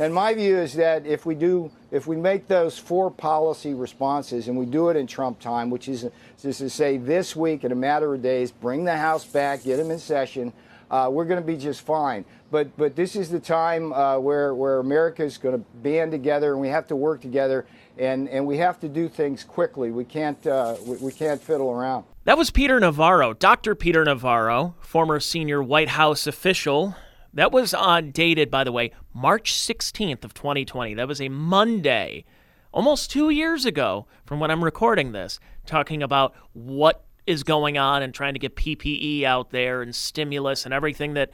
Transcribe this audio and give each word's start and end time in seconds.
And 0.00 0.14
my 0.14 0.32
view 0.32 0.56
is 0.56 0.72
that 0.74 1.04
if 1.04 1.26
we 1.26 1.34
do, 1.34 1.70
if 1.90 2.06
we 2.06 2.16
make 2.16 2.48
those 2.48 2.78
four 2.78 3.10
policy 3.10 3.74
responses 3.74 4.48
and 4.48 4.56
we 4.56 4.64
do 4.64 4.88
it 4.88 4.96
in 4.96 5.06
Trump 5.06 5.38
time, 5.40 5.68
which 5.68 5.88
is, 5.88 6.08
to 6.40 6.52
say 6.70 6.96
this 6.96 7.36
week 7.36 7.64
in 7.64 7.70
a 7.70 7.74
matter 7.74 8.14
of 8.14 8.22
days, 8.22 8.50
bring 8.50 8.84
the 8.86 8.96
House 8.96 9.26
back, 9.26 9.62
get 9.62 9.76
them 9.76 9.90
in 9.90 9.98
session, 9.98 10.54
uh, 10.90 11.10
we're 11.12 11.26
going 11.26 11.38
to 11.38 11.46
be 11.46 11.58
just 11.58 11.82
fine. 11.82 12.24
But 12.50 12.74
but 12.78 12.96
this 12.96 13.14
is 13.14 13.28
the 13.28 13.38
time 13.38 13.92
uh, 13.92 14.18
where 14.18 14.54
where 14.54 14.78
America 14.78 15.22
is 15.22 15.36
going 15.36 15.54
to 15.54 15.64
band 15.82 16.12
together, 16.12 16.52
and 16.52 16.62
we 16.62 16.68
have 16.68 16.86
to 16.86 16.96
work 16.96 17.20
together, 17.20 17.66
and 17.98 18.26
and 18.30 18.46
we 18.46 18.56
have 18.56 18.80
to 18.80 18.88
do 18.88 19.06
things 19.06 19.44
quickly. 19.44 19.90
We 19.90 20.06
can't 20.06 20.44
uh, 20.46 20.76
we, 20.86 20.96
we 20.96 21.12
can't 21.12 21.42
fiddle 21.42 21.70
around. 21.70 22.06
That 22.24 22.38
was 22.38 22.50
Peter 22.50 22.80
Navarro, 22.80 23.34
Dr. 23.34 23.74
Peter 23.74 24.02
Navarro, 24.04 24.74
former 24.80 25.20
senior 25.20 25.62
White 25.62 25.90
House 25.90 26.26
official. 26.26 26.96
That 27.34 27.52
was 27.52 27.72
on 27.72 28.10
dated, 28.10 28.50
by 28.50 28.64
the 28.64 28.72
way, 28.72 28.92
March 29.14 29.52
16th 29.52 30.24
of 30.24 30.34
2020. 30.34 30.94
That 30.94 31.06
was 31.06 31.20
a 31.20 31.28
Monday, 31.28 32.24
almost 32.72 33.10
two 33.10 33.30
years 33.30 33.64
ago 33.64 34.06
from 34.26 34.40
when 34.40 34.50
I'm 34.50 34.64
recording 34.64 35.12
this, 35.12 35.38
talking 35.64 36.02
about 36.02 36.34
what 36.52 37.04
is 37.26 37.44
going 37.44 37.78
on 37.78 38.02
and 38.02 38.12
trying 38.12 38.34
to 38.34 38.40
get 38.40 38.56
PPE 38.56 39.22
out 39.22 39.50
there 39.50 39.82
and 39.82 39.94
stimulus 39.94 40.64
and 40.64 40.74
everything 40.74 41.14
that 41.14 41.30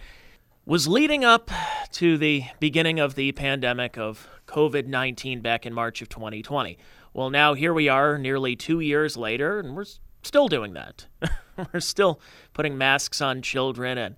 was 0.67 0.87
leading 0.87 1.25
up 1.25 1.51
to 1.93 2.19
the 2.19 2.45
beginning 2.61 3.01
of 3.01 3.15
the 3.15 3.33
pandemic 3.33 3.97
of 3.97 4.29
COVID 4.47 4.87
19 4.87 5.41
back 5.41 5.65
in 5.65 5.73
March 5.73 6.03
of 6.03 6.09
2020. 6.09 6.77
Well, 7.15 7.31
now 7.31 7.55
here 7.55 7.73
we 7.73 7.89
are 7.89 8.19
nearly 8.19 8.57
two 8.57 8.81
years 8.81 9.17
later, 9.17 9.59
and 9.59 9.75
we're 9.75 9.87
still 10.23 10.49
doing 10.49 10.75
that. 10.75 11.07
we're 11.73 11.81
still 11.81 12.21
putting 12.53 12.77
masks 12.77 13.23
on 13.23 13.41
children. 13.41 13.97
And 13.97 14.17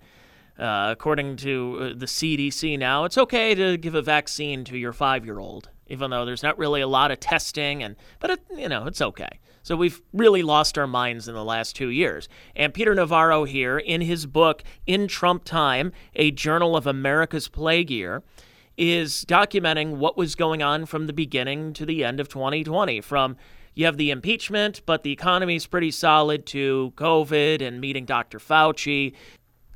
uh, 0.59 0.89
according 0.91 1.37
to 1.37 1.77
uh, 1.79 1.83
the 1.97 2.05
CDC 2.05 2.77
now, 2.77 3.05
it's 3.05 3.17
okay 3.17 3.55
to 3.55 3.77
give 3.77 3.95
a 3.95 4.01
vaccine 4.01 4.63
to 4.65 4.77
your 4.77 4.93
five 4.93 5.25
year 5.25 5.39
old, 5.39 5.69
even 5.87 6.11
though 6.11 6.25
there's 6.25 6.43
not 6.43 6.57
really 6.57 6.81
a 6.81 6.87
lot 6.87 7.11
of 7.11 7.19
testing. 7.19 7.81
And, 7.81 7.95
but, 8.19 8.31
it, 8.31 8.39
you 8.55 8.67
know, 8.67 8.85
it's 8.85 9.01
okay. 9.01 9.39
So 9.63 9.75
we've 9.75 10.01
really 10.13 10.41
lost 10.43 10.77
our 10.77 10.87
minds 10.87 11.27
in 11.27 11.35
the 11.35 11.43
last 11.43 11.75
two 11.75 11.89
years. 11.89 12.27
And 12.55 12.73
Peter 12.73 12.95
Navarro 12.95 13.43
here, 13.43 13.77
in 13.77 14.01
his 14.01 14.25
book, 14.25 14.63
In 14.85 15.07
Trump 15.07 15.43
Time, 15.43 15.91
a 16.15 16.31
journal 16.31 16.75
of 16.75 16.87
America's 16.87 17.47
plague 17.47 17.91
year, 17.91 18.23
is 18.77 19.25
documenting 19.25 19.97
what 19.97 20.17
was 20.17 20.35
going 20.35 20.63
on 20.63 20.85
from 20.85 21.07
the 21.07 21.13
beginning 21.13 21.73
to 21.73 21.85
the 21.85 22.03
end 22.03 22.19
of 22.19 22.29
2020. 22.29 23.01
From 23.01 23.35
you 23.75 23.85
have 23.85 23.97
the 23.97 24.11
impeachment, 24.11 24.81
but 24.85 25.03
the 25.03 25.11
economy 25.11 25.55
is 25.55 25.67
pretty 25.67 25.91
solid, 25.91 26.45
to 26.47 26.93
COVID 26.95 27.61
and 27.61 27.79
meeting 27.79 28.05
Dr. 28.05 28.39
Fauci, 28.39 29.13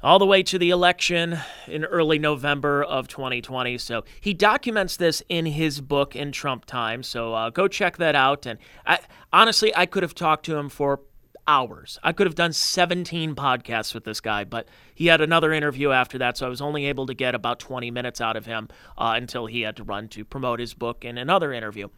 all 0.04 0.20
the 0.20 0.26
way 0.26 0.44
to 0.44 0.60
the 0.60 0.70
election 0.70 1.40
in 1.66 1.86
early 1.86 2.20
November 2.20 2.84
of 2.84 3.08
2020. 3.08 3.78
So 3.78 4.04
he 4.20 4.34
documents 4.34 4.98
this 4.98 5.24
in 5.30 5.46
his 5.46 5.80
book 5.80 6.16
in 6.16 6.34
Trump 6.34 6.66
Time. 6.66 7.04
So 7.04 7.34
uh, 7.34 7.50
go 7.50 7.70
check 7.70 7.98
that 7.98 8.14
out. 8.14 8.46
And 8.46 8.60
I, 8.86 9.00
honestly, 9.32 9.74
I 9.76 9.86
could 9.86 10.04
have 10.04 10.14
talked 10.14 10.46
to 10.48 10.58
him 10.58 10.68
for 10.68 11.00
hours. 11.48 12.00
I 12.04 12.12
could 12.12 12.28
have 12.28 12.36
done 12.36 12.54
17 12.54 13.36
podcasts 13.36 13.94
with 13.94 14.04
this 14.04 14.22
guy, 14.22 14.44
but 14.44 14.68
he 14.96 15.08
had 15.08 15.22
another 15.22 15.52
interview 15.52 15.92
after 15.92 16.18
that, 16.20 16.38
so 16.38 16.46
I 16.46 16.50
was 16.50 16.62
only 16.62 16.86
able 16.86 17.06
to 17.08 17.14
get 17.14 17.36
about 17.36 17.60
20 17.60 17.92
minutes 17.92 18.22
out 18.22 18.38
of 18.38 18.46
him 18.46 18.70
uh, 18.98 19.14
until 19.16 19.48
he 19.48 19.62
had 19.62 19.76
to 19.78 19.84
run 19.84 20.08
to 20.10 20.24
promote 20.24 20.60
his 20.60 20.74
book 20.74 21.04
in 21.04 21.18
another 21.18 21.52
interview. 21.52 21.90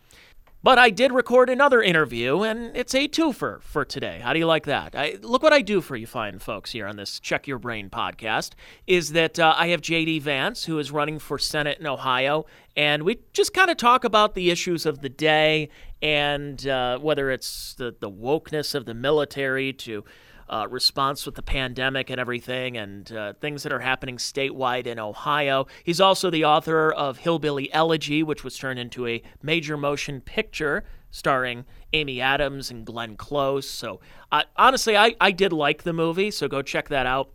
But 0.66 0.80
I 0.80 0.90
did 0.90 1.12
record 1.12 1.52
another 1.52 1.84
interview, 1.84 2.42
and 2.42 2.76
it's 2.76 2.96
a 2.96 3.08
twofer 3.08 3.62
for 3.62 3.86
today. 3.86 4.20
How 4.24 4.34
do 4.34 4.40
you 4.40 4.48
like 4.48 4.66
that? 4.66 4.96
I, 4.96 5.20
look 5.22 5.44
what 5.44 5.54
I 5.54 5.62
do 5.62 5.80
for 5.80 5.96
you 5.96 6.08
fine 6.08 6.40
folks 6.40 6.72
here 6.72 6.88
on 6.88 6.96
this 6.96 7.20
Check 7.20 7.46
Your 7.46 7.60
Brain 7.60 7.92
podcast 7.92 8.54
is 8.88 9.12
that 9.12 9.38
uh, 9.38 9.54
I 9.56 9.68
have 9.68 9.82
JD 9.82 10.24
Vance, 10.24 10.66
who 10.66 10.80
is 10.80 10.90
running 10.90 11.20
for 11.20 11.38
Senate 11.38 11.78
in 11.80 11.86
Ohio, 11.86 12.48
and 12.76 13.04
we 13.04 13.20
just 13.32 13.54
kind 13.54 13.70
of 13.70 13.78
talk 13.78 14.04
about 14.04 14.34
the 14.34 14.50
issues 14.50 14.88
of 14.88 15.02
the 15.02 15.10
day 15.10 15.70
and 16.02 16.68
uh, 16.68 16.98
whether 16.98 17.30
it's 17.30 17.76
the, 17.76 17.96
the 18.00 18.10
wokeness 18.10 18.74
of 18.74 18.86
the 18.86 18.96
military 18.96 19.72
to 19.72 20.04
uh, 20.50 20.68
response 20.70 21.26
with 21.26 21.36
the 21.36 21.42
pandemic 21.42 22.10
and 22.10 22.20
everything, 22.20 22.78
and 22.78 23.12
uh, 23.12 23.34
things 23.40 23.64
that 23.64 23.74
are 23.74 23.80
happening 23.80 24.18
statewide 24.18 24.88
in 24.88 25.00
Ohio. 25.00 25.68
He's 25.84 26.02
also 26.02 26.30
the 26.30 26.46
author 26.46 26.92
of 26.92 27.18
Hillbilly 27.18 27.72
Elegy, 27.74 28.24
which 28.24 28.44
was 28.44 28.58
turned 28.58 28.80
into 28.80 29.08
a 29.08 29.22
major 29.42 29.78
motion 29.78 30.22
picture 30.22 30.84
starring 31.12 31.64
Amy 31.94 32.20
Adams 32.20 32.70
and 32.70 32.86
Glenn 32.86 33.16
Close. 33.16 33.70
So, 33.70 34.02
uh, 34.34 34.44
honestly, 34.58 34.98
I, 34.98 35.16
I 35.22 35.32
did 35.32 35.54
like 35.54 35.84
the 35.84 35.94
movie, 35.94 36.30
so 36.30 36.50
go 36.50 36.62
check 36.62 36.90
that 36.90 37.06
out 37.06 37.30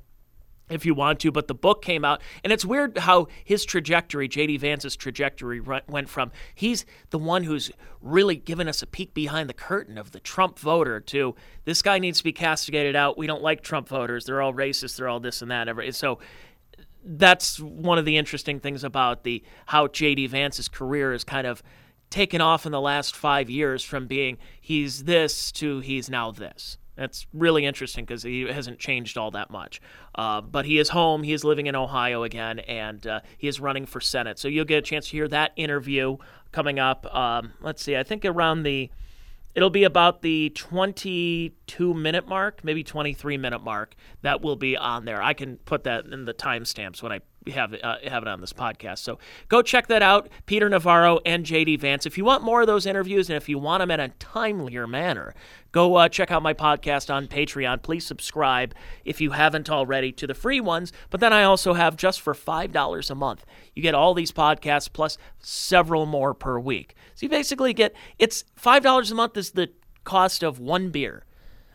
if 0.70 0.86
you 0.86 0.94
want 0.94 1.20
to. 1.20 1.30
But 1.30 1.48
the 1.48 1.54
book 1.54 1.82
came 1.82 2.04
out, 2.04 2.22
and 2.42 2.52
it's 2.52 2.64
weird 2.64 2.98
how 2.98 3.28
his 3.44 3.64
trajectory, 3.64 4.28
J.D. 4.28 4.56
Vance's 4.58 4.96
trajectory, 4.96 5.60
went 5.60 6.08
from 6.08 6.32
he's 6.54 6.86
the 7.10 7.18
one 7.18 7.44
who's 7.44 7.70
really 8.00 8.36
given 8.36 8.68
us 8.68 8.82
a 8.82 8.86
peek 8.86 9.12
behind 9.12 9.48
the 9.48 9.54
curtain 9.54 9.98
of 9.98 10.12
the 10.12 10.20
Trump 10.20 10.58
voter 10.58 11.00
to 11.00 11.34
this 11.64 11.82
guy 11.82 11.98
needs 11.98 12.18
to 12.18 12.24
be 12.24 12.32
castigated 12.32 12.96
out. 12.96 13.18
We 13.18 13.26
don't 13.26 13.42
like 13.42 13.62
Trump 13.62 13.88
voters. 13.88 14.24
They're 14.24 14.40
all 14.40 14.54
racist. 14.54 14.96
They're 14.96 15.08
all 15.08 15.20
this 15.20 15.42
and 15.42 15.50
that. 15.50 15.68
So 15.94 16.18
that's 17.04 17.58
one 17.58 17.98
of 17.98 18.04
the 18.04 18.16
interesting 18.16 18.60
things 18.60 18.84
about 18.84 19.24
the 19.24 19.42
how 19.66 19.88
J.D. 19.88 20.28
Vance's 20.28 20.68
career 20.68 21.12
is 21.12 21.24
kind 21.24 21.46
of 21.46 21.62
taken 22.10 22.40
off 22.40 22.66
in 22.66 22.72
the 22.72 22.80
last 22.80 23.14
five 23.14 23.48
years 23.48 23.82
from 23.82 24.06
being 24.06 24.36
he's 24.60 25.04
this 25.04 25.52
to 25.52 25.80
he's 25.80 26.10
now 26.10 26.30
this. 26.30 26.76
That's 27.00 27.26
really 27.32 27.64
interesting 27.64 28.04
because 28.04 28.24
he 28.24 28.42
hasn't 28.42 28.78
changed 28.78 29.16
all 29.16 29.30
that 29.30 29.48
much. 29.48 29.80
Uh, 30.14 30.42
but 30.42 30.66
he 30.66 30.78
is 30.78 30.90
home. 30.90 31.22
He 31.22 31.32
is 31.32 31.44
living 31.44 31.66
in 31.66 31.74
Ohio 31.74 32.24
again, 32.24 32.58
and 32.58 33.06
uh, 33.06 33.20
he 33.38 33.48
is 33.48 33.58
running 33.58 33.86
for 33.86 34.02
Senate. 34.02 34.38
So 34.38 34.48
you'll 34.48 34.66
get 34.66 34.76
a 34.76 34.82
chance 34.82 35.06
to 35.06 35.12
hear 35.12 35.26
that 35.28 35.52
interview 35.56 36.18
coming 36.52 36.78
up. 36.78 37.06
Um, 37.14 37.54
let's 37.62 37.82
see, 37.82 37.96
I 37.96 38.02
think 38.02 38.26
around 38.26 38.64
the, 38.64 38.90
it'll 39.54 39.70
be 39.70 39.84
about 39.84 40.20
the 40.20 40.50
22 40.50 41.94
minute 41.94 42.28
mark, 42.28 42.62
maybe 42.62 42.84
23 42.84 43.38
minute 43.38 43.64
mark. 43.64 43.94
That 44.20 44.42
will 44.42 44.56
be 44.56 44.76
on 44.76 45.06
there. 45.06 45.22
I 45.22 45.32
can 45.32 45.56
put 45.56 45.84
that 45.84 46.04
in 46.04 46.26
the 46.26 46.34
timestamps 46.34 47.02
when 47.02 47.12
I 47.12 47.20
have 47.48 47.74
uh, 47.82 47.96
have 48.04 48.22
it 48.22 48.28
on 48.28 48.40
this 48.40 48.52
podcast. 48.52 48.98
So 48.98 49.18
go 49.48 49.62
check 49.62 49.86
that 49.86 50.02
out, 50.02 50.28
Peter 50.46 50.68
Navarro 50.68 51.20
and 51.24 51.44
JD 51.44 51.80
Vance. 51.80 52.06
If 52.06 52.18
you 52.18 52.24
want 52.24 52.44
more 52.44 52.60
of 52.60 52.66
those 52.66 52.86
interviews 52.86 53.30
and 53.30 53.36
if 53.36 53.48
you 53.48 53.58
want 53.58 53.80
them 53.80 53.90
in 53.90 54.00
a 54.00 54.10
timelier 54.10 54.88
manner, 54.88 55.34
go 55.72 55.96
uh, 55.96 56.08
check 56.08 56.30
out 56.30 56.42
my 56.42 56.52
podcast 56.52 57.12
on 57.12 57.28
Patreon. 57.28 57.82
Please 57.82 58.06
subscribe 58.06 58.74
if 59.04 59.20
you 59.20 59.30
haven't 59.30 59.70
already 59.70 60.12
to 60.12 60.26
the 60.26 60.34
free 60.34 60.60
ones. 60.60 60.92
But 61.08 61.20
then 61.20 61.32
I 61.32 61.44
also 61.44 61.74
have 61.74 61.96
just 61.96 62.20
for 62.20 62.34
five 62.34 62.72
dollars 62.72 63.10
a 63.10 63.14
month, 63.14 63.46
you 63.74 63.82
get 63.82 63.94
all 63.94 64.14
these 64.14 64.32
podcasts 64.32 64.92
plus 64.92 65.16
several 65.38 66.06
more 66.06 66.34
per 66.34 66.58
week. 66.58 66.94
So 67.14 67.26
you 67.26 67.30
basically 67.30 67.72
get 67.72 67.94
it's 68.18 68.44
five 68.54 68.82
dollars 68.82 69.10
a 69.10 69.14
month 69.14 69.36
is 69.36 69.52
the 69.52 69.70
cost 70.04 70.42
of 70.42 70.58
one 70.58 70.90
beer. 70.90 71.24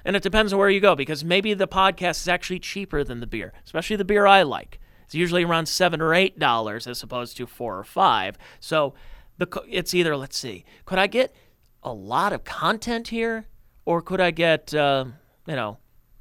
And 0.07 0.15
it 0.15 0.21
depends 0.21 0.53
on 0.53 0.59
where 0.59 0.69
you 0.69 0.79
go 0.79 0.95
because 0.95 1.25
maybe 1.25 1.55
the 1.55 1.67
podcast 1.67 2.21
is 2.21 2.27
actually 2.27 2.59
cheaper 2.59 3.03
than 3.03 3.21
the 3.21 3.27
beer, 3.27 3.53
especially 3.65 3.95
the 3.95 4.05
beer 4.05 4.27
I 4.27 4.43
like. 4.43 4.79
It's 5.05 5.15
usually 5.15 5.43
around 5.43 5.67
seven 5.67 6.01
or 6.01 6.13
eight 6.13 6.37
dollars 6.39 6.87
as 6.87 7.01
opposed 7.03 7.37
to 7.37 7.47
four 7.47 7.77
or 7.77 7.83
five. 7.83 8.37
So 8.59 8.93
the 9.37 9.47
it's 9.69 9.93
either 9.93 10.15
let's 10.17 10.37
see, 10.37 10.65
could 10.85 10.99
I 10.99 11.07
get 11.07 11.33
a 11.83 11.93
lot 11.93 12.33
of 12.33 12.43
content 12.43 13.09
here, 13.09 13.45
or 13.85 14.01
could 14.01 14.19
I 14.19 14.31
get 14.31 14.73
uh, 14.73 15.05
you 15.47 15.55
know 15.55 15.77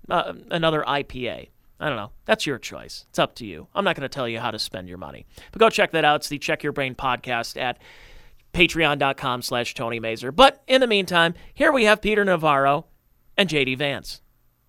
uh, 0.09 0.34
another 0.50 0.84
IPA? 0.87 1.49
I 1.81 1.89
don't 1.89 1.97
know. 1.97 2.12
That's 2.25 2.47
your 2.47 2.59
choice. 2.59 3.05
It's 3.11 3.19
up 3.19 3.34
to 3.37 3.47
you. 3.47 3.67
I'm 3.75 3.84
not 3.84 3.97
going 3.97 4.09
to 4.09 4.09
tell 4.09 4.28
you 4.28 4.39
how 4.39 4.50
to 4.50 4.59
spend 4.59 4.89
your 4.89 4.99
money. 4.99 5.27
But 5.51 5.59
go 5.59 5.69
check 5.69 5.91
that 5.91 6.05
out. 6.05 6.16
It's 6.21 6.28
the 6.28 6.39
Check 6.39 6.62
Your 6.62 6.72
Brain 6.72 6.95
podcast 6.95 7.61
at 7.61 7.78
patreon.com 8.53 9.43
slash 9.43 9.75
Tony 9.75 9.99
Mazur. 9.99 10.31
But 10.31 10.62
in 10.69 10.81
the 10.81 10.87
meantime, 10.87 11.34
here 11.53 11.72
we 11.72 11.84
have 11.84 12.01
Peter 12.01 12.25
Navarro 12.25 12.87
and 13.37 13.49
JD 13.49 13.77
Vance. 13.78 14.21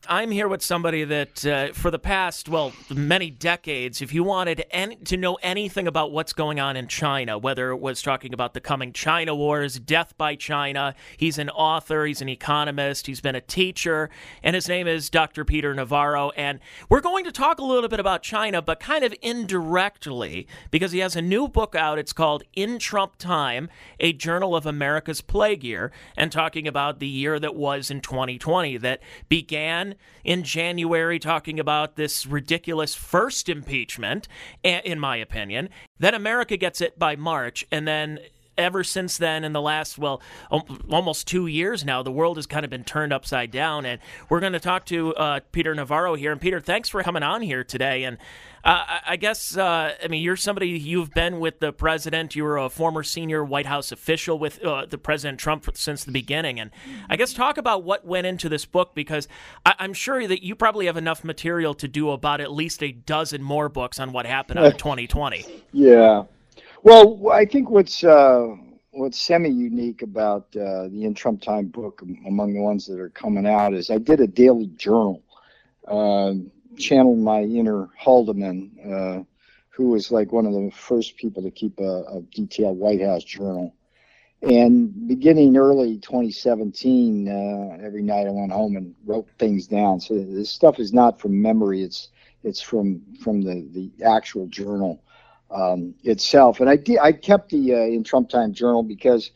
I'm 0.08 0.32
here 0.32 0.48
with 0.48 0.62
somebody 0.62 1.04
that, 1.04 1.46
uh, 1.46 1.74
for 1.74 1.90
the 1.90 2.00
past, 2.00 2.50
well, 2.50 2.74
many 2.94 3.30
decades, 3.30 4.02
if 4.02 4.14
you 4.14 4.24
wanted 4.24 4.66
any, 4.72 4.96
to 4.98 5.18
know 5.18 5.36
anything 5.42 5.88
about 5.88 6.12
what's 6.12 6.34
going 6.34 6.60
on 6.60 6.76
in 6.76 6.88
China, 6.88 7.38
whether 7.38 7.72
it 7.72 7.78
was 7.78 8.02
talking 8.02 8.34
about 8.34 8.54
the 8.54 8.62
coming 8.62 8.94
China 8.94 9.36
wars, 9.36 9.80
death 9.80 10.16
by 10.18 10.36
China, 10.36 10.94
he's 11.18 11.38
an 11.38 11.50
author, 11.50 12.06
he's 12.06 12.22
an 12.22 12.30
economist, 12.30 13.08
he's 13.08 13.22
been 13.22 13.36
a 13.36 13.42
teacher, 13.42 14.10
and 14.44 14.56
his 14.56 14.68
name 14.68 14.88
is 14.88 15.10
Dr. 15.10 15.44
Peter 15.44 15.74
Navarro. 15.74 16.32
And 16.32 16.60
we're 16.90 17.02
going 17.02 17.26
to 17.26 17.32
talk 17.32 17.60
a 17.60 17.66
little 17.66 17.90
bit 17.90 18.00
about 18.00 18.22
China, 18.22 18.62
but 18.62 18.80
kind 18.80 19.04
of 19.04 19.14
indirectly, 19.22 20.48
because 20.72 20.92
he 20.92 21.00
has 21.00 21.16
a 21.16 21.22
new 21.22 21.48
book 21.48 21.76
out. 21.76 22.00
It's 22.00 22.14
called 22.14 22.44
In 22.54 22.80
Trump 22.80 23.18
Time, 23.18 23.70
a 24.00 24.14
journal 24.14 24.56
of 24.56 24.66
America's 24.66 25.22
plague 25.22 25.64
year, 25.64 25.92
and 26.16 26.32
talking 26.32 26.68
about 26.68 27.00
the 27.00 27.08
year 27.08 27.40
that 27.40 27.56
was 27.56 27.90
in 27.90 28.02
2020 28.02 28.78
that 28.78 29.02
began 29.30 29.95
in 30.24 30.44
January 30.44 31.20
talking 31.20 31.60
about 31.60 31.96
this 31.96 32.26
ridiculous 32.26 32.96
first 32.96 33.50
impeachment, 33.50 34.28
in 34.64 35.00
my 35.00 35.18
opinion. 35.18 35.70
Then 36.00 36.14
America 36.14 36.58
gets 36.58 36.82
it 36.82 36.98
by 37.00 37.16
March, 37.16 37.66
and 37.72 37.88
then 37.88 38.20
ever 38.58 38.84
since 38.84 39.18
then, 39.18 39.44
in 39.44 39.54
the 39.54 39.62
last, 39.62 39.98
well, 39.98 40.22
almost 40.90 41.28
two 41.28 41.48
years 41.48 41.84
now, 41.84 42.02
the 42.04 42.12
world 42.12 42.38
has 42.38 42.48
kind 42.48 42.64
of 42.64 42.70
been 42.70 42.84
turned 42.84 43.14
upside 43.14 43.52
down. 43.52 43.86
And 43.86 44.00
we're 44.30 44.40
going 44.40 44.54
to 44.54 44.60
talk 44.60 44.86
to 44.86 45.14
uh, 45.16 45.40
Peter 45.52 45.76
Navarro 45.76 46.16
here. 46.16 46.32
And 46.32 46.40
Peter, 46.40 46.60
thanks 46.60 46.90
for 46.90 47.04
coming 47.04 47.24
on 47.24 47.42
here 47.42 47.64
today. 47.64 48.04
And 48.04 48.18
uh, 48.66 49.00
I 49.08 49.16
guess, 49.16 49.56
uh, 49.56 49.94
I 50.04 50.08
mean, 50.08 50.24
you're 50.24 50.36
somebody, 50.36 50.70
you've 50.70 51.12
been 51.12 51.40
with 51.40 51.60
the 51.60 51.72
president. 51.72 52.36
You 52.36 52.44
were 52.44 52.58
a 52.58 52.68
former 52.68 53.04
senior 53.04 53.46
White 53.46 53.68
House 53.68 53.92
official 53.92 54.40
with 54.40 54.64
uh, 54.66 54.88
the 54.88 54.98
President 54.98 55.40
Trump 55.40 55.70
since 55.76 56.04
the 56.04 56.12
beginning. 56.12 56.60
And 56.60 56.72
I 57.08 57.16
guess 57.16 57.32
talk 57.32 57.60
about 57.60 57.84
what 57.84 58.06
went 58.06 58.26
into 58.26 58.50
this 58.50 58.66
book 58.66 58.96
because 58.96 59.28
I- 59.68 59.76
am 59.78 59.94
sure 59.94 60.28
that 60.28 60.44
you 60.44 60.56
probably 60.56 60.88
have 60.88 60.98
enough 60.98 61.24
material 61.24 61.76
to 61.76 61.88
do 61.88 62.10
about 62.10 62.42
at 62.42 62.52
least 62.52 62.82
a 62.82 62.92
dozen 62.92 63.44
more 63.44 63.70
books 63.70 64.00
on 64.00 64.12
what 64.12 64.26
happened 64.26 64.60
in 64.60 64.72
2020. 64.78 65.46
Yeah. 65.72 66.24
Well, 66.84 67.30
I 67.32 67.46
think 67.46 67.70
what's 67.70 68.04
uh, 68.04 68.48
what's 68.92 69.20
semi 69.20 69.50
unique 69.50 70.02
about 70.02 70.48
uh, 70.56 70.88
the 70.88 71.04
In 71.04 71.14
Trump 71.14 71.42
Time 71.42 71.68
book, 71.68 72.02
among 72.26 72.54
the 72.54 72.62
ones 72.62 72.86
that 72.88 73.00
are 73.00 73.10
coming 73.10 73.46
out, 73.46 73.74
is 73.74 73.90
I 73.90 73.98
did 73.98 74.22
a 74.22 74.28
daily 74.28 74.68
journal. 74.68 75.22
Uh, 75.88 76.34
channeled 76.78 77.20
my 77.20 77.42
inner 77.42 77.90
Haldeman, 78.00 78.72
uh, 78.86 79.24
who 79.70 79.90
was 79.90 80.12
like 80.12 80.32
one 80.32 80.46
of 80.46 80.54
the 80.54 80.72
first 80.72 81.18
people 81.18 81.44
to 81.44 81.52
keep 81.52 81.80
a, 81.80 82.04
a, 82.04 82.22
detailed 82.34 82.78
White 82.78 83.02
House 83.02 83.24
journal. 83.24 83.76
And 84.42 85.08
beginning 85.08 85.58
early 85.58 85.98
2017, 85.98 87.28
uh, 87.28 87.78
every 87.84 88.04
night 88.04 88.28
I 88.28 88.32
went 88.32 88.52
home 88.52 88.76
and 88.76 88.94
wrote 89.06 89.28
things 89.40 89.68
down. 89.68 90.00
So 90.00 90.14
this 90.14 90.50
stuff 90.50 90.80
is 90.80 90.94
not 90.94 91.20
from 91.20 91.42
memory; 91.42 91.82
it's 91.82 92.10
it's 92.44 92.62
from 92.62 93.02
from 93.22 93.42
the 93.42 93.68
the 93.72 94.06
actual 94.06 94.46
journal 94.48 95.02
um, 95.50 95.96
itself. 96.04 96.60
And 96.60 96.70
I 96.70 96.76
did, 96.76 97.00
I 97.00 97.12
kept 97.12 97.50
the 97.50 97.74
uh, 97.74 97.78
in 97.78 98.04
Trump 98.04 98.30
Time 98.30 98.54
journal 98.54 98.84
because 98.84 99.32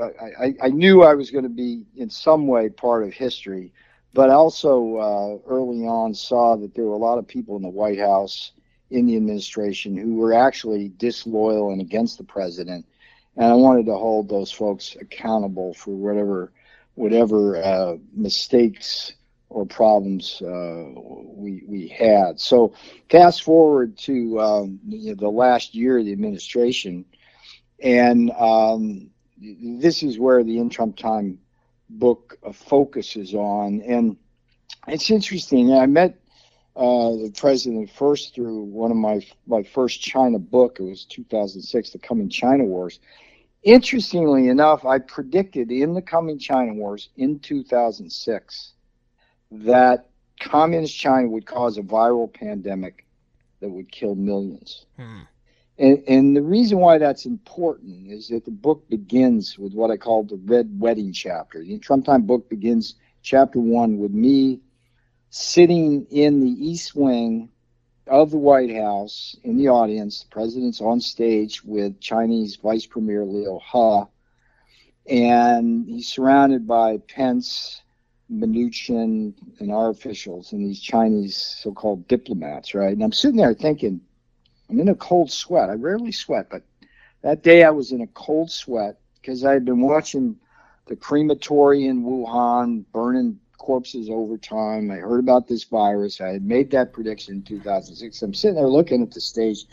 I, 0.00 0.54
I 0.62 0.68
knew 0.68 1.02
I 1.02 1.14
was 1.14 1.30
going 1.30 1.44
to 1.44 1.50
be 1.50 1.84
in 1.96 2.10
some 2.10 2.46
way 2.46 2.68
part 2.68 3.04
of 3.04 3.12
history 3.12 3.72
but 4.18 4.30
I 4.30 4.32
also 4.32 4.96
uh, 4.96 5.48
early 5.48 5.86
on 5.86 6.12
saw 6.12 6.56
that 6.56 6.74
there 6.74 6.86
were 6.86 6.96
a 6.96 6.96
lot 6.96 7.18
of 7.18 7.28
people 7.28 7.54
in 7.54 7.62
the 7.62 7.68
White 7.68 8.00
House 8.00 8.50
in 8.90 9.06
the 9.06 9.14
administration 9.14 9.96
who 9.96 10.16
were 10.16 10.32
actually 10.32 10.88
disloyal 10.96 11.70
and 11.70 11.80
against 11.80 12.18
the 12.18 12.24
president, 12.24 12.84
and 13.36 13.46
I 13.46 13.54
wanted 13.54 13.86
to 13.86 13.94
hold 13.94 14.28
those 14.28 14.50
folks 14.50 14.96
accountable 15.00 15.72
for 15.72 15.94
whatever 15.94 16.50
whatever 16.96 17.62
uh, 17.62 17.96
mistakes 18.12 19.12
or 19.50 19.64
problems 19.64 20.42
uh, 20.42 20.86
we 20.96 21.62
we 21.68 21.86
had. 21.86 22.40
So 22.40 22.72
fast 23.08 23.44
forward 23.44 23.96
to 23.98 24.40
um, 24.40 24.80
you 24.88 25.10
know, 25.10 25.14
the 25.14 25.28
last 25.28 25.76
year 25.76 26.00
of 26.00 26.06
the 26.06 26.12
administration, 26.12 27.04
and 27.80 28.32
um, 28.32 29.10
this 29.40 30.02
is 30.02 30.18
where 30.18 30.42
the 30.42 30.58
in 30.58 30.70
Trump 30.70 30.96
time 30.96 31.38
book 31.90 32.38
focuses 32.52 33.34
on. 33.34 33.82
And 33.82 34.16
it's 34.86 35.10
interesting. 35.10 35.72
I 35.72 35.86
met 35.86 36.18
uh, 36.76 37.10
the 37.10 37.32
president 37.36 37.90
first 37.90 38.34
through 38.34 38.62
one 38.62 38.90
of 38.90 38.96
my 38.96 39.20
my 39.46 39.62
first 39.62 40.00
China 40.00 40.38
book. 40.38 40.78
It 40.78 40.84
was 40.84 41.04
2006, 41.04 41.90
The 41.90 41.98
Coming 41.98 42.28
China 42.28 42.64
Wars. 42.64 43.00
Interestingly 43.64 44.48
enough, 44.48 44.84
I 44.84 44.98
predicted 44.98 45.72
in 45.72 45.94
the 45.94 46.02
coming 46.02 46.38
China 46.38 46.74
Wars 46.74 47.08
in 47.16 47.40
2006 47.40 48.72
that 49.50 50.08
communist 50.40 50.96
China 50.96 51.28
would 51.28 51.46
cause 51.46 51.78
a 51.78 51.82
viral 51.82 52.32
pandemic 52.32 53.04
that 53.60 53.68
would 53.68 53.90
kill 53.90 54.14
millions. 54.14 54.86
Hmm. 54.96 55.22
And, 55.78 56.02
and 56.08 56.36
the 56.36 56.42
reason 56.42 56.78
why 56.78 56.98
that's 56.98 57.24
important 57.24 58.10
is 58.10 58.28
that 58.28 58.44
the 58.44 58.50
book 58.50 58.88
begins 58.88 59.58
with 59.58 59.74
what 59.74 59.90
I 59.90 59.96
call 59.96 60.24
the 60.24 60.40
red 60.44 60.68
wedding 60.78 61.12
chapter. 61.12 61.62
The 61.62 61.78
Trump 61.78 62.04
Time 62.04 62.22
book 62.22 62.48
begins 62.48 62.96
chapter 63.22 63.60
one 63.60 63.98
with 63.98 64.10
me 64.12 64.60
sitting 65.30 66.06
in 66.10 66.40
the 66.40 66.50
east 66.50 66.94
wing 66.96 67.48
of 68.06 68.30
the 68.30 68.38
White 68.38 68.74
House 68.74 69.36
in 69.44 69.56
the 69.56 69.68
audience. 69.68 70.22
The 70.22 70.30
president's 70.30 70.80
on 70.80 71.00
stage 71.00 71.62
with 71.62 72.00
Chinese 72.00 72.56
Vice 72.56 72.86
Premier 72.86 73.24
Liu 73.24 73.60
He, 73.72 75.14
and 75.14 75.86
he's 75.86 76.08
surrounded 76.08 76.66
by 76.66 76.96
Pence, 77.08 77.82
Mnuchin, 78.32 79.34
and 79.60 79.72
our 79.72 79.90
officials 79.90 80.52
and 80.52 80.66
these 80.66 80.80
Chinese 80.80 81.36
so-called 81.36 82.08
diplomats, 82.08 82.74
right? 82.74 82.92
And 82.92 83.02
I'm 83.02 83.12
sitting 83.12 83.36
there 83.36 83.54
thinking, 83.54 84.00
I'm 84.68 84.80
in 84.80 84.88
a 84.88 84.94
cold 84.94 85.30
sweat. 85.30 85.70
I 85.70 85.74
rarely 85.74 86.12
sweat, 86.12 86.48
but 86.50 86.62
that 87.22 87.42
day 87.42 87.64
I 87.64 87.70
was 87.70 87.92
in 87.92 88.00
a 88.00 88.06
cold 88.08 88.50
sweat 88.50 88.98
because 89.20 89.44
I 89.44 89.52
had 89.52 89.64
been 89.64 89.80
watching 89.80 90.36
the 90.86 90.96
crematory 90.96 91.86
in 91.86 92.04
Wuhan 92.04 92.84
burning 92.92 93.38
corpses 93.56 94.08
over 94.08 94.38
time. 94.38 94.90
I 94.90 94.96
heard 94.96 95.20
about 95.20 95.46
this 95.46 95.64
virus. 95.64 96.20
I 96.20 96.28
had 96.28 96.44
made 96.44 96.70
that 96.70 96.92
prediction 96.92 97.34
in 97.34 97.42
2006. 97.42 98.22
I'm 98.22 98.34
sitting 98.34 98.56
there 98.56 98.66
looking 98.66 99.02
at 99.02 99.10
the 99.10 99.20
stage 99.20 99.66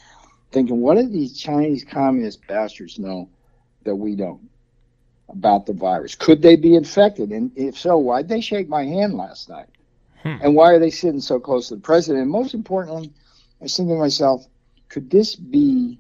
thinking, 0.52 0.82
what 0.82 0.96
do 0.96 1.08
these 1.08 1.38
Chinese 1.38 1.84
communist 1.84 2.46
bastards 2.48 3.00
know 3.00 3.30
that 3.84 3.96
we 3.96 4.16
don't 4.16 4.50
about 5.30 5.66
the 5.66 5.74
virus? 5.74 6.16
Could 6.16 6.42
they 6.42 6.56
be 6.56 6.76
infected? 6.76 7.32
And 7.32 7.52
if 7.56 7.78
so, 7.78 7.98
why'd 7.98 8.28
they 8.28 8.42
shake 8.42 8.68
my 8.68 8.84
hand 8.84 9.16
last 9.16 9.50
night? 9.50 9.70
Hmm. 10.24 10.38
And 10.42 10.56
why 10.56 10.72
are 10.72 10.80
they 10.80 10.90
sitting 10.90 11.22
so 11.22 11.40
close 11.40 11.70
to 11.70 11.76
the 11.76 11.82
president? 11.82 12.24
And 12.24 12.32
most 12.32 12.54
importantly, 12.54 13.12
I 13.62 13.64
was 13.64 13.78
thinking 13.78 13.96
to 13.96 14.00
myself, 14.00 14.46
could 14.96 15.10
this 15.10 15.36
be 15.36 16.00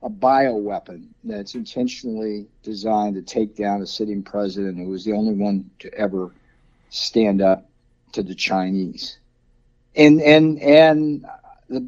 a 0.00 0.08
bioweapon 0.08 1.08
that's 1.24 1.56
intentionally 1.56 2.46
designed 2.62 3.16
to 3.16 3.22
take 3.22 3.56
down 3.56 3.82
a 3.82 3.86
sitting 3.88 4.22
president 4.22 4.78
who 4.78 4.84
was 4.84 5.04
the 5.04 5.10
only 5.10 5.34
one 5.34 5.68
to 5.80 5.92
ever 5.94 6.30
stand 6.90 7.42
up 7.42 7.68
to 8.12 8.22
the 8.22 8.36
Chinese? 8.36 9.18
And 9.96 10.22
and 10.22 10.60
and 10.60 11.26
the, 11.68 11.80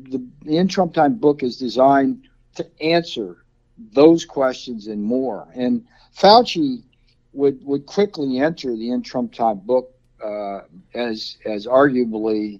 the, 0.42 0.58
In 0.58 0.66
Trump 0.66 0.94
Time 0.94 1.14
book 1.14 1.44
is 1.44 1.58
designed 1.58 2.26
to 2.56 2.66
answer 2.82 3.36
those 3.92 4.24
questions 4.24 4.88
and 4.88 5.00
more. 5.00 5.46
And 5.54 5.86
Fauci 6.12 6.82
would 7.34 7.64
would 7.64 7.86
quickly 7.86 8.40
enter 8.40 8.76
the 8.76 8.90
In 8.90 9.02
Trump 9.02 9.32
Time 9.32 9.58
book 9.60 9.94
uh, 10.20 10.62
as 10.92 11.36
as 11.44 11.68
arguably 11.68 12.58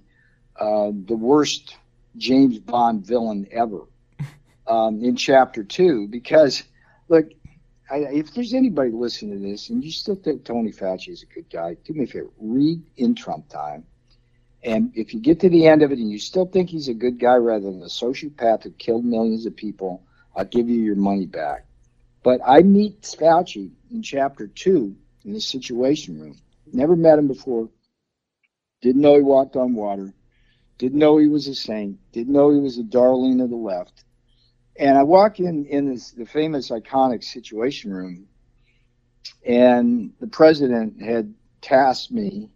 uh, 0.57 0.91
the 1.05 1.17
worst 1.17 1.75
James 2.17 2.59
Bond 2.59 3.05
villain 3.05 3.47
ever 3.51 3.81
um, 4.67 5.03
in 5.03 5.15
chapter 5.15 5.63
two 5.63 6.07
because, 6.07 6.63
look, 7.07 7.29
I, 7.89 7.97
if 7.97 8.33
there's 8.33 8.53
anybody 8.53 8.91
listening 8.91 9.41
to 9.41 9.49
this 9.49 9.69
and 9.69 9.83
you 9.83 9.91
still 9.91 10.15
think 10.15 10.43
Tony 10.43 10.71
Fauci 10.71 11.09
is 11.09 11.23
a 11.23 11.33
good 11.33 11.49
guy, 11.49 11.77
do 11.85 11.93
me 11.93 12.03
a 12.03 12.07
favor, 12.07 12.29
read 12.37 12.81
in 12.97 13.15
Trump 13.15 13.47
time. 13.49 13.85
And 14.63 14.91
if 14.95 15.13
you 15.13 15.21
get 15.21 15.39
to 15.41 15.49
the 15.49 15.67
end 15.67 15.83
of 15.83 15.91
it 15.91 15.99
and 15.99 16.11
you 16.11 16.19
still 16.19 16.45
think 16.45 16.69
he's 16.69 16.89
a 16.89 16.93
good 16.93 17.19
guy 17.19 17.35
rather 17.35 17.71
than 17.71 17.81
a 17.81 17.85
sociopath 17.85 18.63
who 18.63 18.71
killed 18.71 19.05
millions 19.05 19.45
of 19.45 19.55
people, 19.55 20.03
I'll 20.35 20.45
give 20.45 20.67
you 20.67 20.81
your 20.81 20.95
money 20.95 21.25
back. 21.25 21.65
But 22.23 22.41
I 22.45 22.61
meet 22.63 23.03
Fauci 23.03 23.71
in 23.91 24.01
chapter 24.01 24.47
two 24.47 24.95
in 25.23 25.33
the 25.33 25.39
Situation 25.39 26.19
Room. 26.19 26.37
Never 26.73 26.95
met 26.95 27.19
him 27.19 27.27
before. 27.27 27.69
Didn't 28.81 29.01
know 29.01 29.15
he 29.15 29.21
walked 29.21 29.55
on 29.55 29.73
water. 29.73 30.13
Didn't 30.77 30.99
know 30.99 31.17
he 31.17 31.27
was 31.27 31.47
a 31.47 31.55
saint. 31.55 31.97
Didn't 32.11 32.33
know 32.33 32.51
he 32.51 32.59
was 32.59 32.77
a 32.77 32.83
darling 32.83 33.41
of 33.41 33.49
the 33.49 33.55
left. 33.55 34.03
And 34.79 34.97
I 34.97 35.03
walk 35.03 35.39
in 35.39 35.65
in 35.65 35.89
this, 35.89 36.11
the 36.11 36.25
famous 36.25 36.69
iconic 36.69 37.23
Situation 37.23 37.91
Room, 37.91 38.27
and 39.45 40.13
the 40.19 40.27
president 40.27 41.01
had 41.01 41.33
tasked 41.61 42.11
me 42.11 42.49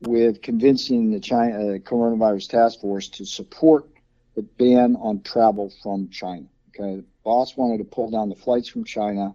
with 0.00 0.40
convincing 0.40 1.10
the 1.10 1.20
China 1.20 1.54
uh, 1.54 1.78
coronavirus 1.78 2.48
task 2.48 2.80
force 2.80 3.08
to 3.08 3.26
support 3.26 3.88
the 4.34 4.42
ban 4.42 4.96
on 4.96 5.20
travel 5.20 5.70
from 5.82 6.08
China. 6.08 6.46
Okay, 6.70 6.96
the 6.96 7.04
boss 7.22 7.56
wanted 7.56 7.78
to 7.78 7.84
pull 7.84 8.10
down 8.10 8.30
the 8.30 8.34
flights 8.34 8.68
from 8.68 8.84
China, 8.84 9.34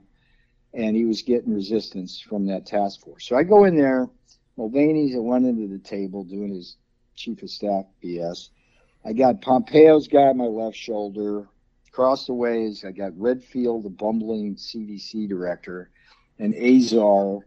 and 0.73 0.95
he 0.95 1.05
was 1.05 1.21
getting 1.21 1.53
resistance 1.53 2.19
from 2.19 2.47
that 2.47 2.65
task 2.65 3.01
force. 3.01 3.27
So 3.27 3.35
I 3.35 3.43
go 3.43 3.65
in 3.65 3.75
there. 3.75 4.09
Mulvaney's 4.57 5.15
at 5.15 5.21
one 5.21 5.45
end 5.45 5.63
of 5.63 5.69
the 5.69 5.87
table 5.87 6.23
doing 6.23 6.55
his 6.55 6.77
chief 7.17 7.43
of 7.43 7.49
staff 7.49 7.85
BS. 8.03 8.49
I 9.03 9.13
got 9.13 9.41
Pompeo's 9.41 10.07
guy 10.07 10.27
on 10.27 10.37
my 10.37 10.45
left 10.45 10.77
shoulder. 10.77 11.47
Across 11.89 12.27
the 12.27 12.33
ways, 12.33 12.85
I 12.85 12.91
got 12.91 13.19
Redfield, 13.19 13.83
the 13.83 13.89
bumbling 13.89 14.55
CDC 14.55 15.27
director, 15.27 15.89
and 16.37 16.53
Azar, 16.53 17.39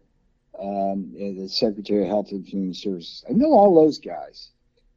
um, 0.59 1.13
the 1.13 1.47
Secretary 1.47 2.03
of 2.03 2.09
Health 2.09 2.31
and 2.31 2.45
Human 2.45 2.73
Services. 2.73 3.23
I 3.29 3.33
know 3.33 3.53
all 3.53 3.73
those 3.73 3.97
guys, 3.97 4.49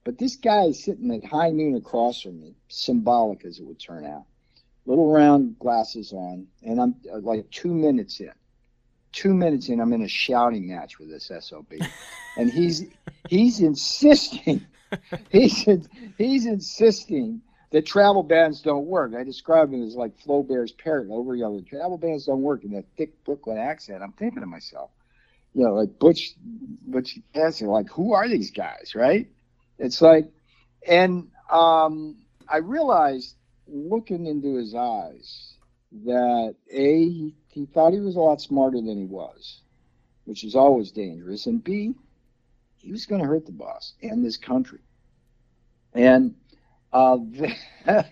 but 0.02 0.18
this 0.18 0.36
guy 0.36 0.64
is 0.64 0.82
sitting 0.82 1.10
at 1.14 1.24
high 1.24 1.50
noon 1.50 1.76
across 1.76 2.20
from 2.20 2.40
me, 2.40 2.56
symbolic 2.68 3.44
as 3.44 3.60
it 3.60 3.64
would 3.64 3.78
turn 3.78 4.04
out. 4.04 4.24
Little 4.86 5.12
round 5.12 5.58
glasses 5.60 6.12
on, 6.12 6.48
and 6.62 6.80
I'm 6.80 6.96
uh, 7.10 7.20
like 7.20 7.48
two 7.50 7.72
minutes 7.72 8.20
in 8.20 8.32
two 9.14 9.32
minutes 9.32 9.68
in, 9.68 9.80
I'm 9.80 9.92
in 9.92 10.02
a 10.02 10.08
shouting 10.08 10.68
match 10.68 10.98
with 10.98 11.08
this 11.08 11.30
SOB, 11.40 11.72
and 12.36 12.50
he's 12.50 12.84
he's 13.28 13.60
insisting, 13.60 14.66
he's 15.30 15.66
he's 16.18 16.46
insisting 16.46 17.40
that 17.70 17.86
travel 17.86 18.22
bans 18.22 18.60
don't 18.60 18.86
work. 18.86 19.14
I 19.18 19.24
describe 19.24 19.72
him 19.72 19.82
as 19.82 19.96
like 19.96 20.16
Flaubert's 20.18 20.72
parrot 20.72 21.08
over 21.10 21.36
the. 21.36 21.64
Travel 21.68 21.98
bans 21.98 22.26
don't 22.26 22.42
work 22.42 22.64
in 22.64 22.72
that 22.72 22.84
thick 22.96 23.24
Brooklyn 23.24 23.58
accent. 23.58 24.02
I'm 24.02 24.12
thinking 24.12 24.40
to 24.40 24.46
myself, 24.46 24.90
you 25.54 25.64
know, 25.64 25.74
like 25.74 25.98
Butch, 25.98 26.34
Butch 26.86 27.18
Cassidy, 27.32 27.66
like 27.66 27.88
who 27.90 28.12
are 28.12 28.28
these 28.28 28.50
guys, 28.50 28.92
right? 28.94 29.28
It's 29.78 30.00
like, 30.00 30.30
and 30.86 31.28
um, 31.50 32.18
I 32.48 32.58
realized 32.58 33.34
looking 33.66 34.26
into 34.26 34.56
his 34.56 34.74
eyes 34.74 35.54
that 36.04 36.54
a 36.70 37.08
he, 37.08 37.34
he 37.54 37.66
thought 37.66 37.92
he 37.92 38.00
was 38.00 38.16
a 38.16 38.20
lot 38.20 38.40
smarter 38.40 38.80
than 38.80 38.98
he 38.98 39.06
was, 39.06 39.60
which 40.24 40.44
is 40.44 40.54
always 40.54 40.90
dangerous, 40.90 41.46
and 41.46 41.62
b 41.62 41.94
he 42.76 42.90
was 42.92 43.06
going 43.06 43.22
to 43.22 43.28
hurt 43.28 43.46
the 43.46 43.52
boss 43.52 43.94
and 44.02 44.24
this 44.24 44.36
country, 44.36 44.80
and 45.94 46.34
uh, 46.92 47.16
the, 47.86 48.04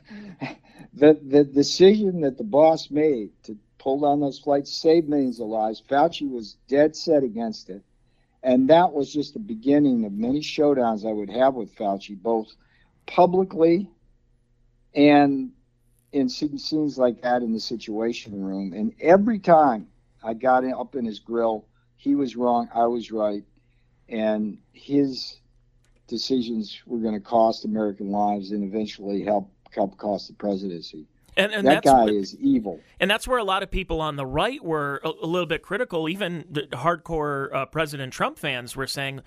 the 0.94 1.20
the 1.22 1.44
decision 1.44 2.20
that 2.20 2.38
the 2.38 2.44
boss 2.44 2.90
made 2.90 3.30
to 3.42 3.56
pull 3.78 4.00
down 4.00 4.20
those 4.20 4.38
flights 4.38 4.72
saved 4.72 5.08
millions 5.08 5.40
of 5.40 5.49
lives. 5.49 5.82
Fauci 5.88 6.30
was 6.30 6.56
dead 6.68 6.94
set 6.94 7.25
against 7.25 7.68
it. 7.68 7.82
And 8.44 8.70
that 8.70 8.92
was 8.92 9.12
just 9.12 9.34
the 9.34 9.40
beginning 9.40 10.04
of 10.04 10.12
many 10.12 10.40
showdowns 10.40 11.08
I 11.08 11.12
would 11.12 11.30
have 11.30 11.54
with 11.54 11.75
Fauci, 11.76 12.20
both 12.20 12.49
publicly 13.06 13.88
and 14.94 15.52
in 16.12 16.28
scenes 16.28 16.99
like 16.99 17.23
that 17.23 17.42
in 17.42 17.52
the 17.52 17.61
Situation 17.61 18.42
Room. 18.42 18.73
And 18.73 18.95
every 19.00 19.38
time 19.38 19.88
I 20.23 20.35
got 20.35 20.64
up 20.64 20.95
in 20.95 21.04
his 21.04 21.19
grill, 21.19 21.64
he 21.97 22.14
was 22.14 22.37
wrong, 22.37 22.69
I 22.75 22.87
was 22.87 23.11
right, 23.11 23.45
and 24.09 24.59
his 24.73 25.38
decisions 26.09 26.83
were 26.87 26.99
going 26.99 27.14
to 27.14 27.21
cost 27.21 27.64
American 27.64 28.11
lives 28.11 28.50
and 28.50 28.62
eventually 28.64 29.23
help 29.23 29.50
help 29.71 29.97
cost 29.97 30.28
the 30.28 30.35
presidency. 30.35 31.07
And, 31.35 31.50
and 31.52 31.66
that 31.66 31.83
guy 31.83 32.04
is 32.04 32.37
evil. 32.37 32.78
And 33.00 33.11
that's 33.11 33.26
where 33.26 33.38
a 33.38 33.45
lot 33.45 33.62
of 33.62 33.71
people 33.71 34.02
on 34.02 34.16
the 34.16 34.26
right 34.26 34.62
were 34.62 35.00
a, 35.02 35.09
a 35.23 35.26
little 35.26 35.47
bit 35.47 35.62
critical. 35.62 36.09
Even 36.11 36.45
the 36.50 36.62
hardcore 36.73 37.54
uh, 37.54 37.66
President 37.66 38.12
Trump 38.12 38.38
fans 38.38 38.76
were 38.76 38.87
saying, 38.87 39.23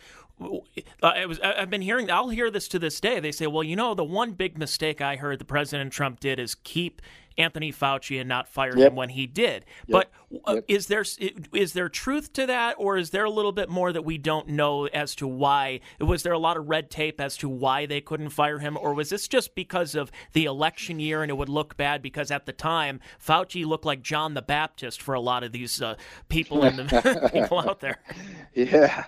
I 1.02 1.26
was, 1.26 1.40
I've 1.40 1.70
been 1.70 1.82
hearing, 1.82 2.12
I'll 2.12 2.30
hear 2.30 2.52
this 2.52 2.68
to 2.70 2.80
this 2.80 3.00
day. 3.00 3.20
They 3.20 3.32
say, 3.32 3.48
well, 3.48 3.64
you 3.64 3.76
know, 3.76 3.94
the 3.94 4.04
one 4.04 4.34
big 4.34 4.58
mistake 4.58 5.00
I 5.02 5.16
heard 5.16 5.40
the 5.40 5.46
President 5.46 5.94
Trump 5.94 6.20
did 6.20 6.40
is 6.40 6.56
keep 6.56 7.02
Anthony 7.38 7.72
Fauci 7.72 8.20
and 8.20 8.30
not 8.30 8.48
fire 8.48 8.78
yep. 8.78 8.92
him 8.92 8.96
when 8.96 9.10
he 9.10 9.28
did. 9.28 9.66
Yep. 9.88 9.90
But 9.90 10.12
uh, 10.48 10.56
yep. 10.56 10.66
is 10.68 10.88
there 10.88 11.04
is 11.54 11.74
there 11.74 11.90
truth 11.90 12.34
to 12.34 12.46
that, 12.46 12.76
or 12.78 12.98
is 12.98 13.10
there 13.10 13.26
a 13.26 13.30
little 13.30 13.52
bit 13.52 13.70
more 13.70 13.92
that 13.92 14.04
we 14.04 14.18
don't 14.18 14.50
know 14.50 14.86
as 14.88 15.16
to 15.16 15.28
why? 15.28 15.82
Was 16.00 16.24
there 16.24 16.34
a 16.34 16.40
lot 16.40 16.58
of 16.58 16.68
red 16.68 16.90
tape 16.90 17.20
as 17.20 17.38
to 17.38 17.50
why 17.50 17.86
they 17.86 18.02
couldn't 18.02 18.30
fire 18.30 18.60
him, 18.60 18.78
or 18.78 18.94
was 18.94 19.10
this 19.10 19.28
just 19.28 19.56
because 19.56 19.96
of 19.96 20.12
the 20.34 20.46
election 20.46 21.00
year 21.00 21.22
and 21.22 21.30
it 21.30 21.36
would 21.36 21.50
look 21.50 21.78
bad 21.78 22.02
because 22.02 22.32
at 22.32 22.46
the 22.46 22.54
time 22.54 23.00
Fauci 23.20 23.66
looked 23.66 23.86
like 23.86 24.02
John 24.02 24.34
the 24.34 24.42
Baptist 24.42 25.02
for 25.02 25.14
a 25.14 25.22
lot 25.22 25.44
of 25.44 25.52
these 25.52 25.82
uh, 25.82 25.96
people 26.30 26.64
and 26.64 26.80
the 26.80 27.30
people 27.34 27.60
out 27.60 27.80
there? 27.80 28.00
Yeah. 28.54 29.06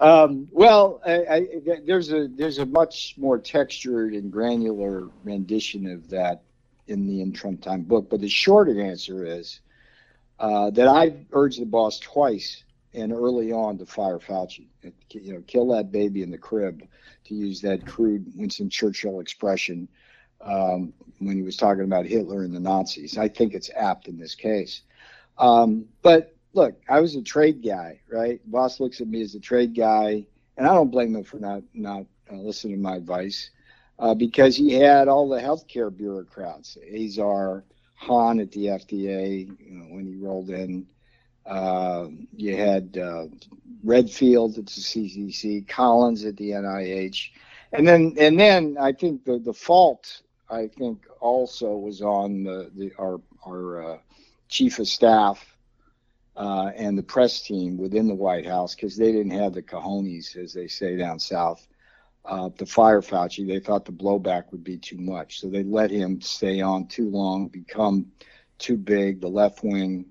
Um, 0.00 0.48
well, 0.52 1.00
I, 1.04 1.12
I, 1.12 1.46
there's 1.84 2.12
a 2.12 2.28
there's 2.28 2.58
a 2.58 2.66
much 2.66 3.14
more 3.18 3.38
textured 3.38 4.14
and 4.14 4.30
granular 4.30 5.08
rendition 5.24 5.86
of 5.90 6.08
that 6.10 6.42
in 6.88 7.06
the 7.06 7.20
In 7.20 7.32
Trump 7.32 7.62
Time 7.62 7.82
book. 7.82 8.08
But 8.10 8.20
the 8.20 8.28
shorter 8.28 8.80
answer 8.80 9.24
is 9.24 9.60
uh, 10.38 10.70
that 10.70 10.88
I 10.88 11.26
urged 11.32 11.60
the 11.60 11.66
boss 11.66 11.98
twice 11.98 12.64
and 12.94 13.12
early 13.12 13.52
on 13.52 13.78
to 13.78 13.86
fire 13.86 14.18
Fauci. 14.18 14.68
You 15.10 15.34
know, 15.34 15.42
kill 15.46 15.68
that 15.68 15.92
baby 15.92 16.22
in 16.22 16.30
the 16.30 16.38
crib, 16.38 16.82
to 17.24 17.34
use 17.34 17.60
that 17.60 17.86
crude 17.86 18.26
Winston 18.34 18.70
Churchill 18.70 19.20
expression 19.20 19.88
um, 20.40 20.92
when 21.18 21.36
he 21.36 21.42
was 21.42 21.56
talking 21.56 21.84
about 21.84 22.06
Hitler 22.06 22.42
and 22.42 22.54
the 22.54 22.60
Nazis. 22.60 23.18
I 23.18 23.28
think 23.28 23.54
it's 23.54 23.70
apt 23.76 24.08
in 24.08 24.18
this 24.18 24.34
case. 24.34 24.82
Um, 25.36 25.86
but 26.02 26.34
look, 26.54 26.80
I 26.88 27.00
was 27.00 27.14
a 27.16 27.22
trade 27.22 27.62
guy, 27.62 28.00
right? 28.10 28.40
Boss 28.50 28.80
looks 28.80 29.00
at 29.00 29.08
me 29.08 29.22
as 29.22 29.34
a 29.34 29.40
trade 29.40 29.74
guy, 29.76 30.24
and 30.56 30.66
I 30.66 30.74
don't 30.74 30.90
blame 30.90 31.14
him 31.14 31.24
for 31.24 31.38
not 31.38 31.62
not 31.74 32.06
uh, 32.32 32.36
listening 32.36 32.76
to 32.76 32.82
my 32.82 32.96
advice 32.96 33.50
uh, 33.98 34.14
because 34.14 34.56
he 34.56 34.72
had 34.72 35.08
all 35.08 35.28
the 35.28 35.40
healthcare 35.40 35.94
bureaucrats, 35.94 36.76
Azar, 36.94 37.64
Hahn 37.94 38.40
at 38.40 38.52
the 38.52 38.66
FDA, 38.66 39.48
you 39.60 39.70
know, 39.70 39.86
when 39.94 40.06
he 40.06 40.14
rolled 40.16 40.50
in. 40.50 40.86
Uh, 41.46 42.08
you 42.36 42.56
had 42.56 42.98
uh, 42.98 43.24
Redfield 43.82 44.58
at 44.58 44.66
the 44.66 44.70
CDC, 44.70 45.66
Collins 45.66 46.24
at 46.24 46.36
the 46.36 46.50
NIH, 46.50 47.30
and 47.72 47.88
then 47.88 48.14
and 48.18 48.38
then 48.38 48.76
I 48.78 48.92
think 48.92 49.24
the 49.24 49.38
the 49.38 49.54
fault 49.54 50.22
I 50.50 50.68
think 50.68 51.06
also 51.20 51.76
was 51.76 52.02
on 52.02 52.44
the, 52.44 52.70
the 52.74 52.92
our 52.98 53.20
our 53.46 53.94
uh, 53.94 53.98
chief 54.48 54.78
of 54.78 54.88
staff 54.88 55.56
uh, 56.36 56.70
and 56.76 56.96
the 56.96 57.02
press 57.02 57.42
team 57.42 57.76
within 57.76 58.08
the 58.08 58.14
White 58.14 58.46
House 58.46 58.74
because 58.74 58.96
they 58.96 59.12
didn't 59.12 59.32
have 59.32 59.54
the 59.54 59.62
cojones, 59.62 60.36
as 60.36 60.52
they 60.52 60.68
say 60.68 60.96
down 60.96 61.18
south, 61.18 61.66
uh, 62.28 62.50
to 62.58 62.66
fire 62.66 63.00
Fauci. 63.00 63.46
They 63.46 63.58
thought 63.58 63.86
the 63.86 63.92
blowback 63.92 64.52
would 64.52 64.62
be 64.62 64.76
too 64.76 64.98
much. 64.98 65.40
So 65.40 65.48
they 65.48 65.64
let 65.64 65.90
him 65.90 66.20
stay 66.20 66.60
on 66.60 66.86
too 66.86 67.08
long, 67.08 67.48
become 67.48 68.12
too 68.58 68.76
big. 68.76 69.20
The 69.20 69.28
left 69.28 69.64
wing, 69.64 70.06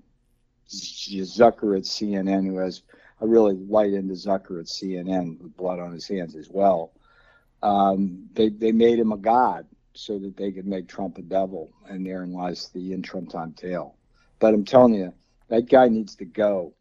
Zucker 0.68 1.76
at 1.76 1.84
CNN, 1.84 2.46
who 2.46 2.58
has 2.58 2.82
a 3.20 3.26
really 3.26 3.54
light 3.54 3.92
into 3.92 4.14
Zucker 4.14 4.58
at 4.60 4.66
CNN 4.66 5.40
with 5.40 5.56
blood 5.56 5.78
on 5.78 5.92
his 5.92 6.08
hands 6.08 6.34
as 6.34 6.48
well. 6.50 6.92
Um, 7.62 8.28
they, 8.34 8.48
they 8.48 8.72
made 8.72 8.98
him 8.98 9.12
a 9.12 9.16
god 9.16 9.66
so 9.94 10.18
that 10.18 10.36
they 10.36 10.50
could 10.50 10.66
make 10.66 10.88
Trump 10.88 11.18
a 11.18 11.22
devil. 11.22 11.70
And 11.88 12.04
therein 12.04 12.32
lies 12.32 12.68
the 12.70 12.92
in 12.92 13.02
Trump 13.02 13.30
time 13.30 13.52
tale. 13.52 13.96
But 14.40 14.54
I'm 14.54 14.64
telling 14.64 14.94
you, 14.94 15.12
that 15.48 15.68
guy 15.68 15.88
needs 15.88 16.16
to 16.16 16.24
go. 16.24 16.74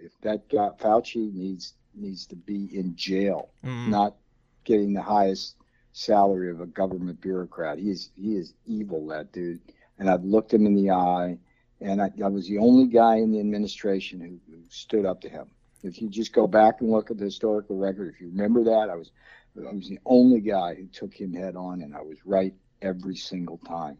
If 0.00 0.12
that 0.22 0.48
guy, 0.48 0.70
Fauci 0.80 1.32
needs 1.32 1.74
needs 1.94 2.26
to 2.26 2.36
be 2.36 2.70
in 2.76 2.96
jail, 2.96 3.50
mm. 3.64 3.88
not 3.88 4.16
getting 4.64 4.92
the 4.92 5.02
highest 5.02 5.56
salary 5.92 6.50
of 6.50 6.60
a 6.60 6.66
government 6.66 7.20
bureaucrat. 7.20 7.78
He's 7.78 8.10
he 8.16 8.36
is 8.36 8.54
evil, 8.66 9.06
that 9.08 9.32
dude. 9.32 9.60
And 9.98 10.10
I've 10.10 10.24
looked 10.24 10.52
him 10.52 10.66
in 10.66 10.74
the 10.74 10.90
eye, 10.90 11.38
and 11.80 12.02
I, 12.02 12.10
I 12.24 12.28
was 12.28 12.48
the 12.48 12.58
only 12.58 12.86
guy 12.86 13.16
in 13.16 13.30
the 13.30 13.40
administration 13.40 14.20
who, 14.20 14.52
who, 14.52 14.62
stood 14.68 15.04
up 15.04 15.20
to 15.20 15.28
him. 15.28 15.50
If 15.82 16.00
you 16.00 16.08
just 16.08 16.32
go 16.32 16.46
back 16.46 16.80
and 16.80 16.90
look 16.90 17.10
at 17.10 17.18
the 17.18 17.24
historical 17.24 17.76
record, 17.76 18.14
if 18.14 18.20
you 18.20 18.28
remember 18.28 18.64
that, 18.64 18.88
I 18.90 18.94
was 18.94 19.10
I 19.56 19.72
was 19.72 19.88
the 19.88 19.98
only 20.06 20.40
guy 20.40 20.74
who 20.74 20.86
took 20.86 21.14
him 21.14 21.34
head 21.34 21.56
on, 21.56 21.82
and 21.82 21.94
I 21.94 22.00
was 22.00 22.18
right 22.24 22.54
every 22.80 23.16
single 23.16 23.58
time. 23.58 23.98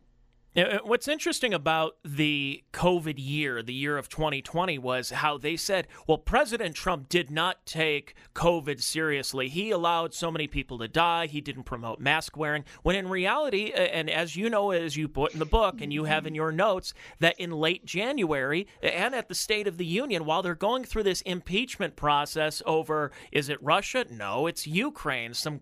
Uh, 0.55 0.79
what's 0.85 1.09
interesting 1.09 1.55
about 1.55 1.97
the 2.05 2.63
COVID 2.75 3.15
year, 3.17 3.63
the 3.63 3.73
year 3.73 3.97
of 3.97 4.11
2020, 4.11 4.77
was 4.79 5.09
how 5.09 5.39
they 5.39 5.57
said, 5.57 5.89
well, 6.07 6.19
President 6.19 6.77
Trump 6.77 7.09
did 7.09 7.31
not 7.31 7.65
take 7.65 8.15
COVID 8.35 8.83
seriously. 8.83 9.49
He 9.49 9.71
allowed 9.71 10.13
so 10.13 10.31
many 10.31 10.47
people 10.47 10.79
to 10.79 10.89
die. 10.89 11.27
He 11.27 11.41
didn't 11.41 11.63
promote 11.63 12.01
mask 12.01 12.37
wearing. 12.37 12.65
When 12.83 12.97
in 12.97 13.09
reality, 13.09 13.73
and 13.73 14.11
as 14.11 14.37
you 14.37 14.51
know, 14.51 14.73
as 14.73 14.95
you 14.95 15.09
put 15.09 15.33
in 15.33 15.39
the 15.39 15.47
book 15.47 15.81
and 15.81 15.91
you 15.91 16.05
have 16.05 16.27
in 16.27 16.35
your 16.35 16.53
notes, 16.53 16.93
that 17.19 17.41
in 17.41 17.51
late 17.51 17.87
January 17.87 18.67
and 18.83 19.15
at 19.15 19.29
the 19.29 19.35
State 19.35 19.67
of 19.67 19.79
the 19.79 19.87
Union, 19.87 20.27
while 20.27 20.43
they're 20.43 20.55
going 20.55 20.85
through 20.85 21.05
this 21.05 21.23
impeachment 21.23 21.97
process 21.97 22.63
over 22.67 23.11
is 23.31 23.49
it 23.49 23.63
Russia? 23.63 24.05
No, 24.11 24.47
it's 24.47 24.67
Ukraine. 24.67 25.33
Some 25.33 25.61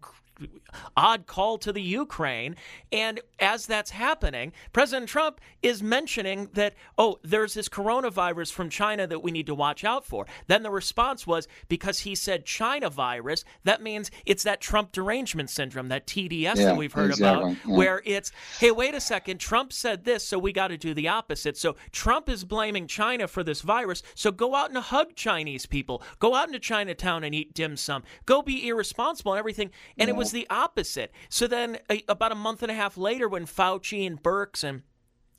odd 0.96 1.26
call 1.26 1.58
to 1.58 1.72
the 1.72 1.82
Ukraine. 1.82 2.56
And 2.92 3.20
as 3.38 3.66
that's 3.66 3.90
happening, 3.90 4.52
President 4.72 5.08
Trump 5.08 5.40
is 5.62 5.82
mentioning 5.82 6.48
that, 6.54 6.74
oh, 6.98 7.18
there's 7.22 7.54
this 7.54 7.68
coronavirus 7.68 8.52
from 8.52 8.70
China 8.70 9.06
that 9.06 9.20
we 9.20 9.30
need 9.30 9.46
to 9.46 9.54
watch 9.54 9.84
out 9.84 10.04
for. 10.04 10.26
Then 10.46 10.62
the 10.62 10.70
response 10.70 11.26
was 11.26 11.48
because 11.68 12.00
he 12.00 12.14
said 12.14 12.44
China 12.44 12.90
virus, 12.90 13.44
that 13.64 13.82
means 13.82 14.10
it's 14.26 14.42
that 14.44 14.60
Trump 14.60 14.92
derangement 14.92 15.50
syndrome, 15.50 15.88
that 15.88 16.06
TDS 16.06 16.42
yeah, 16.42 16.54
that 16.54 16.76
we've 16.76 16.92
heard 16.92 17.10
exactly. 17.10 17.52
about, 17.52 17.66
yeah. 17.66 17.76
where 17.76 18.02
it's, 18.04 18.32
hey, 18.58 18.70
wait 18.70 18.94
a 18.94 19.00
second, 19.00 19.38
Trump 19.38 19.72
said 19.72 20.04
this, 20.04 20.24
so 20.24 20.38
we 20.38 20.52
got 20.52 20.68
to 20.68 20.76
do 20.76 20.94
the 20.94 21.08
opposite. 21.08 21.56
So 21.56 21.76
Trump 21.92 22.28
is 22.28 22.44
blaming 22.44 22.86
China 22.86 23.28
for 23.28 23.42
this 23.42 23.60
virus. 23.60 24.02
So 24.14 24.30
go 24.30 24.54
out 24.54 24.70
and 24.70 24.78
hug 24.78 25.14
Chinese 25.14 25.66
people. 25.66 26.02
Go 26.18 26.34
out 26.34 26.48
into 26.48 26.58
Chinatown 26.58 27.24
and 27.24 27.34
eat 27.34 27.54
dim 27.54 27.76
sum. 27.76 28.02
Go 28.26 28.42
be 28.42 28.66
irresponsible 28.68 29.32
and 29.32 29.38
everything. 29.38 29.70
And 29.98 30.08
yeah. 30.08 30.14
it 30.14 30.16
was 30.16 30.29
the 30.30 30.46
opposite. 30.50 31.12
So 31.28 31.46
then, 31.46 31.78
a, 31.90 32.04
about 32.08 32.32
a 32.32 32.36
month 32.36 32.62
and 32.62 32.70
a 32.70 32.74
half 32.74 32.96
later, 32.96 33.28
when 33.28 33.46
Fauci 33.46 34.06
and 34.06 34.22
Birx 34.22 34.64
and 34.64 34.82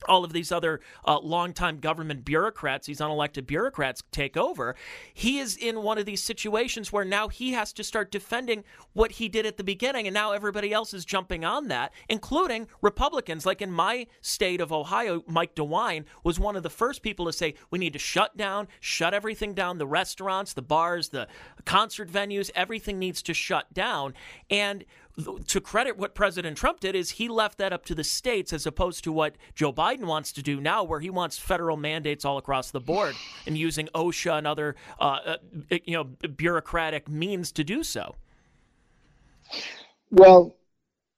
all 0.08 0.24
of 0.24 0.34
these 0.34 0.52
other 0.52 0.82
uh, 1.06 1.20
longtime 1.20 1.80
government 1.80 2.26
bureaucrats, 2.26 2.88
these 2.88 3.00
unelected 3.00 3.46
bureaucrats 3.46 4.04
take 4.12 4.38
over. 4.38 4.76
He 5.14 5.40
is 5.40 5.56
in 5.56 5.84
one 5.84 5.98
of 5.98 6.06
these 6.06 6.24
situations 6.24 6.92
where 6.92 7.06
now 7.06 7.28
he 7.28 7.52
has 7.54 7.74
to 7.74 7.84
start 7.84 8.12
defending 8.12 8.64
what 8.94 9.14
he 9.14 9.30
did 9.30 9.46
at 9.46 9.58
the 9.58 9.64
beginning, 9.64 10.08
and 10.08 10.14
now 10.14 10.32
everybody 10.32 10.74
else 10.74 10.94
is 10.94 11.06
jumping 11.06 11.46
on 11.46 11.68
that, 11.68 11.94
including 12.10 12.68
Republicans. 12.82 13.46
Like 13.46 13.62
in 13.62 13.72
my 13.72 14.08
state 14.22 14.62
of 14.62 14.72
Ohio, 14.72 15.24
Mike 15.28 15.56
DeWine 15.56 16.06
was 16.24 16.40
one 16.40 16.56
of 16.56 16.64
the 16.64 16.70
first 16.70 17.02
people 17.02 17.26
to 17.26 17.34
say 17.34 17.56
we 17.70 17.80
need 17.80 17.94
to 17.94 18.00
shut 18.00 18.38
down, 18.38 18.68
shut 18.80 19.14
everything 19.14 19.54
down 19.54 19.78
the 19.78 19.88
restaurants, 19.88 20.54
the 20.54 20.62
bars, 20.62 21.10
the 21.10 21.28
concert 21.66 22.10
venues, 22.10 22.50
everything 22.56 23.00
needs 23.00 23.22
to 23.22 23.34
shut 23.34 23.74
down. 23.74 24.14
And 24.50 24.86
to 25.48 25.62
credit 25.62 25.98
what 25.98 26.16
President 26.16 26.58
Trump 26.58 26.80
did 26.80 26.96
is 26.96 27.12
he 27.12 27.28
left 27.28 27.58
that 27.58 27.74
up 27.74 27.86
to 27.86 27.96
the 27.96 28.04
states 28.04 28.54
as 28.54 28.66
opposed 28.66 29.04
to 29.04 29.12
what 29.12 29.36
Joe 29.56 29.74
Biden 29.74 30.06
wants 30.06 30.32
to 30.34 30.42
do 30.42 30.60
now, 30.60 30.84
where 30.84 31.00
he 31.00 31.10
wants 31.10 31.38
federal 31.38 31.78
mandates 31.78 32.26
all 32.26 32.38
across 32.38 32.72
the 32.72 32.80
board 32.80 33.16
and 33.46 33.58
using 33.58 33.88
OSHA 33.94 34.40
and 34.40 34.48
other 34.48 34.76
uh, 35.00 35.04
uh, 35.04 35.38
you 35.86 35.94
know 35.94 36.04
bureaucratic 36.04 37.10
means 37.10 37.52
to 37.54 37.64
do 37.64 37.84
so. 37.84 38.16
Well, 40.10 40.56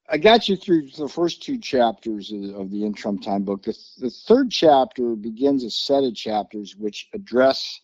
I 0.08 0.18
got 0.18 0.48
you 0.48 0.56
through 0.56 0.90
the 0.96 1.08
first 1.08 1.42
two 1.42 1.58
chapters 1.58 2.30
of 2.30 2.70
the 2.70 2.84
In 2.84 2.94
Trump 2.94 3.22
Time 3.22 3.42
book. 3.42 3.62
The, 3.62 3.76
the 3.98 4.10
third 4.10 4.50
chapter 4.50 5.16
begins 5.16 5.64
a 5.64 5.70
set 5.70 6.04
of 6.04 6.14
chapters 6.14 6.76
which 6.76 7.08
address 7.14 7.80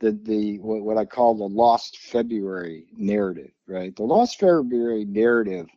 the 0.00 0.12
the 0.12 0.58
what, 0.58 0.82
what 0.82 0.98
I 0.98 1.04
call 1.04 1.34
the 1.34 1.44
lost 1.44 1.98
February 1.98 2.86
narrative. 2.96 3.52
Right, 3.66 3.94
the 3.94 4.02
lost 4.02 4.40
February 4.40 5.04
narrative 5.04 5.68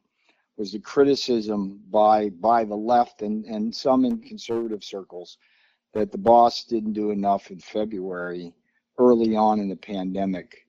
was 0.58 0.72
the 0.72 0.80
criticism 0.80 1.82
by 1.92 2.30
by 2.30 2.64
the 2.64 2.76
left 2.76 3.22
and 3.22 3.46
and 3.46 3.74
some 3.74 4.06
in 4.06 4.20
conservative 4.20 4.84
circles 4.84 5.38
that 5.94 6.12
the 6.12 6.18
boss 6.18 6.64
didn't 6.64 6.94
do 6.94 7.12
enough 7.12 7.52
in 7.52 7.60
February 7.60 8.54
early 8.98 9.36
on 9.36 9.60
in 9.60 9.70
the 9.70 9.76
pandemic 9.76 10.66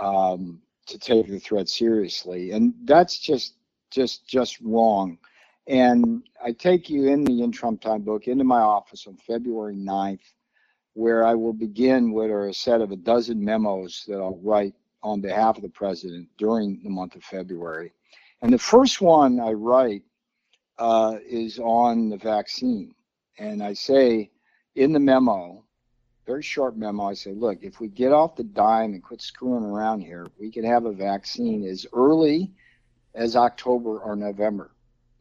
um, 0.00 0.60
to 0.86 0.98
take 0.98 1.28
the 1.28 1.38
threat 1.38 1.68
seriously, 1.68 2.50
and 2.50 2.74
that's 2.84 3.18
just 3.18 3.54
just 3.90 4.26
just 4.26 4.60
wrong. 4.60 5.18
And 5.66 6.28
I 6.44 6.52
take 6.52 6.90
you 6.90 7.06
in 7.06 7.24
the 7.24 7.42
In 7.42 7.50
Trump 7.50 7.80
Time 7.80 8.02
book 8.02 8.28
into 8.28 8.44
my 8.44 8.60
office 8.60 9.06
on 9.06 9.16
February 9.16 9.76
9th, 9.76 10.20
where 10.94 11.24
I 11.24 11.34
will 11.34 11.52
begin 11.52 12.12
with 12.12 12.30
a 12.30 12.54
set 12.54 12.80
of 12.80 12.90
a 12.90 12.96
dozen 12.96 13.44
memos 13.44 14.04
that 14.08 14.18
I'll 14.18 14.40
write 14.42 14.74
on 15.02 15.20
behalf 15.20 15.56
of 15.56 15.62
the 15.62 15.68
president 15.68 16.28
during 16.38 16.80
the 16.82 16.90
month 16.90 17.14
of 17.14 17.22
February. 17.24 17.92
And 18.42 18.52
the 18.52 18.58
first 18.58 19.00
one 19.00 19.38
I 19.38 19.52
write 19.52 20.02
uh, 20.78 21.18
is 21.28 21.58
on 21.58 22.08
the 22.08 22.16
vaccine. 22.16 22.94
And 23.38 23.62
I 23.62 23.74
say 23.74 24.30
in 24.76 24.92
the 24.92 25.00
memo, 25.00 25.64
very 26.26 26.42
short 26.42 26.76
memo, 26.76 27.04
I 27.04 27.14
say, 27.14 27.32
look, 27.32 27.58
if 27.62 27.80
we 27.80 27.88
get 27.88 28.12
off 28.12 28.36
the 28.36 28.44
dime 28.44 28.94
and 28.94 29.02
quit 29.02 29.20
screwing 29.20 29.64
around 29.64 30.00
here, 30.00 30.26
we 30.38 30.50
can 30.50 30.64
have 30.64 30.86
a 30.86 30.92
vaccine 30.92 31.66
as 31.66 31.86
early 31.92 32.52
as 33.14 33.36
October 33.36 33.98
or 33.98 34.16
November. 34.16 34.70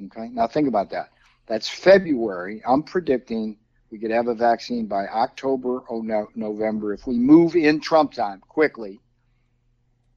Okay, 0.05 0.29
now 0.29 0.47
think 0.47 0.67
about 0.67 0.89
that. 0.91 1.09
That's 1.45 1.67
February. 1.67 2.61
I'm 2.65 2.83
predicting 2.83 3.57
we 3.93 3.99
could 3.99 4.09
have 4.09 4.27
a 4.27 4.33
vaccine 4.33 4.87
by 4.87 5.05
October 5.05 5.81
or 5.81 6.03
no, 6.03 6.27
November 6.33 6.95
if 6.95 7.05
we 7.05 7.13
move 7.13 7.55
in 7.55 7.79
Trump 7.79 8.11
time 8.11 8.41
quickly. 8.49 8.99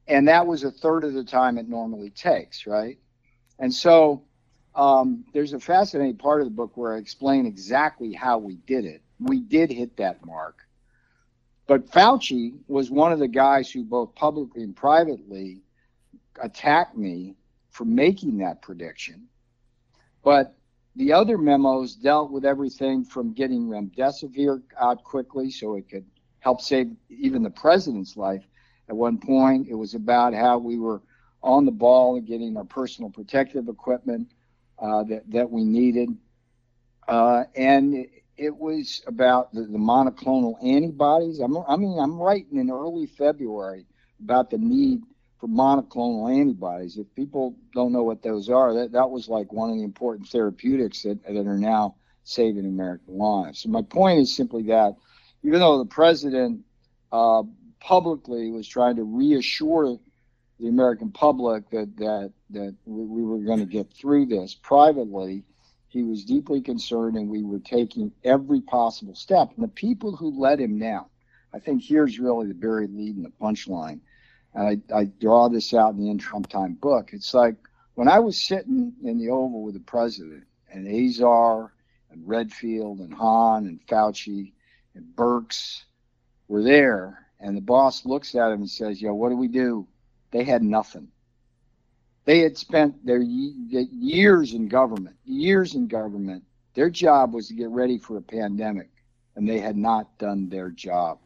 And 0.07 0.27
that 0.27 0.47
was 0.47 0.63
a 0.63 0.71
third 0.71 1.03
of 1.03 1.13
the 1.13 1.23
time 1.23 1.59
it 1.59 1.69
normally 1.69 2.09
takes, 2.09 2.65
right? 2.65 2.97
And 3.59 3.71
so 3.71 4.23
um, 4.73 5.25
there's 5.31 5.53
a 5.53 5.59
fascinating 5.59 6.17
part 6.17 6.41
of 6.41 6.47
the 6.47 6.55
book 6.55 6.75
where 6.75 6.95
I 6.95 6.97
explain 6.97 7.45
exactly 7.45 8.13
how 8.13 8.39
we 8.39 8.55
did 8.65 8.83
it. 8.83 9.03
We 9.19 9.41
did 9.41 9.71
hit 9.71 9.95
that 9.97 10.25
mark. 10.25 10.57
But 11.67 11.91
Fauci 11.91 12.55
was 12.67 12.89
one 12.89 13.11
of 13.11 13.19
the 13.19 13.27
guys 13.27 13.69
who 13.69 13.83
both 13.83 14.15
publicly 14.15 14.63
and 14.63 14.75
privately 14.75 15.61
attacked 16.41 16.97
me 16.97 17.35
for 17.69 17.85
making 17.85 18.39
that 18.39 18.63
prediction. 18.63 19.27
But 20.23 20.56
the 20.97 21.13
other 21.13 21.37
memos 21.37 21.95
dealt 21.95 22.31
with 22.31 22.43
everything 22.43 23.03
from 23.03 23.31
getting 23.31 23.67
remdesivir 23.67 24.63
out 24.79 25.03
quickly 25.03 25.51
so 25.51 25.75
it 25.75 25.87
could 25.87 26.05
help 26.39 26.59
save 26.59 26.87
even 27.09 27.43
the 27.43 27.51
president's 27.51 28.17
life. 28.17 28.43
At 28.89 28.95
one 28.95 29.19
point, 29.19 29.67
it 29.69 29.75
was 29.75 29.93
about 29.93 30.33
how 30.33 30.57
we 30.57 30.79
were 30.79 31.01
on 31.43 31.65
the 31.65 31.71
ball 31.71 32.15
and 32.15 32.25
getting 32.25 32.57
our 32.57 32.63
personal 32.63 33.11
protective 33.11 33.67
equipment 33.67 34.31
uh, 34.79 35.03
that, 35.03 35.29
that 35.29 35.51
we 35.51 35.63
needed. 35.63 36.09
Uh, 37.07 37.43
and 37.55 37.93
it, 37.93 38.09
it, 38.35 38.55
was 38.55 39.03
about 39.05 39.53
the, 39.53 39.61
the 39.61 39.77
monoclonal 39.77 40.55
antibodies. 40.63 41.39
I'm, 41.39 41.57
I 41.67 41.75
mean, 41.75 41.99
I'm 41.99 42.19
writing 42.19 42.57
in 42.57 42.71
early 42.71 43.05
February 43.05 43.85
about 44.19 44.49
the 44.49 44.57
need 44.57 45.03
for 45.39 45.47
monoclonal 45.47 46.33
antibodies. 46.35 46.97
If 46.97 47.13
people 47.15 47.55
don't 47.73 47.91
know 47.91 48.03
what 48.03 48.23
those 48.23 48.49
are, 48.49 48.73
that, 48.73 48.91
that 48.93 49.09
was 49.09 49.27
like 49.27 49.53
one 49.53 49.69
of 49.69 49.77
the 49.77 49.83
important 49.83 50.29
therapeutics 50.29 51.03
that, 51.03 51.23
that 51.23 51.47
are 51.47 51.57
now 51.57 51.95
saving 52.23 52.65
American 52.65 53.17
lives. 53.17 53.61
So 53.61 53.69
my 53.69 53.83
point 53.83 54.19
is 54.19 54.35
simply 54.35 54.63
that 54.63 54.95
even 55.43 55.59
though 55.59 55.77
the 55.77 55.85
president 55.85 56.61
uh, 57.11 57.43
publicly 57.79 58.51
was 58.51 58.67
trying 58.67 58.95
to 58.97 59.03
reassure 59.03 59.97
the 60.59 60.67
American 60.67 61.11
public 61.11 61.69
that 61.69 61.95
that 61.97 62.33
that 62.49 62.75
we 62.85 63.23
were 63.23 63.37
going 63.37 63.59
to 63.59 63.65
get 63.65 63.93
through 63.93 64.25
this 64.25 64.55
privately, 64.55 65.43
he 65.87 66.01
was 66.03 66.25
deeply 66.25 66.61
concerned, 66.61 67.15
and 67.15 67.29
we 67.29 67.43
were 67.43 67.59
taking 67.59 68.11
every 68.23 68.61
possible 68.61 69.15
step. 69.15 69.51
And 69.55 69.63
the 69.63 69.69
people 69.69 70.15
who 70.15 70.39
let 70.39 70.59
him 70.59 70.79
down, 70.79 71.05
I 71.53 71.59
think 71.59 71.83
here's 71.83 72.19
really 72.19 72.47
the 72.47 72.55
buried 72.55 72.93
lead 72.93 73.15
and 73.15 73.25
the 73.25 73.29
punchline 73.29 73.99
I, 74.57 74.79
I 74.93 75.05
draw 75.05 75.49
this 75.49 75.73
out 75.73 75.93
in 75.93 75.99
the 75.99 76.09
In 76.09 76.17
Trump 76.17 76.47
Time 76.47 76.73
book. 76.73 77.11
It's 77.13 77.33
like 77.33 77.55
when 77.93 78.07
I 78.07 78.19
was 78.19 78.41
sitting 78.41 78.93
in 79.03 79.19
the 79.19 79.29
Oval 79.29 79.61
with 79.61 79.75
the 79.75 79.79
president 79.79 80.45
and 80.71 80.87
Azar 80.87 81.71
and 82.09 82.27
Redfield 82.27 82.99
and 82.99 83.13
Hahn 83.13 83.67
and 83.67 83.79
Fauci 83.87 84.53
and 84.95 85.05
Birx 85.15 85.83
were 86.47 86.63
there, 86.63 87.27
and 87.39 87.55
the 87.55 87.61
boss 87.61 88.05
looks 88.05 88.33
at 88.33 88.51
him 88.51 88.61
and 88.61 88.69
says, 88.69 89.01
"Yo, 89.01 89.13
what 89.13 89.29
do 89.29 89.37
we 89.37 89.47
do?" 89.47 89.87
They 90.31 90.43
had 90.43 90.63
nothing. 90.63 91.09
They 92.25 92.39
had 92.39 92.57
spent 92.57 93.05
their 93.05 93.21
years 93.21 94.53
in 94.53 94.67
government, 94.67 95.15
years 95.23 95.75
in 95.75 95.87
government. 95.87 96.43
Their 96.73 96.89
job 96.89 97.33
was 97.33 97.47
to 97.47 97.53
get 97.53 97.69
ready 97.69 97.97
for 97.97 98.17
a 98.17 98.21
pandemic, 98.21 98.89
and 99.35 99.47
they 99.47 99.59
had 99.59 99.77
not 99.77 100.17
done 100.17 100.49
their 100.49 100.69
job 100.71 101.19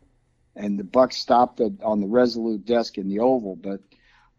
and 0.56 0.78
the 0.78 0.84
buck 0.84 1.14
stopped 1.14 1.62
on 1.62 2.02
the 2.02 2.08
Resolute 2.08 2.66
desk 2.66 2.98
in 2.98 3.08
the 3.08 3.20
Oval, 3.20 3.56
but 3.56 3.80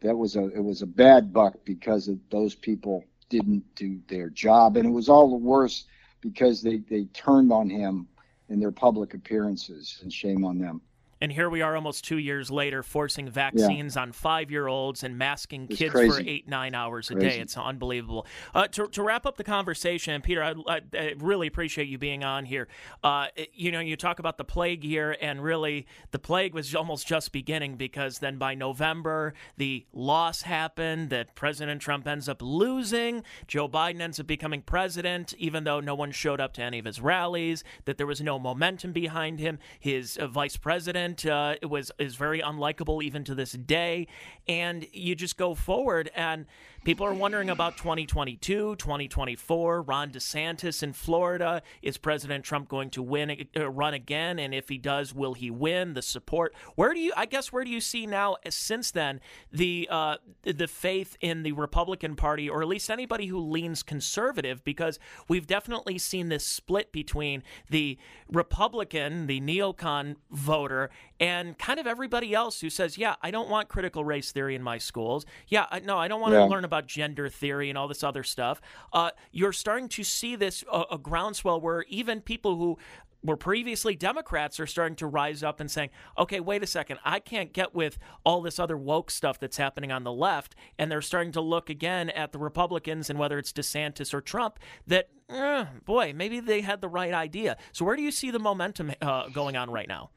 that 0.00 0.16
was 0.16 0.36
a 0.36 0.46
it 0.48 0.62
was 0.62 0.82
a 0.82 0.86
bad 0.86 1.32
buck 1.32 1.54
because 1.64 2.08
of 2.08 2.18
those 2.30 2.54
people 2.54 3.04
didn't 3.28 3.62
do 3.74 4.00
their 4.08 4.28
job, 4.28 4.76
and 4.76 4.86
it 4.86 4.92
was 4.92 5.08
all 5.08 5.30
the 5.30 5.36
worse 5.36 5.84
because 6.20 6.62
they 6.62 6.78
they 6.78 7.04
turned 7.06 7.52
on 7.52 7.70
him 7.70 8.06
in 8.48 8.60
their 8.60 8.72
public 8.72 9.14
appearances, 9.14 9.98
and 10.02 10.12
shame 10.12 10.44
on 10.44 10.58
them. 10.58 10.80
And 11.22 11.30
here 11.30 11.48
we 11.48 11.62
are 11.62 11.76
almost 11.76 12.02
two 12.02 12.18
years 12.18 12.50
later, 12.50 12.82
forcing 12.82 13.30
vaccines 13.30 13.94
yeah. 13.94 14.02
on 14.02 14.10
five 14.10 14.50
year 14.50 14.66
olds 14.66 15.04
and 15.04 15.16
masking 15.16 15.68
it's 15.70 15.78
kids 15.78 15.92
crazy. 15.92 16.10
for 16.10 16.28
eight, 16.28 16.48
nine 16.48 16.74
hours 16.74 17.12
a 17.12 17.14
day. 17.14 17.38
It's 17.38 17.56
unbelievable. 17.56 18.26
Uh, 18.52 18.66
to, 18.66 18.88
to, 18.88 19.04
wrap 19.04 19.24
up 19.24 19.36
the 19.36 19.44
conversation, 19.44 20.20
Peter, 20.20 20.42
I, 20.42 20.54
I, 20.66 20.80
I 20.92 21.14
really 21.18 21.46
appreciate 21.46 21.86
you 21.86 21.96
being 21.96 22.24
on 22.24 22.44
here. 22.44 22.66
Uh, 23.04 23.28
you 23.54 23.70
know, 23.70 23.78
you 23.78 23.94
talk 23.94 24.18
about 24.18 24.36
the 24.36 24.44
plague 24.44 24.82
year, 24.82 25.16
and 25.20 25.44
really 25.44 25.86
the 26.10 26.18
plague 26.18 26.54
was 26.54 26.74
almost 26.74 27.06
just 27.06 27.30
beginning 27.30 27.76
because 27.76 28.18
then 28.18 28.36
by 28.36 28.56
November, 28.56 29.32
the 29.58 29.86
loss 29.92 30.42
happened 30.42 31.10
that 31.10 31.36
President 31.36 31.80
Trump 31.80 32.08
ends 32.08 32.28
up 32.28 32.42
losing. 32.42 33.22
Joe 33.46 33.68
Biden 33.68 34.00
ends 34.00 34.18
up 34.18 34.26
becoming 34.26 34.60
president, 34.60 35.34
even 35.38 35.62
though 35.62 35.78
no 35.78 35.94
one 35.94 36.10
showed 36.10 36.40
up 36.40 36.52
to 36.54 36.62
any 36.62 36.80
of 36.80 36.84
his 36.84 37.00
rallies, 37.00 37.62
that 37.84 37.96
there 37.96 38.08
was 38.08 38.20
no 38.20 38.40
momentum 38.40 38.92
behind 38.92 39.38
him. 39.38 39.60
His 39.78 40.16
uh, 40.16 40.26
vice 40.26 40.56
president 40.56 41.11
uh, 41.26 41.56
it 41.60 41.66
was 41.66 41.90
is 41.98 42.16
very 42.16 42.40
unlikable 42.40 43.02
even 43.02 43.24
to 43.24 43.34
this 43.34 43.52
day. 43.52 44.06
And 44.48 44.86
you 44.92 45.14
just 45.14 45.36
go 45.36 45.54
forward, 45.54 46.10
and 46.14 46.46
people 46.84 47.06
are 47.06 47.14
wondering 47.14 47.50
about 47.50 47.76
2022, 47.76 48.76
2024. 48.76 49.82
Ron 49.82 50.10
DeSantis 50.10 50.82
in 50.82 50.92
Florida 50.92 51.62
is 51.80 51.96
President 51.96 52.44
Trump 52.44 52.68
going 52.68 52.90
to 52.90 53.02
win 53.02 53.46
uh, 53.56 53.70
run 53.70 53.94
again? 53.94 54.38
And 54.38 54.54
if 54.54 54.68
he 54.68 54.78
does, 54.78 55.14
will 55.14 55.34
he 55.34 55.50
win? 55.50 55.94
The 55.94 56.02
support. 56.02 56.54
Where 56.74 56.92
do 56.92 57.00
you? 57.00 57.12
I 57.16 57.26
guess 57.26 57.52
where 57.52 57.64
do 57.64 57.70
you 57.70 57.80
see 57.80 58.06
now? 58.06 58.36
Uh, 58.44 58.50
since 58.50 58.90
then, 58.90 59.20
the 59.52 59.88
uh, 59.90 60.16
the 60.42 60.68
faith 60.68 61.16
in 61.20 61.42
the 61.42 61.52
Republican 61.52 62.16
Party, 62.16 62.48
or 62.48 62.62
at 62.62 62.68
least 62.68 62.90
anybody 62.90 63.26
who 63.26 63.38
leans 63.38 63.82
conservative, 63.82 64.64
because 64.64 64.98
we've 65.28 65.46
definitely 65.46 65.98
seen 65.98 66.28
this 66.28 66.44
split 66.44 66.92
between 66.92 67.42
the 67.70 67.98
Republican, 68.30 69.26
the 69.26 69.40
neocon 69.40 70.16
voter, 70.30 70.90
and 71.20 71.56
kind 71.58 71.78
of 71.78 71.86
everybody 71.86 72.34
else 72.34 72.60
who 72.60 72.68
says, 72.68 72.98
yeah, 72.98 73.14
I 73.22 73.30
don't 73.30 73.48
want 73.48 73.68
critical 73.68 74.04
race 74.04 74.32
theory 74.32 74.54
in 74.56 74.62
my 74.62 74.78
schools. 74.78 75.24
Yeah, 75.46 75.66
no, 75.84 75.98
I 75.98 76.08
don't 76.08 76.20
want 76.20 76.34
yeah. 76.34 76.40
to 76.40 76.46
learn 76.46 76.64
about 76.64 76.71
gender 76.80 77.28
theory 77.28 77.68
and 77.68 77.76
all 77.76 77.88
this 77.88 78.02
other 78.02 78.22
stuff. 78.22 78.60
Uh, 78.92 79.10
you're 79.30 79.52
starting 79.52 79.88
to 79.90 80.02
see 80.02 80.36
this 80.36 80.64
uh, 80.72 80.84
a 80.90 80.96
groundswell 80.96 81.60
where 81.60 81.84
even 81.88 82.20
people 82.20 82.56
who 82.56 82.78
were 83.24 83.36
previously 83.36 83.94
Democrats 83.94 84.58
are 84.58 84.66
starting 84.66 84.96
to 84.96 85.06
rise 85.06 85.42
up 85.42 85.60
and 85.60 85.70
saying, 85.70 85.90
okay, 86.18 86.40
wait 86.40 86.62
a 86.62 86.66
second, 86.66 86.98
I 87.04 87.20
can't 87.20 87.52
get 87.52 87.74
with 87.74 87.98
all 88.24 88.42
this 88.42 88.58
other 88.58 88.76
woke 88.76 89.10
stuff 89.10 89.38
that's 89.38 89.56
happening 89.56 89.92
on 89.92 90.04
the 90.04 90.12
left. 90.12 90.54
And 90.78 90.90
they're 90.90 91.02
starting 91.02 91.32
to 91.32 91.40
look 91.40 91.70
again 91.70 92.10
at 92.10 92.32
the 92.32 92.38
Republicans 92.38 93.10
and 93.10 93.18
whether 93.18 93.38
it's 93.38 93.52
DeSantis 93.52 94.12
or 94.12 94.20
Trump 94.20 94.58
that, 94.86 95.08
eh, 95.28 95.66
boy, 95.84 96.12
maybe 96.14 96.40
they 96.40 96.62
had 96.62 96.80
the 96.80 96.88
right 96.88 97.14
idea. 97.14 97.56
So 97.72 97.84
where 97.84 97.96
do 97.96 98.02
you 98.02 98.10
see 98.10 98.30
the 98.30 98.40
momentum 98.40 98.92
uh, 99.00 99.28
going 99.28 99.56
on 99.56 99.70
right 99.70 99.88
now? 99.88 100.10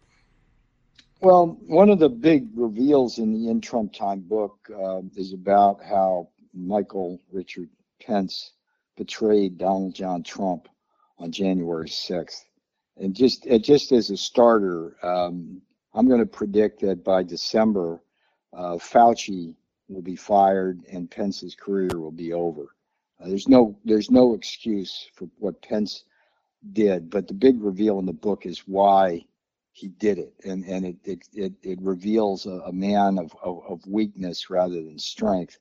Well, 1.21 1.57
one 1.65 1.89
of 1.89 1.99
the 1.99 2.09
big 2.09 2.47
reveals 2.53 3.19
in 3.19 3.33
the 3.33 3.49
In 3.49 3.61
Trump 3.61 3.93
Time 3.93 4.19
book 4.19 4.57
uh, 4.69 5.01
is 5.15 5.33
about 5.33 5.81
how 5.83 6.29
Michael 6.55 7.19
Richard 7.31 7.69
Pence 8.01 8.53
betrayed 8.97 9.57
Donald 9.57 9.93
John 9.93 10.23
Trump 10.23 10.67
on 11.19 11.31
January 11.31 11.89
6th. 11.89 12.45
And 12.97 13.13
just 13.13 13.45
just 13.61 13.91
as 13.91 14.09
a 14.09 14.17
starter, 14.17 14.95
um, 15.03 15.61
I'm 15.93 16.07
going 16.07 16.21
to 16.21 16.25
predict 16.25 16.81
that 16.81 17.03
by 17.03 17.23
December, 17.23 18.01
uh, 18.53 18.77
Fauci 18.77 19.55
will 19.89 20.01
be 20.01 20.15
fired 20.15 20.81
and 20.91 21.11
Pence's 21.11 21.55
career 21.55 21.99
will 21.99 22.11
be 22.11 22.33
over. 22.33 22.75
Uh, 23.19 23.27
there's 23.27 23.47
no 23.47 23.77
there's 23.85 24.11
no 24.11 24.33
excuse 24.33 25.09
for 25.13 25.27
what 25.39 25.61
Pence 25.61 26.05
did, 26.73 27.09
but 27.09 27.27
the 27.27 27.33
big 27.33 27.61
reveal 27.61 27.99
in 27.99 28.05
the 28.05 28.13
book 28.13 28.45
is 28.45 28.59
why 28.59 29.25
he 29.71 29.89
did 29.89 30.17
it, 30.17 30.33
and 30.45 30.63
and 30.65 30.85
it 30.85 30.95
it 31.03 31.19
it, 31.33 31.53
it 31.63 31.81
reveals 31.81 32.45
a, 32.45 32.61
a 32.65 32.71
man 32.71 33.17
of, 33.17 33.35
of, 33.43 33.61
of 33.67 33.85
weakness 33.87 34.49
rather 34.49 34.75
than 34.75 34.97
strength. 34.97 35.59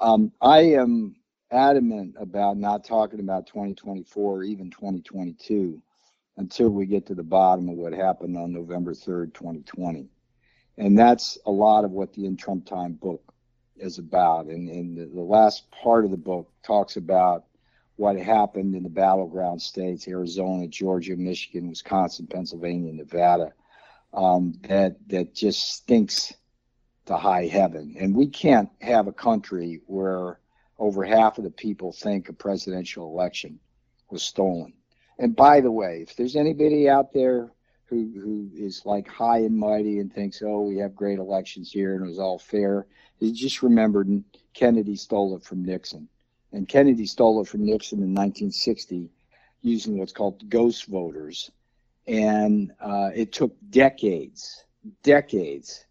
Um, 0.00 0.32
I 0.40 0.60
am 0.60 1.16
adamant 1.50 2.16
about 2.18 2.56
not 2.56 2.84
talking 2.84 3.20
about 3.20 3.46
2024 3.46 4.38
or 4.38 4.44
even 4.44 4.70
2022 4.70 5.82
until 6.38 6.70
we 6.70 6.86
get 6.86 7.06
to 7.06 7.14
the 7.14 7.22
bottom 7.22 7.68
of 7.68 7.76
what 7.76 7.92
happened 7.92 8.36
on 8.36 8.52
November 8.52 8.94
3rd, 8.94 9.34
2020. 9.34 10.08
And 10.78 10.98
that's 10.98 11.38
a 11.44 11.50
lot 11.50 11.84
of 11.84 11.90
what 11.90 12.14
the 12.14 12.24
In 12.24 12.36
Trump 12.36 12.64
Time 12.64 12.94
book 12.94 13.34
is 13.76 13.98
about. 13.98 14.46
And, 14.46 14.70
and 14.70 14.96
the, 14.96 15.04
the 15.04 15.20
last 15.20 15.70
part 15.70 16.06
of 16.06 16.10
the 16.10 16.16
book 16.16 16.50
talks 16.62 16.96
about 16.96 17.44
what 17.96 18.16
happened 18.16 18.74
in 18.74 18.82
the 18.82 18.88
battleground 18.88 19.60
states 19.60 20.08
Arizona, 20.08 20.66
Georgia, 20.66 21.16
Michigan, 21.16 21.68
Wisconsin, 21.68 22.26
Pennsylvania, 22.26 22.92
Nevada 22.94 23.52
um, 24.14 24.58
that, 24.62 24.96
that 25.08 25.34
just 25.34 25.74
stinks 25.74 26.32
to 27.10 27.16
high 27.16 27.46
heaven. 27.46 27.96
And 27.98 28.14
we 28.14 28.28
can't 28.28 28.70
have 28.80 29.08
a 29.08 29.12
country 29.12 29.80
where 29.86 30.38
over 30.78 31.04
half 31.04 31.38
of 31.38 31.44
the 31.44 31.50
people 31.50 31.92
think 31.92 32.28
a 32.28 32.32
presidential 32.32 33.06
election 33.06 33.58
was 34.10 34.22
stolen. 34.22 34.72
And 35.18 35.34
by 35.34 35.60
the 35.60 35.72
way, 35.72 36.04
if 36.08 36.14
there's 36.14 36.36
anybody 36.36 36.88
out 36.88 37.12
there 37.12 37.50
who 37.86 38.12
who 38.14 38.48
is 38.54 38.86
like 38.86 39.08
high 39.08 39.38
and 39.38 39.58
mighty 39.58 39.98
and 39.98 40.12
thinks, 40.12 40.40
oh, 40.40 40.60
we 40.60 40.76
have 40.78 40.94
great 40.94 41.18
elections 41.18 41.72
here 41.72 41.96
and 41.96 42.04
it 42.04 42.08
was 42.08 42.20
all 42.20 42.38
fair, 42.38 42.86
he 43.18 43.32
just 43.32 43.60
remembered 43.60 44.22
Kennedy 44.54 44.94
stole 44.94 45.36
it 45.36 45.42
from 45.42 45.64
Nixon. 45.64 46.08
And 46.52 46.68
Kennedy 46.68 47.06
stole 47.06 47.40
it 47.40 47.48
from 47.48 47.66
Nixon 47.66 47.98
in 47.98 48.14
1960 48.14 49.10
using 49.62 49.98
what's 49.98 50.12
called 50.12 50.48
ghost 50.48 50.86
voters. 50.86 51.50
And 52.06 52.72
uh, 52.80 53.10
it 53.12 53.32
took 53.32 53.56
decades, 53.68 54.64
decades 55.02 55.86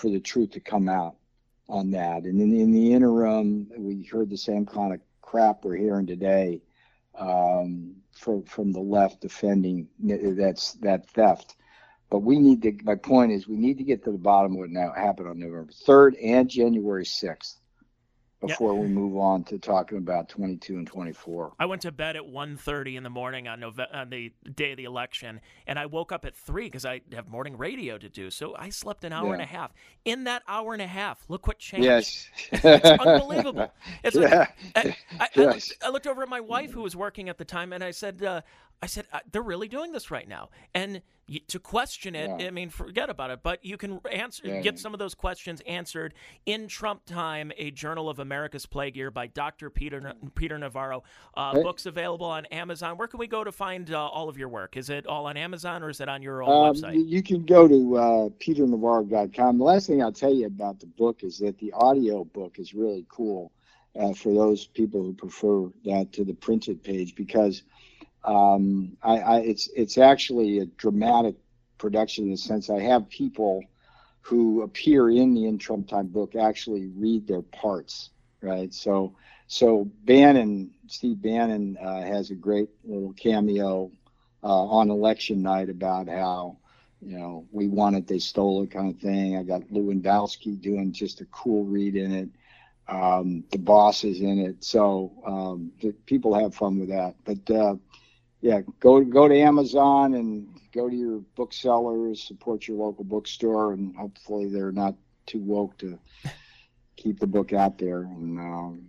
for 0.00 0.10
the 0.10 0.20
truth 0.20 0.52
to 0.52 0.60
come 0.60 0.88
out 0.88 1.16
on 1.68 1.90
that. 1.90 2.24
And 2.24 2.40
in, 2.40 2.58
in 2.58 2.72
the 2.72 2.92
interim, 2.92 3.70
we 3.76 4.02
heard 4.04 4.30
the 4.30 4.36
same 4.36 4.64
kind 4.64 4.94
of 4.94 5.00
crap 5.20 5.62
we're 5.64 5.76
hearing 5.76 6.06
today 6.06 6.62
um, 7.18 7.96
from 8.12 8.42
from 8.44 8.72
the 8.72 8.80
left 8.80 9.20
defending 9.20 9.88
that's 10.00 10.72
that 10.74 11.08
theft. 11.10 11.56
But 12.08 12.20
we 12.20 12.38
need 12.38 12.62
to. 12.62 12.72
My 12.82 12.96
point 12.96 13.30
is, 13.30 13.46
we 13.46 13.56
need 13.56 13.78
to 13.78 13.84
get 13.84 14.02
to 14.04 14.12
the 14.12 14.18
bottom 14.18 14.52
of 14.52 14.58
what 14.58 14.70
now 14.70 14.92
happened 14.92 15.28
on 15.28 15.38
November 15.38 15.70
third 15.86 16.16
and 16.16 16.48
January 16.48 17.04
sixth 17.04 17.59
before 18.40 18.74
we 18.74 18.88
move 18.88 19.16
on 19.16 19.44
to 19.44 19.58
talking 19.58 19.98
about 19.98 20.28
22 20.28 20.76
and 20.76 20.86
24. 20.86 21.52
I 21.58 21.66
went 21.66 21.82
to 21.82 21.92
bed 21.92 22.16
at 22.16 22.22
1:30 22.22 22.96
in 22.96 23.02
the 23.02 23.10
morning 23.10 23.48
on, 23.48 23.60
Nove- 23.60 23.94
on 23.94 24.10
the 24.10 24.32
day 24.54 24.70
of 24.70 24.76
the 24.76 24.84
election, 24.84 25.40
and 25.66 25.78
I 25.78 25.86
woke 25.86 26.10
up 26.12 26.24
at 26.24 26.34
three 26.34 26.64
because 26.64 26.84
I 26.84 27.02
have 27.12 27.28
morning 27.28 27.56
radio 27.56 27.98
to 27.98 28.08
do. 28.08 28.30
So 28.30 28.54
I 28.56 28.70
slept 28.70 29.04
an 29.04 29.12
hour 29.12 29.28
yeah. 29.28 29.32
and 29.34 29.42
a 29.42 29.46
half. 29.46 29.72
In 30.04 30.24
that 30.24 30.42
hour 30.48 30.72
and 30.72 30.82
a 30.82 30.86
half, 30.86 31.24
look 31.28 31.46
what 31.46 31.58
changed. 31.58 31.84
Yes, 31.84 32.28
it's 32.52 32.64
unbelievable. 32.64 33.72
It's 34.02 34.16
yeah. 34.16 34.46
I, 34.74 34.96
I, 35.18 35.28
yes. 35.34 35.36
I, 35.36 35.40
looked, 35.40 35.74
I, 35.84 35.88
looked, 35.90 36.06
over 36.06 36.22
at 36.22 36.28
my 36.28 36.40
wife 36.40 36.70
who 36.70 36.80
was 36.82 36.96
working 36.96 37.28
at 37.28 37.38
the 37.38 37.44
time, 37.44 37.72
and 37.72 37.84
I 37.84 37.90
said, 37.90 38.22
uh, 38.22 38.40
I 38.82 38.86
said, 38.86 39.06
uh, 39.12 39.20
they're 39.30 39.42
really 39.42 39.68
doing 39.68 39.92
this 39.92 40.10
right 40.10 40.26
now. 40.26 40.48
And 40.74 41.02
to 41.48 41.58
question 41.58 42.14
it, 42.14 42.30
yeah. 42.40 42.48
I 42.48 42.50
mean, 42.50 42.70
forget 42.70 43.08
about 43.08 43.30
it. 43.30 43.40
But 43.42 43.64
you 43.64 43.76
can 43.76 44.00
answer, 44.10 44.42
yeah. 44.44 44.60
get 44.60 44.78
some 44.78 44.92
of 44.92 44.98
those 44.98 45.14
questions 45.14 45.60
answered 45.66 46.14
in 46.46 46.66
Trump 46.66 47.04
Time, 47.04 47.52
a 47.56 47.70
Journal 47.70 48.08
of 48.08 48.18
America's 48.18 48.66
Plague 48.66 48.96
Year 48.96 49.10
by 49.10 49.28
Dr. 49.28 49.70
Peter 49.70 50.14
Peter 50.34 50.58
Navarro. 50.58 51.02
Uh, 51.36 51.52
hey. 51.52 51.62
Books 51.62 51.86
available 51.86 52.26
on 52.26 52.46
Amazon. 52.46 52.96
Where 52.96 53.08
can 53.08 53.18
we 53.20 53.26
go 53.26 53.44
to 53.44 53.52
find 53.52 53.90
uh, 53.92 54.06
all 54.06 54.28
of 54.28 54.36
your 54.36 54.48
work? 54.48 54.76
Is 54.76 54.90
it 54.90 55.06
all 55.06 55.26
on 55.26 55.36
Amazon 55.36 55.82
or 55.82 55.90
is 55.90 56.00
it 56.00 56.08
on 56.08 56.22
your 56.22 56.42
own 56.42 56.68
um, 56.68 56.74
website? 56.74 57.08
You 57.08 57.22
can 57.22 57.44
go 57.44 57.68
to 57.68 57.96
uh, 57.96 58.28
peternavarro.com. 58.40 59.58
The 59.58 59.64
last 59.64 59.86
thing 59.86 60.02
I'll 60.02 60.12
tell 60.12 60.34
you 60.34 60.46
about 60.46 60.80
the 60.80 60.86
book 60.86 61.22
is 61.22 61.38
that 61.38 61.58
the 61.58 61.72
audio 61.72 62.24
book 62.24 62.58
is 62.58 62.74
really 62.74 63.06
cool 63.08 63.52
uh, 63.98 64.12
for 64.14 64.34
those 64.34 64.66
people 64.66 65.02
who 65.02 65.12
prefer 65.12 65.70
that 65.84 66.12
to 66.12 66.24
the 66.24 66.34
printed 66.34 66.82
page 66.82 67.14
because– 67.14 67.62
um, 68.24 68.96
I, 69.02 69.18
I, 69.18 69.38
it's 69.40 69.68
it's 69.74 69.98
actually 69.98 70.58
a 70.58 70.66
dramatic 70.66 71.36
production 71.78 72.24
in 72.24 72.30
the 72.32 72.36
sense 72.36 72.68
I 72.70 72.80
have 72.80 73.08
people 73.08 73.62
who 74.22 74.62
appear 74.62 75.10
in 75.10 75.34
the 75.34 75.46
In 75.46 75.58
Trump 75.58 75.88
Time 75.88 76.06
book 76.06 76.36
actually 76.36 76.86
read 76.88 77.26
their 77.26 77.42
parts, 77.42 78.10
right? 78.42 78.72
So 78.72 79.14
so 79.46 79.90
Bannon, 80.04 80.70
Steve 80.86 81.20
Bannon 81.20 81.76
uh, 81.78 82.02
has 82.02 82.30
a 82.30 82.34
great 82.36 82.68
little 82.84 83.12
cameo 83.14 83.90
uh, 84.44 84.46
on 84.46 84.90
election 84.90 85.42
night 85.42 85.68
about 85.68 86.06
how 86.08 86.58
you 87.00 87.18
know 87.18 87.46
we 87.50 87.66
won 87.66 87.94
it, 87.94 88.06
they 88.06 88.18
stole 88.18 88.62
it, 88.62 88.70
kind 88.70 88.94
of 88.94 89.00
thing. 89.00 89.36
I 89.36 89.42
got 89.42 89.62
Lewandowski 89.62 90.60
doing 90.60 90.92
just 90.92 91.20
a 91.20 91.24
cool 91.26 91.64
read 91.64 91.96
in 91.96 92.12
it. 92.12 92.28
Um, 92.88 93.44
the 93.50 93.58
boss 93.58 94.04
is 94.04 94.20
in 94.20 94.38
it, 94.38 94.62
so 94.62 95.12
um, 95.24 95.72
people 96.06 96.34
have 96.38 96.54
fun 96.54 96.78
with 96.78 96.90
that. 96.90 97.14
But 97.24 97.50
uh, 97.50 97.76
yeah, 98.40 98.60
go 98.80 99.02
go 99.02 99.28
to 99.28 99.38
Amazon 99.38 100.14
and 100.14 100.48
go 100.72 100.88
to 100.88 100.96
your 100.96 101.18
booksellers, 101.36 102.22
support 102.22 102.66
your 102.66 102.78
local 102.78 103.04
bookstore, 103.04 103.72
and 103.72 103.94
hopefully 103.96 104.48
they're 104.48 104.72
not 104.72 104.94
too 105.26 105.40
woke 105.40 105.76
to 105.78 105.98
keep 106.96 107.20
the 107.20 107.26
book 107.26 107.52
out 107.52 107.78
there. 107.78 108.02
And 108.02 108.38
um, 108.38 108.88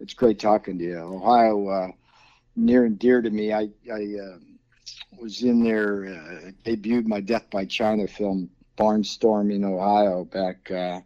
it's 0.00 0.14
great 0.14 0.38
talking 0.38 0.78
to 0.78 0.84
you. 0.84 0.98
Ohio, 0.98 1.68
uh, 1.68 1.88
near 2.56 2.84
and 2.84 2.98
dear 2.98 3.22
to 3.22 3.30
me. 3.30 3.52
I 3.52 3.70
I 3.90 4.16
uh, 4.22 4.38
was 5.18 5.42
in 5.42 5.62
there, 5.62 6.06
uh, 6.06 6.50
debuted 6.64 7.06
my 7.06 7.20
Death 7.20 7.48
by 7.50 7.64
China 7.64 8.06
film, 8.06 8.50
Barnstorming 8.76 9.64
Ohio, 9.64 10.24
back 10.24 10.70
uh, 10.70 11.00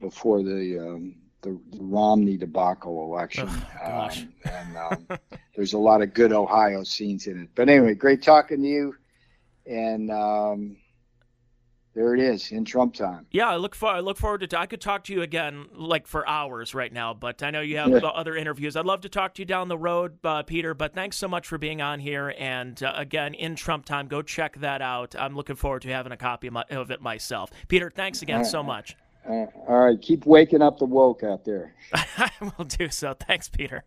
before 0.00 0.42
the 0.42 0.78
um, 0.78 1.16
the, 1.44 1.60
Romney 1.78 2.36
debacle 2.36 3.04
election. 3.04 3.48
Oh, 3.84 4.08
um, 4.10 4.32
and 4.44 4.76
um, 4.76 5.18
there's 5.56 5.74
a 5.74 5.78
lot 5.78 6.02
of 6.02 6.14
good 6.14 6.32
Ohio 6.32 6.82
scenes 6.82 7.26
in 7.26 7.42
it. 7.42 7.48
But 7.54 7.68
anyway, 7.68 7.94
great 7.94 8.22
talking 8.22 8.62
to 8.62 8.68
you. 8.68 8.96
And 9.66 10.10
um, 10.10 10.76
there 11.94 12.14
it 12.14 12.20
is 12.20 12.50
in 12.50 12.64
Trump 12.64 12.94
time. 12.94 13.26
Yeah, 13.30 13.48
I 13.48 13.56
look 13.56 13.74
for 13.74 13.88
I 13.88 14.00
look 14.00 14.18
forward 14.18 14.48
to. 14.48 14.58
I 14.58 14.66
could 14.66 14.80
talk 14.80 15.04
to 15.04 15.12
you 15.12 15.22
again 15.22 15.66
like 15.72 16.06
for 16.06 16.28
hours 16.28 16.74
right 16.74 16.92
now, 16.92 17.14
but 17.14 17.42
I 17.42 17.50
know 17.50 17.60
you 17.60 17.76
have 17.76 17.90
yeah. 17.90 17.98
other 17.98 18.36
interviews. 18.36 18.76
I'd 18.76 18.84
love 18.84 19.02
to 19.02 19.08
talk 19.08 19.34
to 19.34 19.42
you 19.42 19.46
down 19.46 19.68
the 19.68 19.78
road, 19.78 20.18
uh, 20.24 20.42
Peter. 20.42 20.74
But 20.74 20.94
thanks 20.94 21.16
so 21.16 21.28
much 21.28 21.46
for 21.46 21.56
being 21.56 21.80
on 21.80 22.00
here. 22.00 22.34
And 22.36 22.82
uh, 22.82 22.92
again, 22.96 23.34
in 23.34 23.54
Trump 23.54 23.86
time, 23.86 24.08
go 24.08 24.22
check 24.22 24.58
that 24.60 24.82
out. 24.82 25.14
I'm 25.16 25.36
looking 25.36 25.56
forward 25.56 25.82
to 25.82 25.88
having 25.88 26.12
a 26.12 26.16
copy 26.16 26.48
of, 26.48 26.54
my, 26.54 26.64
of 26.70 26.90
it 26.90 27.00
myself. 27.00 27.50
Peter, 27.68 27.90
thanks 27.90 28.22
again 28.22 28.44
so 28.44 28.62
much. 28.62 28.96
Uh, 29.28 29.46
all 29.68 29.80
right, 29.86 30.00
keep 30.00 30.26
waking 30.26 30.62
up 30.62 30.78
the 30.78 30.84
woke 30.84 31.22
out 31.22 31.44
there. 31.44 31.74
I 31.94 32.30
will 32.40 32.64
do 32.64 32.88
so. 32.88 33.14
Thanks, 33.14 33.48
Peter. 33.48 33.84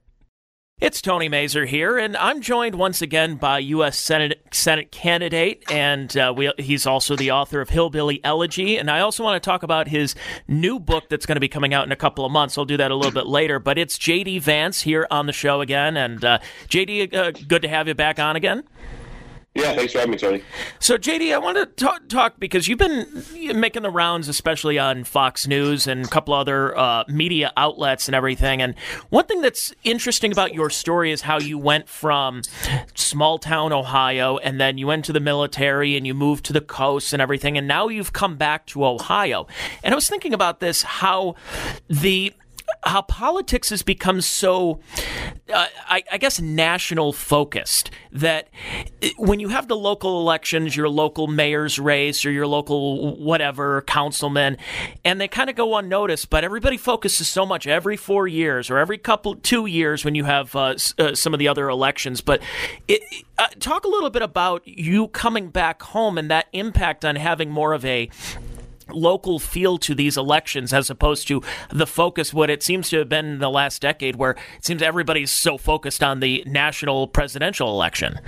It's 0.80 1.02
Tony 1.02 1.28
Mazur 1.28 1.66
here, 1.66 1.98
and 1.98 2.16
I'm 2.18 2.40
joined 2.40 2.76
once 2.76 3.02
again 3.02 3.38
by 3.38 3.58
U.S. 3.58 3.98
Senate 3.98 4.40
Senate 4.52 4.92
candidate, 4.92 5.64
and 5.72 6.16
uh, 6.16 6.32
we, 6.38 6.52
he's 6.60 6.86
also 6.86 7.16
the 7.16 7.32
author 7.32 7.62
of 7.62 7.70
Hillbilly 7.70 8.24
Elegy. 8.24 8.78
And 8.78 8.92
I 8.92 9.00
also 9.00 9.24
want 9.24 9.42
to 9.42 9.48
talk 9.48 9.64
about 9.64 9.88
his 9.88 10.14
new 10.48 10.80
book 10.80 11.10
that's 11.10 11.26
going 11.26 11.36
to 11.36 11.42
be 11.42 11.48
coming 11.48 11.74
out 11.74 11.88
in 11.88 11.92
a 11.92 11.96
couple 11.96 12.26
of 12.26 12.32
months. 12.32 12.60
I'll 12.60 12.66
do 12.66 12.78
that 12.78 12.92
a 12.92 12.96
little 12.96 13.12
bit 13.12 13.26
later. 13.26 13.58
But 13.58 13.80
it's 13.80 13.98
J.D. 13.98 14.38
Vance 14.38 14.82
here 14.82 15.08
on 15.10 15.26
the 15.26 15.34
show 15.34 15.62
again, 15.62 15.98
and 15.98 16.24
uh, 16.24 16.38
J.D., 16.68 17.10
uh, 17.12 17.32
good 17.48 17.64
to 17.64 17.68
have 17.68 17.88
you 17.88 17.96
back 17.96 18.20
on 18.20 18.36
again. 18.36 18.64
Yeah, 19.58 19.74
thanks 19.74 19.92
for 19.92 19.98
having 19.98 20.12
me, 20.12 20.18
Tony. 20.20 20.44
So, 20.80 21.00
JD, 21.00 21.34
I 21.34 21.40
want 21.40 21.58
to 21.58 21.66
talk, 21.66 22.08
talk 22.10 22.40
because 22.40 22.68
you've 22.68 22.78
been 22.78 23.24
making 23.60 23.82
the 23.82 23.90
rounds, 23.90 24.28
especially 24.28 24.78
on 24.78 25.04
Fox 25.04 25.48
News 25.48 25.88
and 25.88 26.06
a 26.06 26.08
couple 26.08 26.36
other 26.36 26.78
uh, 26.78 27.06
media 27.08 27.52
outlets 27.58 28.08
and 28.08 28.14
everything. 28.14 28.62
And 28.62 28.76
one 29.10 29.26
thing 29.26 29.42
that's 29.42 29.74
interesting 29.84 30.32
about 30.32 30.54
your 30.54 30.70
story 30.70 31.12
is 31.12 31.22
how 31.22 31.40
you 31.40 31.58
went 31.58 31.90
from 31.90 32.44
small 32.94 33.40
town 33.40 33.74
Ohio 33.74 34.38
and 34.38 34.62
then 34.62 34.78
you 34.78 34.86
went 34.86 35.06
to 35.06 35.14
the 35.14 35.20
military 35.20 35.98
and 35.98 36.06
you 36.06 36.14
moved 36.14 36.46
to 36.46 36.54
the 36.54 36.62
coast 36.62 37.12
and 37.12 37.20
everything. 37.20 37.58
And 37.58 37.68
now 37.68 37.88
you've 37.88 38.14
come 38.14 38.38
back 38.38 38.68
to 38.68 38.86
Ohio. 38.86 39.48
And 39.84 39.92
I 39.92 39.96
was 39.96 40.08
thinking 40.08 40.36
about 40.36 40.60
this 40.60 40.84
how 40.84 41.34
the 41.90 42.32
how 42.84 43.02
politics 43.02 43.70
has 43.70 43.82
become 43.82 44.22
so, 44.22 44.80
uh, 45.54 45.68
I, 45.88 46.04
I, 46.12 46.18
guess, 46.18 46.40
national 46.40 47.14
focused 47.14 47.92
that 48.12 48.50
when 49.18 49.40
you 49.40 49.50
have 49.50 49.68
the 49.68 49.76
local 49.76 50.22
elections, 50.22 50.76
your 50.76 50.90
local 50.90 51.28
mayor's 51.28 51.80
race 51.80 52.26
or 52.26 52.32
your 52.32 52.48
local 52.48 53.18
whatever 53.18 53.82
councilman, 53.84 54.58
and 55.04 55.20
they 55.20 55.28
kind 55.28 55.50
of 55.50 55.56
go 55.56 55.76
unnoticed, 55.76 56.30
but 56.30 56.44
everybody 56.44 56.78
focuses 56.78 57.28
so 57.28 57.46
much 57.46 57.68
every 57.68 57.98
four 57.98 58.28
years 58.28 58.70
or 58.70 58.78
every 58.78 58.98
couple, 58.98 59.36
two 59.36 59.66
years 59.66 60.06
when 60.06 60.16
you 60.16 60.24
have 60.24 60.56
uh, 60.56 60.76
uh, 60.98 61.16
some 61.16 61.34
of 61.34 61.40
the 61.40 61.48
other 61.48 61.70
elections. 61.70 62.22
But 62.22 62.42
it, 62.88 63.02
uh, 63.38 63.48
talk 63.60 63.86
a 63.86 63.90
little 63.90 64.10
bit 64.10 64.22
about 64.22 64.68
you 64.68 65.08
coming 65.10 65.50
back 65.50 65.82
home 65.82 66.18
and 66.18 66.30
that 66.32 66.48
impact 66.54 67.06
on 67.06 67.16
having 67.16 67.50
more 67.50 67.74
of 67.74 67.86
a 67.86 68.10
local 68.90 69.40
feel 69.40 69.78
to 69.80 69.96
these 69.96 70.18
elections 70.18 70.74
as 70.74 70.90
opposed 70.90 71.28
to 71.28 71.42
the 71.70 71.88
focus 71.88 72.34
what 72.34 72.50
it 72.50 72.64
seems 72.64 72.90
to 72.90 73.00
have 73.00 73.10
been 73.10 73.26
in 73.26 73.40
the 73.40 73.50
last 73.50 73.82
decade 73.82 74.16
where 74.16 74.32
it 74.32 74.66
seems 74.66 74.82
everybody's 74.82 75.32
so 75.32 75.58
focused 75.58 76.04
on 76.04 76.20
the 76.20 76.44
national 76.46 77.08
presidential 77.08 77.70
election. 77.70 78.20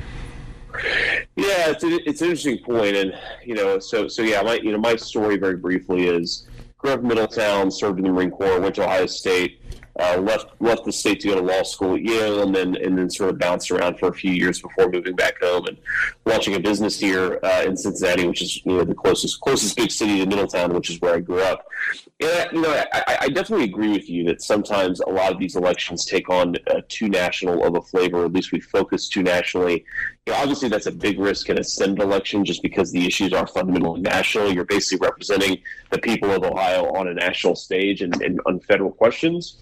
Yeah 1.36 1.72
it's, 1.72 1.84
a, 1.84 2.10
it's 2.10 2.22
an 2.22 2.28
interesting 2.28 2.60
point 2.60 2.96
and 2.96 3.14
you 3.44 3.56
know 3.56 3.80
so 3.80 4.08
so 4.08 4.22
yeah 4.22 4.42
my 4.42 4.56
you 4.56 4.72
know 4.72 4.78
my 4.78 4.96
story 4.96 5.38
very 5.38 5.56
briefly 5.56 6.08
is 6.08 6.48
grew 6.78 6.92
up 6.92 7.02
in 7.02 7.08
middletown 7.08 7.72
served 7.72 7.98
in 7.98 8.06
the 8.06 8.12
marine 8.12 8.30
corps 8.30 8.60
went 8.60 8.76
to 8.76 8.84
ohio 8.84 9.06
state 9.08 9.60
uh, 10.00 10.18
left 10.18 10.48
left 10.60 10.86
the 10.86 10.92
state 10.92 11.20
to 11.20 11.28
go 11.28 11.36
to 11.36 11.42
law 11.42 11.62
school 11.64 11.96
at 11.96 12.02
Yale, 12.02 12.42
and 12.42 12.56
then 12.56 12.76
and 12.78 12.98
then 12.98 13.10
sort 13.10 13.30
of 13.30 13.38
bounced 13.38 13.70
around 13.70 14.00
for 14.00 14.08
a 14.08 14.14
few 14.14 14.32
years 14.32 14.62
before 14.62 14.90
moving 14.90 15.16
back 15.16 15.40
home 15.42 15.66
and 15.68 15.78
launching 16.26 16.56
a 16.56 16.60
business 16.60 17.00
here 17.00 17.40
uh, 17.44 17.64
in 17.66 17.76
Cincinnati, 17.76 18.26
which 18.26 18.42
is 18.42 18.66
you 18.66 18.78
know 18.78 18.84
the 18.84 18.96
closest 18.96 19.42
closest 19.42 19.76
big 19.76 19.92
city 19.92 20.20
to 20.20 20.26
Middletown, 20.26 20.74
which 20.74 20.90
is 20.90 21.02
where 21.02 21.16
I 21.16 21.20
grew 21.20 21.42
up. 21.42 21.66
And 22.22 22.50
you 22.54 22.62
know, 22.62 22.84
I, 22.94 23.18
I 23.22 23.30
definitely 23.30 23.66
agree 23.66 23.92
with 23.92 24.10
you 24.10 24.24
that 24.26 24.42
sometimes 24.42 25.02
a 25.02 25.10
lot 25.10 25.32
of 25.34 25.40
these 25.40 25.56
elections 25.56 26.06
take 26.06 26.30
on 26.30 26.56
uh, 26.68 26.82
too 26.88 27.10
national 27.10 27.66
of 27.66 27.76
a 27.76 27.82
flavor. 27.82 28.26
At 28.26 28.34
least 28.34 28.52
we 28.52 28.62
focus 28.62 29.10
too 29.10 29.24
nationally. 29.24 29.86
You 30.26 30.34
know, 30.34 30.40
obviously, 30.40 30.70
that's 30.70 30.88
a 30.88 30.92
big 30.92 31.20
risk 31.20 31.50
in 31.50 31.60
a 31.60 31.64
Senate 31.64 32.00
election, 32.00 32.46
just 32.46 32.62
because 32.62 32.92
the 32.92 33.06
issues 33.06 33.34
are 33.34 33.48
fundamentally 33.48 34.02
national. 34.02 34.54
You're 34.54 34.66
basically 34.66 35.06
representing 35.06 35.58
the 35.92 36.00
people 36.00 36.32
of 36.32 36.44
Ohio 36.44 36.86
on 36.94 37.10
a 37.10 37.14
national 37.14 37.56
stage 37.56 38.02
and, 38.02 38.22
and 38.22 38.40
on 38.46 38.60
federal 38.62 38.92
questions 38.92 39.58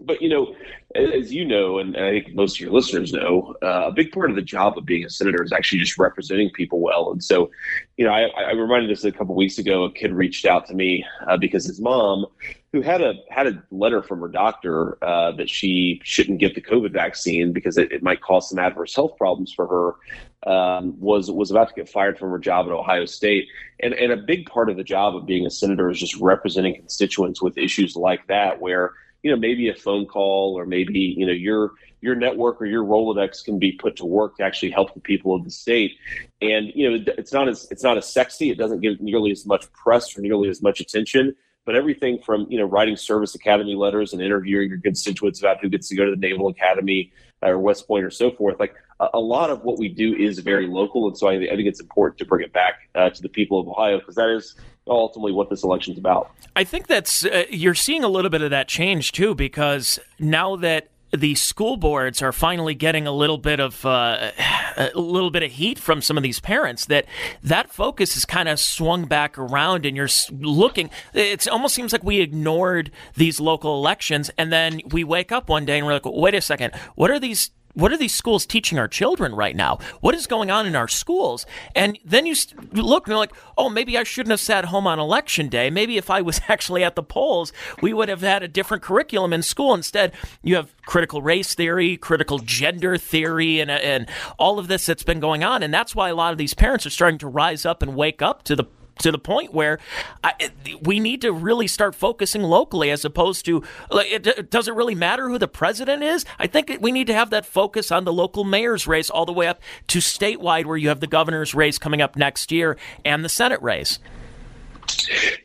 but 0.00 0.22
you 0.22 0.28
know, 0.28 0.54
as 0.94 1.32
you 1.32 1.44
know, 1.44 1.78
and 1.78 1.96
I 1.96 2.10
think 2.20 2.34
most 2.34 2.56
of 2.56 2.60
your 2.60 2.70
listeners 2.70 3.12
know, 3.12 3.54
uh, 3.62 3.88
a 3.88 3.92
big 3.92 4.12
part 4.12 4.30
of 4.30 4.36
the 4.36 4.42
job 4.42 4.78
of 4.78 4.86
being 4.86 5.04
a 5.04 5.10
senator 5.10 5.42
is 5.42 5.52
actually 5.52 5.80
just 5.80 5.98
representing 5.98 6.50
people 6.50 6.80
well. 6.80 7.10
And 7.10 7.22
so, 7.22 7.50
you 7.96 8.04
know, 8.04 8.12
I, 8.12 8.28
I 8.28 8.52
reminded 8.52 8.90
this 8.90 9.04
a 9.04 9.12
couple 9.12 9.34
weeks 9.34 9.58
ago. 9.58 9.84
A 9.84 9.92
kid 9.92 10.12
reached 10.12 10.46
out 10.46 10.66
to 10.66 10.74
me 10.74 11.04
uh, 11.28 11.36
because 11.36 11.64
his 11.64 11.80
mom, 11.80 12.26
who 12.72 12.80
had 12.80 13.02
a 13.02 13.14
had 13.28 13.46
a 13.46 13.62
letter 13.70 14.02
from 14.02 14.20
her 14.20 14.28
doctor 14.28 15.02
uh, 15.04 15.32
that 15.32 15.50
she 15.50 16.00
shouldn't 16.04 16.38
get 16.38 16.54
the 16.54 16.62
COVID 16.62 16.92
vaccine 16.92 17.52
because 17.52 17.76
it, 17.76 17.92
it 17.92 18.02
might 18.02 18.20
cause 18.20 18.48
some 18.48 18.58
adverse 18.58 18.94
health 18.94 19.16
problems 19.18 19.52
for 19.52 19.66
her, 19.66 20.50
um, 20.50 20.98
was 21.00 21.30
was 21.30 21.50
about 21.50 21.68
to 21.68 21.74
get 21.74 21.88
fired 21.88 22.18
from 22.18 22.30
her 22.30 22.38
job 22.38 22.66
at 22.66 22.72
Ohio 22.72 23.04
State. 23.04 23.46
And 23.80 23.94
and 23.94 24.12
a 24.12 24.16
big 24.16 24.46
part 24.46 24.70
of 24.70 24.76
the 24.76 24.84
job 24.84 25.16
of 25.16 25.26
being 25.26 25.44
a 25.44 25.50
senator 25.50 25.90
is 25.90 25.98
just 25.98 26.16
representing 26.16 26.74
constituents 26.74 27.42
with 27.42 27.58
issues 27.58 27.96
like 27.96 28.26
that, 28.28 28.60
where 28.60 28.92
you 29.22 29.30
know 29.30 29.36
maybe 29.36 29.68
a 29.68 29.74
phone 29.74 30.06
call 30.06 30.58
or 30.58 30.66
maybe 30.66 31.14
you 31.16 31.26
know 31.26 31.32
your 31.32 31.72
your 32.00 32.14
network 32.14 32.60
or 32.60 32.66
your 32.66 32.84
Rolodex 32.84 33.44
can 33.44 33.58
be 33.58 33.72
put 33.72 33.96
to 33.96 34.06
work 34.06 34.36
to 34.36 34.44
actually 34.44 34.70
help 34.70 34.94
the 34.94 35.00
people 35.00 35.34
of 35.34 35.44
the 35.44 35.50
state. 35.50 35.96
And 36.40 36.70
you 36.74 36.90
know 36.90 37.12
it's 37.18 37.32
not 37.32 37.48
as 37.48 37.66
it's 37.70 37.82
not 37.82 37.96
as 37.96 38.12
sexy. 38.12 38.50
It 38.50 38.58
doesn't 38.58 38.80
get 38.80 39.00
nearly 39.00 39.30
as 39.30 39.46
much 39.46 39.70
press 39.72 40.16
or 40.16 40.20
nearly 40.20 40.48
as 40.48 40.62
much 40.62 40.80
attention. 40.80 41.34
But 41.64 41.74
everything 41.74 42.20
from 42.24 42.46
you 42.48 42.58
know 42.58 42.64
writing 42.64 42.96
service 42.96 43.34
academy 43.34 43.74
letters 43.74 44.12
and 44.12 44.22
interviewing 44.22 44.70
your 44.70 44.80
constituents 44.80 45.40
about 45.40 45.60
who 45.60 45.68
gets 45.68 45.88
to 45.88 45.96
go 45.96 46.04
to 46.04 46.10
the 46.12 46.16
Naval 46.16 46.48
Academy 46.48 47.12
uh, 47.42 47.50
or 47.50 47.58
West 47.58 47.86
Point 47.86 48.04
or 48.04 48.10
so 48.10 48.30
forth, 48.30 48.58
like 48.58 48.74
a, 49.00 49.20
lot 49.20 49.50
of 49.50 49.62
what 49.62 49.78
we 49.78 49.88
do 49.88 50.14
is 50.14 50.38
very 50.40 50.66
local, 50.66 51.06
and 51.06 51.16
so 51.16 51.28
I, 51.28 51.34
I 51.34 51.56
think 51.56 51.66
it's 51.66 51.80
important 51.80 52.18
to 52.18 52.24
bring 52.24 52.44
it 52.44 52.52
back 52.52 52.88
uh, 52.94 53.10
to 53.10 53.22
the 53.22 53.28
people 53.28 53.60
of 53.60 53.68
Ohio 53.68 53.98
because 53.98 54.16
that 54.16 54.28
is 54.28 54.56
ultimately 54.88 55.32
what 55.32 55.50
this 55.50 55.62
election 55.62 55.92
is 55.92 55.98
about. 55.98 56.30
I 56.56 56.64
think 56.64 56.86
that's 56.86 57.24
uh, 57.24 57.44
you're 57.50 57.74
seeing 57.74 58.02
a 58.02 58.08
little 58.08 58.30
bit 58.30 58.42
of 58.42 58.50
that 58.50 58.68
change 58.68 59.12
too, 59.12 59.34
because 59.34 59.98
now 60.18 60.56
that 60.56 60.90
the 61.10 61.34
school 61.36 61.76
boards 61.76 62.20
are 62.20 62.32
finally 62.32 62.74
getting 62.74 63.06
a 63.06 63.12
little 63.12 63.38
bit 63.38 63.60
of 63.60 63.84
uh, 63.86 64.30
a 64.76 64.90
little 64.94 65.30
bit 65.30 65.42
of 65.42 65.50
heat 65.52 65.78
from 65.78 66.02
some 66.02 66.16
of 66.16 66.22
these 66.22 66.38
parents 66.40 66.86
that 66.86 67.06
that 67.42 67.72
focus 67.72 68.16
is 68.16 68.24
kind 68.24 68.48
of 68.48 68.60
swung 68.60 69.06
back 69.06 69.38
around 69.38 69.86
and 69.86 69.96
you're 69.96 70.08
looking 70.40 70.90
it 71.14 71.48
almost 71.48 71.74
seems 71.74 71.92
like 71.92 72.04
we 72.04 72.20
ignored 72.20 72.90
these 73.14 73.40
local 73.40 73.76
elections 73.76 74.30
and 74.36 74.52
then 74.52 74.82
we 74.90 75.02
wake 75.02 75.32
up 75.32 75.48
one 75.48 75.64
day 75.64 75.78
and 75.78 75.86
we're 75.86 75.94
like 75.94 76.04
wait 76.04 76.34
a 76.34 76.40
second 76.40 76.74
what 76.94 77.10
are 77.10 77.18
these 77.18 77.50
what 77.74 77.92
are 77.92 77.96
these 77.96 78.14
schools 78.14 78.46
teaching 78.46 78.78
our 78.78 78.88
children 78.88 79.34
right 79.34 79.54
now? 79.54 79.78
What 80.00 80.14
is 80.14 80.26
going 80.26 80.50
on 80.50 80.66
in 80.66 80.74
our 80.74 80.88
schools? 80.88 81.46
And 81.74 81.98
then 82.04 82.26
you 82.26 82.34
look 82.72 83.06
and 83.06 83.12
you're 83.12 83.18
like, 83.18 83.32
oh, 83.56 83.68
maybe 83.68 83.96
I 83.96 84.02
shouldn't 84.02 84.30
have 84.30 84.40
sat 84.40 84.66
home 84.66 84.86
on 84.86 84.98
election 84.98 85.48
day. 85.48 85.70
Maybe 85.70 85.96
if 85.96 86.10
I 86.10 86.20
was 86.20 86.40
actually 86.48 86.82
at 86.82 86.96
the 86.96 87.02
polls, 87.02 87.52
we 87.80 87.92
would 87.92 88.08
have 88.08 88.20
had 88.20 88.42
a 88.42 88.48
different 88.48 88.82
curriculum 88.82 89.32
in 89.32 89.42
school. 89.42 89.74
Instead, 89.74 90.12
you 90.42 90.56
have 90.56 90.74
critical 90.86 91.22
race 91.22 91.54
theory, 91.54 91.96
critical 91.96 92.38
gender 92.38 92.96
theory, 92.96 93.60
and, 93.60 93.70
and 93.70 94.08
all 94.38 94.58
of 94.58 94.68
this 94.68 94.86
that's 94.86 95.02
been 95.02 95.20
going 95.20 95.44
on. 95.44 95.62
And 95.62 95.72
that's 95.72 95.94
why 95.94 96.08
a 96.08 96.14
lot 96.14 96.32
of 96.32 96.38
these 96.38 96.54
parents 96.54 96.86
are 96.86 96.90
starting 96.90 97.18
to 97.18 97.28
rise 97.28 97.64
up 97.64 97.82
and 97.82 97.94
wake 97.94 98.22
up 98.22 98.42
to 98.44 98.56
the 98.56 98.64
to 98.98 99.12
the 99.12 99.18
point 99.18 99.52
where 99.52 99.78
I, 100.22 100.50
we 100.82 101.00
need 101.00 101.22
to 101.22 101.32
really 101.32 101.66
start 101.66 101.94
focusing 101.94 102.42
locally 102.42 102.90
as 102.90 103.04
opposed 103.04 103.44
to 103.46 103.62
like, 103.90 104.10
it, 104.10 104.50
does 104.50 104.68
it 104.68 104.74
really 104.74 104.94
matter 104.94 105.28
who 105.28 105.38
the 105.38 105.48
president 105.48 106.02
is? 106.02 106.24
I 106.38 106.46
think 106.46 106.78
we 106.80 106.92
need 106.92 107.06
to 107.08 107.14
have 107.14 107.30
that 107.30 107.46
focus 107.46 107.90
on 107.90 108.04
the 108.04 108.12
local 108.12 108.44
mayor's 108.44 108.86
race 108.86 109.10
all 109.10 109.26
the 109.26 109.32
way 109.32 109.46
up 109.46 109.60
to 109.88 109.98
statewide, 109.98 110.66
where 110.66 110.76
you 110.76 110.88
have 110.88 111.00
the 111.00 111.06
governor's 111.06 111.54
race 111.54 111.78
coming 111.78 112.02
up 112.02 112.16
next 112.16 112.52
year 112.52 112.76
and 113.04 113.24
the 113.24 113.28
Senate 113.28 113.62
race. 113.62 113.98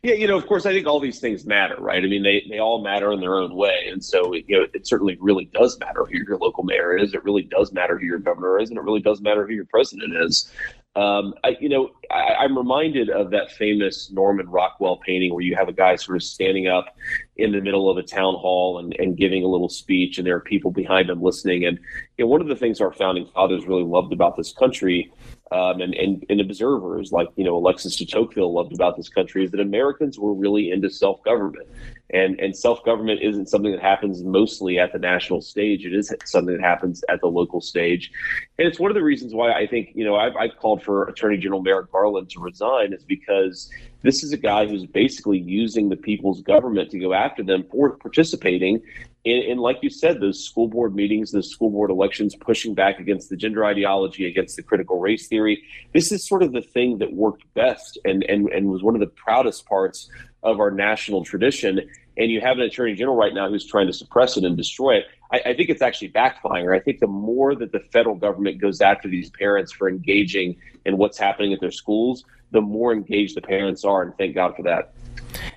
Yeah, 0.02 0.14
you 0.14 0.28
know, 0.28 0.38
of 0.38 0.48
course, 0.48 0.66
I 0.66 0.74
think 0.74 0.88
all 0.88 1.00
these 1.00 1.20
things 1.20 1.46
matter, 1.46 1.76
right? 1.80 2.04
I 2.04 2.08
mean, 2.08 2.24
they, 2.24 2.46
they 2.50 2.60
all 2.60 2.82
matter 2.82 3.12
in 3.12 3.20
their 3.20 3.38
own 3.38 3.54
way. 3.56 3.88
And 3.92 4.04
so, 4.04 4.34
you 4.34 4.58
know, 4.58 4.68
it 4.74 4.88
certainly 4.88 5.18
really 5.20 5.46
does 5.54 5.78
matter 5.80 6.06
who 6.06 6.18
your 6.18 6.38
local 6.38 6.64
mayor 6.64 6.98
is. 6.98 7.14
It 7.14 7.24
really 7.24 7.44
does 7.44 7.72
matter 7.72 7.98
who 7.98 8.06
your 8.06 8.20
governor 8.20 8.60
is. 8.60 8.70
And 8.70 8.78
it 8.78 8.84
really 8.84 9.02
does 9.02 9.22
matter 9.22 9.46
who 9.46 9.54
your 9.54 9.66
president 9.66 10.14
is. 10.16 10.52
Um, 10.96 11.34
I, 11.44 11.58
you 11.60 11.70
know, 11.70 11.90
I, 12.12 12.46
am 12.46 12.56
reminded 12.56 13.10
of 13.10 13.32
that 13.32 13.52
famous 13.52 14.12
Norman 14.12 14.48
Rockwell 14.48 14.98
painting 14.98 15.34
where 15.34 15.44
you 15.44 15.56
have 15.56 15.68
a 15.68 15.74
guy 15.74 15.96
sort 15.96 16.18
of 16.18 16.22
standing 16.22 16.68
up 16.68 16.96
in 17.38 17.52
the 17.52 17.62
middle 17.62 17.90
of 17.90 17.98
a 17.98 18.04
town 18.04 18.36
hall 18.36 18.78
and, 18.78 18.96
and 19.00 19.18
giving 19.18 19.44
a 19.44 19.48
little 19.48 19.70
speech, 19.70 20.20
and 20.20 20.28
there 20.28 20.36
are 20.36 20.42
people 20.42 20.70
behind 20.70 21.10
him 21.10 21.20
listening. 21.20 21.66
And 21.66 21.80
you 22.18 22.26
know, 22.26 22.30
one 22.30 22.42
of 22.42 22.48
the 22.48 22.56
things 22.56 22.80
our 22.80 22.94
founding 22.94 23.26
fathers 23.26 23.66
really 23.66 23.84
loved 23.84 24.14
about 24.14 24.38
this 24.38 24.54
country 24.54 25.12
um, 25.52 25.82
and, 25.82 25.96
and, 25.96 26.26
and 26.30 26.40
observers 26.40 27.12
like 27.12 27.28
you 27.36 27.44
know 27.44 27.56
Alexis 27.58 27.96
de 27.96 28.06
Tocqueville 28.06 28.54
loved 28.54 28.74
about 28.74 28.96
this 28.96 29.10
country 29.10 29.44
is 29.44 29.52
that 29.52 29.60
Americans 29.60 30.20
were 30.20 30.36
really 30.36 30.70
into 30.70 30.92
self 30.92 31.24
government, 31.24 31.68
and 32.14 32.40
and 32.40 32.56
self 32.56 32.84
government 32.86 33.22
isn't 33.22 33.50
something 33.50 33.72
that 33.72 33.82
happens 33.82 34.24
mostly 34.24 34.80
at 34.80 34.94
the 34.94 35.00
national 35.00 35.42
stage. 35.42 35.86
It 35.86 35.94
is 35.94 36.14
something 36.26 36.56
that 36.56 36.64
happens 36.64 37.04
at 37.10 37.20
the 37.20 37.28
local 37.28 37.60
stage, 37.60 38.12
and 38.58 38.68
it's 38.68 38.80
one 38.80 38.92
of 38.92 38.96
the 38.96 39.04
reasons 39.04 39.34
why 39.34 39.52
I 39.52 39.68
think 39.68 39.90
you 39.94 40.06
know 40.06 40.16
I've, 40.16 40.36
I've 40.36 40.58
called 40.58 40.84
for 40.84 41.08
Attorney 41.10 41.38
General 41.38 41.62
Merrick 41.62 41.92
Garland 41.92 42.30
to 42.32 42.40
resign 42.40 42.94
is 42.94 43.04
because 43.04 43.70
this 44.04 44.24
is 44.24 44.32
a 44.32 44.38
guy 44.38 44.66
who's 44.66 44.86
basically 44.86 45.40
using 45.40 45.90
the 45.90 45.96
people's 45.96 46.42
government 46.42 46.92
to 46.92 47.00
go 47.00 47.14
after 47.14 47.44
them 47.44 47.66
for 47.72 47.92
participating 47.98 48.82
and, 49.26 49.60
like 49.62 49.78
you 49.82 49.90
said, 49.90 50.20
those 50.20 50.44
school 50.44 50.68
board 50.68 50.94
meetings, 50.94 51.32
those 51.32 51.50
school 51.50 51.70
board 51.70 51.90
elections, 51.90 52.36
pushing 52.36 52.74
back 52.74 53.00
against 53.00 53.30
the 53.30 53.38
gender 53.38 53.64
ideology, 53.64 54.26
against 54.26 54.58
the 54.58 54.64
critical 54.64 55.00
race 55.00 55.28
theory. 55.28 55.64
This 55.94 56.12
is 56.12 56.28
sort 56.28 56.44
of 56.44 56.52
the 56.52 56.62
thing 56.62 56.98
that 56.98 57.14
worked 57.14 57.46
best 57.54 57.98
and, 58.04 58.24
and, 58.24 58.50
and 58.50 58.68
was 58.68 58.84
one 58.84 58.96
of 58.96 59.00
the 59.00 59.08
proudest 59.08 59.66
parts 59.66 60.10
of 60.44 60.60
our 60.60 60.72
national 60.72 61.24
tradition. 61.24 61.90
And 62.18 62.32
you 62.32 62.42
have 62.42 62.58
an 62.58 62.64
attorney 62.64 62.94
general 62.94 63.16
right 63.16 63.34
now 63.34 63.50
who's 63.50 63.66
trying 63.66 63.88
to 63.88 63.94
suppress 63.94 64.38
it 64.38 64.44
and 64.44 64.56
destroy 64.56 64.98
it. 64.98 65.06
I, 65.32 65.42
I 65.48 65.54
think 65.56 65.70
it's 65.70 65.82
actually 65.82 66.10
backfiring. 66.10 66.76
I 66.76 66.80
think 66.80 67.00
the 67.00 67.08
more 67.08 67.56
that 67.56 67.72
the 67.72 67.80
federal 67.80 68.16
government 68.16 68.60
goes 68.60 68.82
after 68.82 69.08
these 69.08 69.30
parents 69.32 69.72
for 69.72 69.90
engaging 69.90 70.58
in 70.86 70.98
what's 70.98 71.18
happening 71.18 71.54
at 71.54 71.60
their 71.60 71.72
schools, 71.72 72.24
the 72.52 72.62
more 72.62 72.94
engaged 72.94 73.36
the 73.36 73.42
parents 73.42 73.84
are. 73.84 74.04
And 74.04 74.18
thank 74.18 74.36
God 74.36 74.56
for 74.56 74.64
that. 74.64 74.94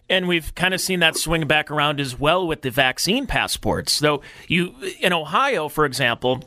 And 0.08 0.26
we've 0.26 0.54
kind 0.54 0.72
of 0.72 0.80
seen 0.80 1.00
that 1.00 1.16
swing 1.16 1.46
back 1.46 1.70
around 1.70 2.00
as 2.00 2.18
well 2.18 2.46
with 2.46 2.62
the 2.62 2.70
vaccine 2.70 3.26
passports. 3.26 3.92
So 3.92 4.22
you 4.48 4.74
in 5.00 5.12
Ohio, 5.12 5.68
for 5.68 5.84
example, 5.84 6.42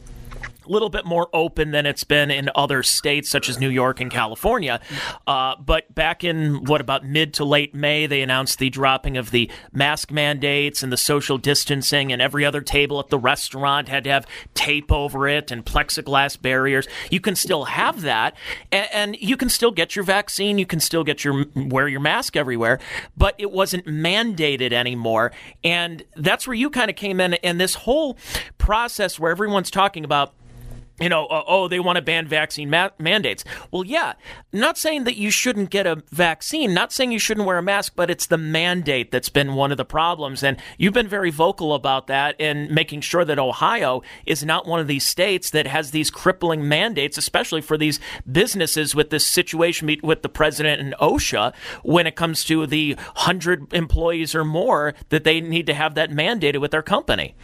little 0.70 0.90
bit 0.90 1.06
more 1.06 1.30
open 1.34 1.72
than 1.72 1.86
it's 1.86 2.04
been 2.04 2.32
in 2.32 2.50
other 2.56 2.84
states 2.84 3.30
such 3.30 3.50
as 3.50 3.60
New 3.60 3.70
York 3.70 4.00
and 4.00 4.12
California. 4.12 4.80
Uh, 5.28 5.56
but 5.58 5.94
back 5.94 6.24
in 6.24 6.64
what 6.66 6.82
about 6.82 7.06
mid 7.06 7.34
to 7.36 7.46
late 7.46 7.74
May, 7.74 8.06
they 8.08 8.22
announced 8.22 8.60
the 8.60 8.70
dropping 8.70 9.18
of 9.18 9.32
the 9.32 9.50
mask 9.72 10.12
mandates 10.12 10.84
and 10.84 10.92
the 10.92 10.98
social 10.98 11.38
distancing, 11.38 12.12
and 12.12 12.22
every 12.22 12.46
other 12.46 12.62
table 12.62 13.00
at 13.00 13.10
the 13.10 13.18
restaurant 13.18 13.90
had 13.90 14.04
to 14.04 14.10
have 14.10 14.28
tape 14.54 14.92
over 14.92 15.28
it 15.28 15.52
and 15.52 15.66
plexiglass 15.66 16.40
barriers. 16.42 16.88
You 17.10 17.20
can 17.20 17.36
still 17.36 17.66
have 17.66 18.02
that, 18.02 18.36
and, 18.72 18.88
and 18.94 19.16
you 19.20 19.38
can 19.38 19.50
still 19.50 19.72
get 19.72 19.96
your 19.96 20.06
vaccine. 20.06 20.58
You 20.58 20.66
can 20.66 20.80
still 20.80 21.04
get 21.04 21.24
your 21.24 21.46
wear 21.56 21.88
your 21.88 22.00
mask 22.00 22.36
everywhere, 22.36 22.80
but 23.18 23.36
it 23.38 23.52
wasn't 23.52 23.86
mandated 23.86 24.72
anymore. 24.72 25.32
And 25.64 26.04
that's 26.16 26.48
where 26.48 26.56
you 26.56 26.70
kind 26.70 26.90
of 26.90 26.96
came 26.96 27.20
in, 27.20 27.34
and 27.36 27.60
this 27.60 27.76
whole 27.76 28.18
process 28.58 29.20
where 29.20 29.32
everyone's 29.32 29.72
talking 29.72 30.04
about 30.04 30.34
you 31.00 31.10
know, 31.10 31.26
uh, 31.28 31.44
oh, 31.48 31.68
they 31.68 31.80
want 31.80 31.96
to 31.96 32.02
ban 32.02 32.28
vaccine 32.28 32.70
ma- 32.70 32.90
mandates. 32.98 33.44
Well, 33.72 33.84
yeah, 33.84 34.14
not 34.52 34.78
saying 34.78 35.06
that 35.06 35.16
you 35.16 35.32
shouldn't 35.32 35.70
get 35.70 35.88
a 35.88 36.04
vaccine, 36.12 36.74
not 36.74 36.92
saying 36.92 37.12
you 37.12 37.20
shouldn't 37.20 37.48
wear 37.48 37.58
a 37.58 37.64
mask, 37.64 37.94
but 37.96 38.10
it's 38.10 38.26
the 38.26 38.38
mandate 38.38 39.12
that's 39.12 39.30
been 39.30 39.56
one 39.56 39.72
of 39.72 39.78
the 39.78 39.86
problems. 39.86 40.44
And 40.44 40.58
you've 40.78 40.94
been 40.94 41.08
very 41.08 41.32
vocal 41.32 41.74
about 41.74 42.08
that 42.08 42.36
and 42.40 42.70
making 42.70 43.02
sure 43.02 43.26
that 43.26 43.40
Ohio 43.40 44.02
is 44.26 44.44
not 44.44 44.68
one 44.68 44.80
of 44.80 44.88
these 44.88 45.06
states 45.06 45.50
that 45.52 45.68
has 45.68 45.92
these 45.92 46.10
crippling 46.10 46.68
mandates, 46.68 47.18
especially 47.18 47.62
for 47.62 47.78
these 47.78 48.00
businesses 48.30 48.96
with 48.96 49.10
this 49.10 49.26
situation 49.26 49.90
with 50.04 50.22
the 50.22 50.30
president 50.30 50.82
and 50.82 50.96
OSHA 51.00 51.54
when 51.84 52.08
it 52.08 52.16
comes 52.16 52.44
to 52.44 52.66
the 52.66 52.94
100 52.94 53.74
employees 53.74 54.36
or 54.36 54.44
more 54.44 54.94
that 55.10 55.24
they 55.24 55.42
need 55.42 55.66
to 55.68 55.74
have 55.74 55.96
that 55.96 56.12
mandated 56.12 56.60
with 56.60 56.72
their 56.72 56.82
company. 56.82 57.36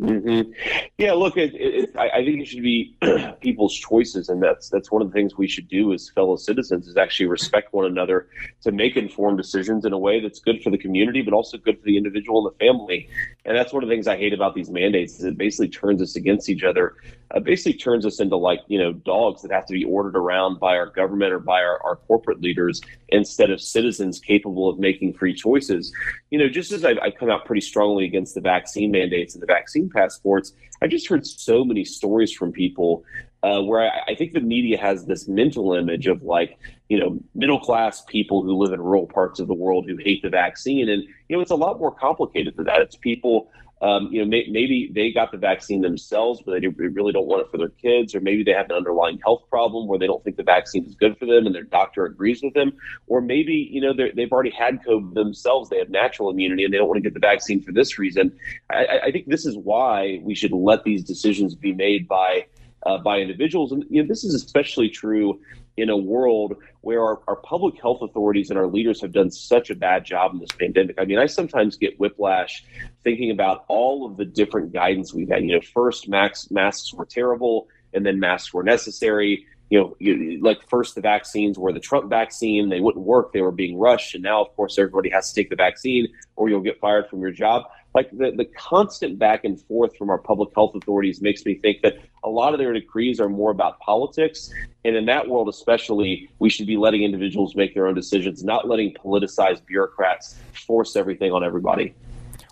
Mm-hmm. 0.00 0.52
Yeah, 0.98 1.14
look, 1.14 1.38
it, 1.38 1.54
it, 1.54 1.96
I, 1.96 2.10
I, 2.10 2.24
think 2.24 2.42
it 2.42 2.48
should 2.48 2.62
be 2.62 2.94
people's 3.40 3.74
choices, 3.74 4.28
and 4.28 4.42
that's 4.42 4.68
that's 4.68 4.92
one 4.92 5.00
of 5.00 5.08
the 5.08 5.14
things 5.14 5.38
we 5.38 5.48
should 5.48 5.68
do 5.68 5.94
as 5.94 6.10
fellow 6.10 6.36
citizens 6.36 6.86
is 6.86 6.98
actually 6.98 7.26
respect 7.26 7.72
one 7.72 7.86
another 7.86 8.28
to 8.60 8.72
make 8.72 8.98
informed 8.98 9.38
decisions 9.38 9.86
in 9.86 9.94
a 9.94 9.98
way 9.98 10.20
that's 10.20 10.38
good 10.38 10.62
for 10.62 10.68
the 10.68 10.76
community, 10.76 11.22
but 11.22 11.32
also 11.32 11.56
good 11.56 11.78
for 11.78 11.84
the 11.86 11.96
individual 11.96 12.46
and 12.46 12.54
the 12.54 12.58
family. 12.58 13.08
And 13.46 13.56
that's 13.56 13.72
one 13.72 13.82
of 13.82 13.88
the 13.88 13.94
things 13.94 14.06
I 14.06 14.18
hate 14.18 14.34
about 14.34 14.54
these 14.54 14.68
mandates 14.68 15.14
is 15.14 15.24
it 15.24 15.38
basically 15.38 15.68
turns 15.68 16.02
us 16.02 16.14
against 16.14 16.50
each 16.50 16.62
other. 16.62 16.96
Uh, 17.34 17.40
basically 17.40 17.72
turns 17.72 18.04
us 18.04 18.20
into 18.20 18.36
like 18.36 18.60
you 18.68 18.78
know 18.78 18.92
dogs 18.92 19.40
that 19.42 19.50
have 19.50 19.64
to 19.66 19.72
be 19.72 19.84
ordered 19.84 20.16
around 20.16 20.60
by 20.60 20.76
our 20.76 20.86
government 20.86 21.32
or 21.32 21.38
by 21.38 21.62
our, 21.62 21.82
our 21.82 21.96
corporate 21.96 22.42
leaders 22.42 22.82
instead 23.08 23.50
of 23.50 23.60
citizens 23.60 24.20
capable 24.20 24.68
of 24.68 24.78
making 24.78 25.12
free 25.14 25.34
choices. 25.34 25.92
You 26.30 26.38
know, 26.38 26.48
just 26.48 26.70
as 26.72 26.84
I, 26.84 26.90
I 27.02 27.10
come 27.10 27.30
out 27.30 27.44
pretty 27.44 27.62
strongly 27.62 28.04
against 28.04 28.34
the 28.34 28.40
vaccine 28.40 28.90
mandates 28.90 29.34
and 29.34 29.42
the 29.42 29.46
vaccine 29.46 29.85
passports. 29.88 30.52
I 30.82 30.86
just 30.86 31.08
heard 31.08 31.26
so 31.26 31.64
many 31.64 31.84
stories 31.84 32.32
from 32.32 32.52
people 32.52 33.04
uh, 33.42 33.62
where 33.62 33.82
I, 33.82 34.12
I, 34.12 34.14
think 34.14 34.32
the 34.32 34.40
media 34.40 34.78
has 34.78 35.04
this 35.04 35.28
mental 35.28 35.72
image 35.74 36.06
of 36.06 36.22
like, 36.22 36.58
you 36.88 36.98
know, 36.98 37.18
middle 37.34 37.60
class 37.60 38.02
people 38.02 38.42
who 38.42 38.56
live 38.56 38.72
in 38.72 38.80
rural 38.80 39.06
parts 39.06 39.40
of 39.40 39.46
the 39.46 39.54
world 39.54 39.86
who 39.88 39.96
hate 39.98 40.22
the 40.22 40.30
vaccine. 40.30 40.88
And, 40.88 41.02
you 41.28 41.36
know, 41.36 41.40
it's 41.40 41.50
a 41.50 41.56
lot 41.56 41.78
more 41.78 41.92
complicated 41.92 42.56
than 42.56 42.64
that. 42.66 42.80
It's 42.80 42.96
people 42.96 43.50
um, 43.82 44.08
you 44.10 44.20
know, 44.22 44.26
may, 44.26 44.46
maybe 44.50 44.90
they 44.94 45.12
got 45.12 45.32
the 45.32 45.36
vaccine 45.38 45.82
themselves, 45.82 46.40
but 46.44 46.60
they 46.60 46.68
really 46.68 47.12
don't 47.12 47.26
want 47.26 47.42
it 47.42 47.50
for 47.50 47.58
their 47.58 47.68
kids, 47.68 48.14
or 48.14 48.20
maybe 48.20 48.42
they 48.42 48.52
have 48.52 48.66
an 48.70 48.76
underlying 48.76 49.18
health 49.22 49.42
problem 49.50 49.86
where 49.86 49.98
they 49.98 50.06
don't 50.06 50.24
think 50.24 50.36
the 50.36 50.42
vaccine 50.42 50.86
is 50.86 50.94
good 50.94 51.18
for 51.18 51.26
them, 51.26 51.44
and 51.44 51.54
their 51.54 51.64
doctor 51.64 52.06
agrees 52.06 52.42
with 52.42 52.54
them, 52.54 52.72
or 53.06 53.20
maybe 53.20 53.68
you 53.70 53.82
know 53.82 53.92
they've 53.92 54.32
already 54.32 54.50
had 54.50 54.82
COVID 54.82 55.12
themselves, 55.12 55.68
they 55.68 55.78
have 55.78 55.90
natural 55.90 56.30
immunity, 56.30 56.64
and 56.64 56.72
they 56.72 56.78
don't 56.78 56.88
want 56.88 56.96
to 56.96 57.02
get 57.02 57.12
the 57.12 57.20
vaccine 57.20 57.62
for 57.62 57.72
this 57.72 57.98
reason. 57.98 58.32
I, 58.70 59.00
I 59.04 59.10
think 59.12 59.26
this 59.26 59.44
is 59.44 59.58
why 59.58 60.20
we 60.22 60.34
should 60.34 60.52
let 60.52 60.84
these 60.84 61.04
decisions 61.04 61.54
be 61.54 61.72
made 61.72 62.08
by 62.08 62.46
uh, 62.86 62.96
by 62.98 63.18
individuals, 63.18 63.72
and 63.72 63.84
you 63.90 64.02
know 64.02 64.08
this 64.08 64.24
is 64.24 64.32
especially 64.32 64.88
true 64.88 65.38
in 65.76 65.90
a 65.90 65.96
world 65.96 66.56
where 66.80 67.02
our, 67.02 67.20
our 67.28 67.36
public 67.36 67.80
health 67.80 68.00
authorities 68.02 68.50
and 68.50 68.58
our 68.58 68.66
leaders 68.66 69.00
have 69.00 69.12
done 69.12 69.30
such 69.30 69.70
a 69.70 69.74
bad 69.74 70.04
job 70.04 70.32
in 70.32 70.40
this 70.40 70.52
pandemic. 70.52 70.96
I 70.98 71.04
mean, 71.04 71.18
I 71.18 71.26
sometimes 71.26 71.76
get 71.76 71.98
whiplash 72.00 72.64
thinking 73.04 73.30
about 73.30 73.64
all 73.68 74.06
of 74.06 74.16
the 74.16 74.24
different 74.24 74.72
guidance 74.72 75.12
we've 75.12 75.28
had. 75.28 75.44
You 75.44 75.54
know, 75.54 75.60
first 75.60 76.08
masks 76.08 76.50
masks 76.50 76.92
were 76.94 77.06
terrible, 77.06 77.68
and 77.92 78.06
then 78.06 78.18
masks 78.18 78.54
were 78.54 78.62
necessary. 78.62 79.46
You 79.68 79.80
know, 79.80 79.96
you, 79.98 80.40
like 80.42 80.58
first 80.68 80.94
the 80.94 81.00
vaccines 81.00 81.58
were 81.58 81.72
the 81.72 81.80
Trump 81.80 82.08
vaccine; 82.08 82.68
they 82.68 82.80
wouldn't 82.80 83.04
work; 83.04 83.32
they 83.32 83.42
were 83.42 83.52
being 83.52 83.78
rushed, 83.78 84.14
and 84.14 84.22
now, 84.22 84.40
of 84.42 84.54
course, 84.54 84.78
everybody 84.78 85.10
has 85.10 85.32
to 85.32 85.40
take 85.40 85.50
the 85.50 85.56
vaccine, 85.56 86.08
or 86.36 86.48
you'll 86.48 86.60
get 86.60 86.78
fired 86.78 87.08
from 87.08 87.20
your 87.20 87.32
job 87.32 87.64
like 87.96 88.10
the, 88.10 88.30
the 88.30 88.44
constant 88.44 89.18
back 89.18 89.44
and 89.44 89.58
forth 89.62 89.96
from 89.96 90.10
our 90.10 90.18
public 90.18 90.50
health 90.54 90.74
authorities 90.74 91.22
makes 91.22 91.46
me 91.46 91.54
think 91.54 91.80
that 91.80 91.96
a 92.24 92.28
lot 92.28 92.52
of 92.52 92.58
their 92.58 92.74
decrees 92.74 93.18
are 93.18 93.30
more 93.30 93.50
about 93.50 93.80
politics. 93.80 94.50
And 94.84 94.94
in 94.94 95.06
that 95.06 95.26
world, 95.26 95.48
especially, 95.48 96.28
we 96.38 96.50
should 96.50 96.66
be 96.66 96.76
letting 96.76 97.04
individuals 97.04 97.56
make 97.56 97.72
their 97.72 97.86
own 97.86 97.94
decisions, 97.94 98.44
not 98.44 98.68
letting 98.68 98.92
politicized 98.92 99.64
bureaucrats 99.64 100.36
force 100.52 100.94
everything 100.94 101.32
on 101.32 101.42
everybody. 101.42 101.94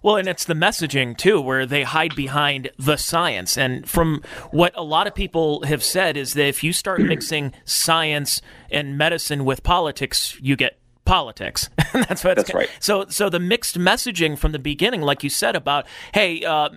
Well, 0.03 0.17
and 0.17 0.29
it's 0.29 0.45
the 0.45 0.55
messaging 0.55 1.15
too, 1.15 1.43
where 1.43 1.67
they 1.67 1.83
hide 1.83 2.17
behind 2.17 2.71
the 2.79 2.97
science. 2.97 3.59
And 3.59 3.87
from 3.87 4.23
what 4.51 4.73
a 4.77 4.83
lot 4.83 5.07
of 5.07 5.15
people 5.15 5.63
have 5.65 5.83
said, 5.83 6.17
is 6.17 6.33
that 6.35 6.47
if 6.47 6.65
you 6.65 6.73
start 6.73 7.01
mixing 7.01 7.53
science 7.67 8.41
and 8.71 8.97
medicine 8.97 9.45
with 9.45 9.63
politics, 9.63 10.39
you 10.41 10.57
get 10.57 10.79
politics. 11.05 11.71
that's 11.93 12.25
what. 12.25 12.37
That's 12.37 12.55
right. 12.55 12.69
So, 12.81 13.07
so 13.09 13.29
the 13.29 13.41
mixed 13.41 13.79
messaging 13.79 14.39
from 14.39 14.53
the 14.53 14.59
beginning, 14.59 15.03
like 15.03 15.23
you 15.23 15.31
said 15.31 15.57
about, 15.57 15.87
hey, 16.13 16.45
uh, 16.45 16.71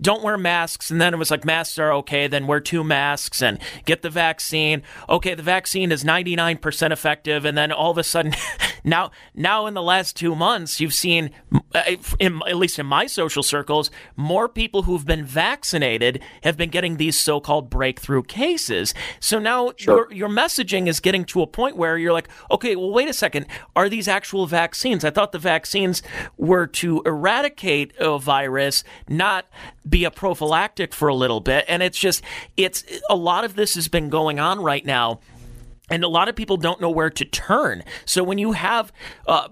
don't 0.00 0.22
wear 0.22 0.38
masks, 0.38 0.90
and 0.90 1.00
then 1.00 1.14
it 1.14 1.16
was 1.16 1.30
like 1.30 1.44
masks 1.44 1.78
are 1.78 1.92
okay, 1.94 2.26
then 2.26 2.46
wear 2.46 2.60
two 2.60 2.82
masks 2.82 3.42
and 3.42 3.58
get 3.84 4.02
the 4.02 4.10
vaccine. 4.10 4.82
Okay, 5.08 5.34
the 5.34 5.42
vaccine 5.42 5.92
is 5.92 6.04
ninety 6.04 6.36
nine 6.36 6.58
percent 6.58 6.92
effective, 6.92 7.44
and 7.44 7.56
then 7.56 7.72
all 7.72 7.90
of 7.90 7.98
a 7.98 8.04
sudden, 8.04 8.34
now, 8.84 9.10
now 9.34 9.66
in 9.66 9.74
the 9.74 9.82
last 9.82 10.16
two 10.16 10.34
months, 10.34 10.80
you've 10.80 10.94
seen, 10.94 11.30
uh, 11.74 11.82
in, 12.18 12.40
at 12.46 12.56
least 12.56 12.78
in 12.78 12.86
my 12.86 13.06
social 13.06 13.42
circles, 13.42 13.90
more 14.16 14.48
people 14.48 14.82
who've 14.82 15.06
been 15.06 15.24
vaccinated 15.24 16.20
have 16.42 16.56
been 16.56 16.70
getting 16.70 16.96
these 16.96 17.18
so 17.18 17.40
called 17.40 17.70
breakthrough 17.70 18.22
cases. 18.22 18.94
So 19.20 19.38
now 19.38 19.72
sure. 19.76 20.08
your 20.10 20.12
your 20.12 20.28
messaging 20.28 20.88
is 20.88 21.00
getting 21.00 21.24
to 21.26 21.42
a 21.42 21.46
point 21.46 21.76
where 21.76 21.98
you're 21.98 22.12
like, 22.12 22.28
okay, 22.50 22.76
well, 22.76 22.90
wait 22.90 23.08
a 23.08 23.12
second 23.12 23.46
are 23.76 23.88
these 23.88 24.08
actual 24.08 24.46
vaccines? 24.46 25.04
I 25.04 25.10
thought 25.10 25.32
the 25.32 25.38
vaccines 25.38 26.02
were 26.36 26.66
to 26.66 27.02
eradicate 27.04 27.92
a 27.98 28.18
virus, 28.18 28.82
not 29.08 29.46
be 29.88 30.04
a 30.04 30.10
prophylactic 30.10 30.94
for 30.94 31.08
a 31.08 31.14
little 31.14 31.40
bit. 31.40 31.66
And 31.68 31.82
it's 31.82 31.98
just, 31.98 32.22
it's 32.56 32.84
a 33.08 33.14
lot 33.14 33.44
of 33.44 33.54
this 33.54 33.74
has 33.74 33.86
been 33.86 34.08
going 34.08 34.40
on 34.40 34.60
right 34.60 34.84
now 34.84 35.20
and 35.88 36.02
a 36.02 36.08
lot 36.08 36.28
of 36.28 36.36
people 36.36 36.56
don't 36.56 36.80
know 36.80 36.90
where 36.90 37.10
to 37.10 37.24
turn. 37.24 37.84
So 38.04 38.24
when 38.24 38.38
you 38.38 38.52
have 38.52 38.92
uh, 39.26 39.48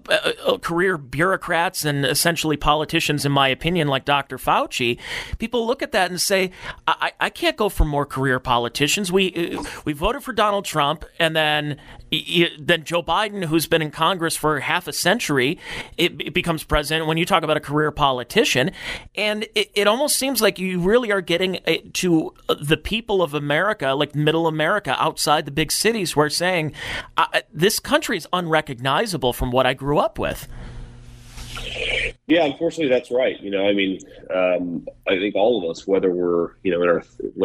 career 0.61 0.99
bureaucrats 0.99 1.85
and 1.85 2.05
essentially 2.05 2.57
politicians, 2.57 3.25
in 3.25 3.33
my 3.33 3.49
opinion, 3.49 3.89
like 3.89 4.05
Dr. 4.05 4.39
Fauci, 4.39 4.99
people 5.39 5.67
look 5.67 5.83
at 5.83 5.93
that 5.93 6.11
and 6.11 6.21
say, 6.21 6.51
"I, 6.87 7.13
I 7.21 7.31
can't 7.31 7.57
go 7.57 7.69
for 7.69 7.85
more 7.85 8.07
career 8.07 8.41
politicians. 8.41 9.13
We 9.13 9.57
uh, 9.57 9.65
we 9.85 9.93
voted 9.93 10.23
for 10.23 10.33
Donald 10.33 10.65
Trump, 10.65 11.05
and 11.19 11.37
then 11.37 11.77
then 12.59 12.85
Joe 12.85 13.03
Biden, 13.03 13.45
who's 13.45 13.67
been 13.67 13.83
in 13.83 13.91
Congress 13.91 14.37
for 14.37 14.61
half 14.61 14.87
a 14.87 14.93
century, 14.93 15.59
it, 15.97 16.21
it 16.21 16.35
becomes 16.35 16.63
president. 16.65 17.07
When 17.07 17.17
you 17.17 17.25
talk 17.25 17.43
about 17.43 17.57
a 17.57 17.61
career 17.61 17.91
politician, 17.91 18.71
and 19.15 19.45
it, 19.55 19.71
it 19.75 19.87
almost 19.87 20.17
seems 20.17 20.41
like 20.41 20.59
you 20.59 20.81
really 20.81 21.11
are 21.11 21.21
getting 21.21 21.59
to 21.95 22.35
the 22.61 22.77
people 22.77 23.23
of 23.23 23.35
America, 23.35 23.89
like 23.95 24.15
Middle 24.15 24.47
America, 24.47 24.97
outside 25.03 25.45
the 25.45 25.51
big 25.51 25.73
cities, 25.73 26.15
where 26.15 26.24
saying 26.31 26.73
this 27.53 27.79
country 27.79 28.17
is 28.17 28.27
unrecognizable 28.33 29.33
from 29.33 29.51
what 29.51 29.67
I 29.67 29.75
grew 29.75 29.99
up 29.99 30.19
with. 30.19 30.49
Yeah, 32.27 32.45
unfortunately, 32.45 32.89
that's 32.89 33.11
right. 33.11 33.39
You 33.41 33.51
know, 33.51 33.69
I 33.69 33.75
mean, 33.75 34.01
um, 34.35 34.87
I 35.07 35.19
think 35.19 35.35
all 35.35 35.63
of 35.63 35.71
us, 35.71 35.87
whether 35.87 36.11
we're, 36.11 36.53
you 36.63 36.73
know, 36.73 36.83
in 36.83 36.89
our, 36.89 37.05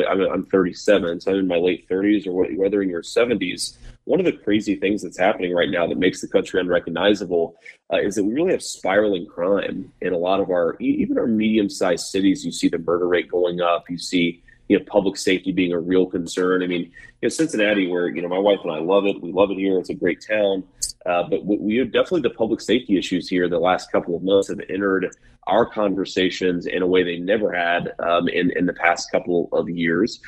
I'm, 0.09 0.21
I'm 0.21 0.45
37, 0.45 1.19
so 1.19 1.31
I'm 1.31 1.39
in 1.39 1.47
my 1.47 1.57
late 1.57 1.89
30s, 1.89 2.25
or 2.25 2.47
whether 2.55 2.81
in 2.81 2.89
your 2.89 3.01
70s, 3.01 3.77
one 4.05 4.19
of 4.19 4.25
the 4.25 4.31
crazy 4.31 4.75
things 4.75 5.03
that's 5.03 5.19
happening 5.19 5.53
right 5.53 5.69
now 5.69 5.85
that 5.85 5.97
makes 5.97 6.21
the 6.21 6.27
country 6.27 6.61
unrecognizable 6.61 7.55
uh, 7.91 7.97
is 7.97 8.15
that 8.15 8.23
we 8.23 8.33
really 8.33 8.51
have 8.51 8.63
spiraling 8.63 9.27
crime 9.27 9.91
in 10.01 10.13
a 10.13 10.17
lot 10.17 10.39
of 10.39 10.49
our, 10.49 10.77
even 10.79 11.17
our 11.17 11.27
medium-sized 11.27 12.07
cities. 12.07 12.45
You 12.45 12.51
see 12.51 12.69
the 12.69 12.79
murder 12.79 13.07
rate 13.07 13.29
going 13.29 13.59
up. 13.59 13.89
You 13.89 13.97
see 13.97 14.41
you 14.69 14.77
know 14.77 14.85
public 14.85 15.17
safety 15.17 15.51
being 15.51 15.73
a 15.73 15.79
real 15.79 16.05
concern. 16.05 16.63
I 16.63 16.67
mean, 16.67 16.83
you 16.83 16.91
know, 17.23 17.29
Cincinnati, 17.29 17.87
where 17.87 18.07
you 18.07 18.21
know 18.21 18.29
my 18.29 18.37
wife 18.37 18.59
and 18.63 18.71
I 18.71 18.79
love 18.79 19.05
it. 19.05 19.21
We 19.21 19.33
love 19.33 19.51
it 19.51 19.57
here. 19.57 19.77
It's 19.77 19.89
a 19.89 19.95
great 19.95 20.23
town, 20.25 20.63
uh, 21.05 21.23
but 21.29 21.43
we, 21.43 21.57
we 21.57 21.83
definitely 21.83 22.21
the 22.21 22.29
public 22.29 22.61
safety 22.61 22.97
issues 22.97 23.27
here 23.27 23.49
the 23.49 23.59
last 23.59 23.91
couple 23.91 24.15
of 24.15 24.23
months 24.23 24.47
have 24.47 24.61
entered 24.69 25.13
our 25.47 25.65
conversations 25.65 26.67
in 26.67 26.83
a 26.83 26.87
way 26.87 27.03
they 27.03 27.17
never 27.17 27.51
had 27.51 27.93
um, 27.99 28.29
in 28.29 28.51
in 28.51 28.67
the 28.67 28.73
past 28.73 29.11
couple 29.11 29.49
of 29.51 29.67
years. 29.69 30.21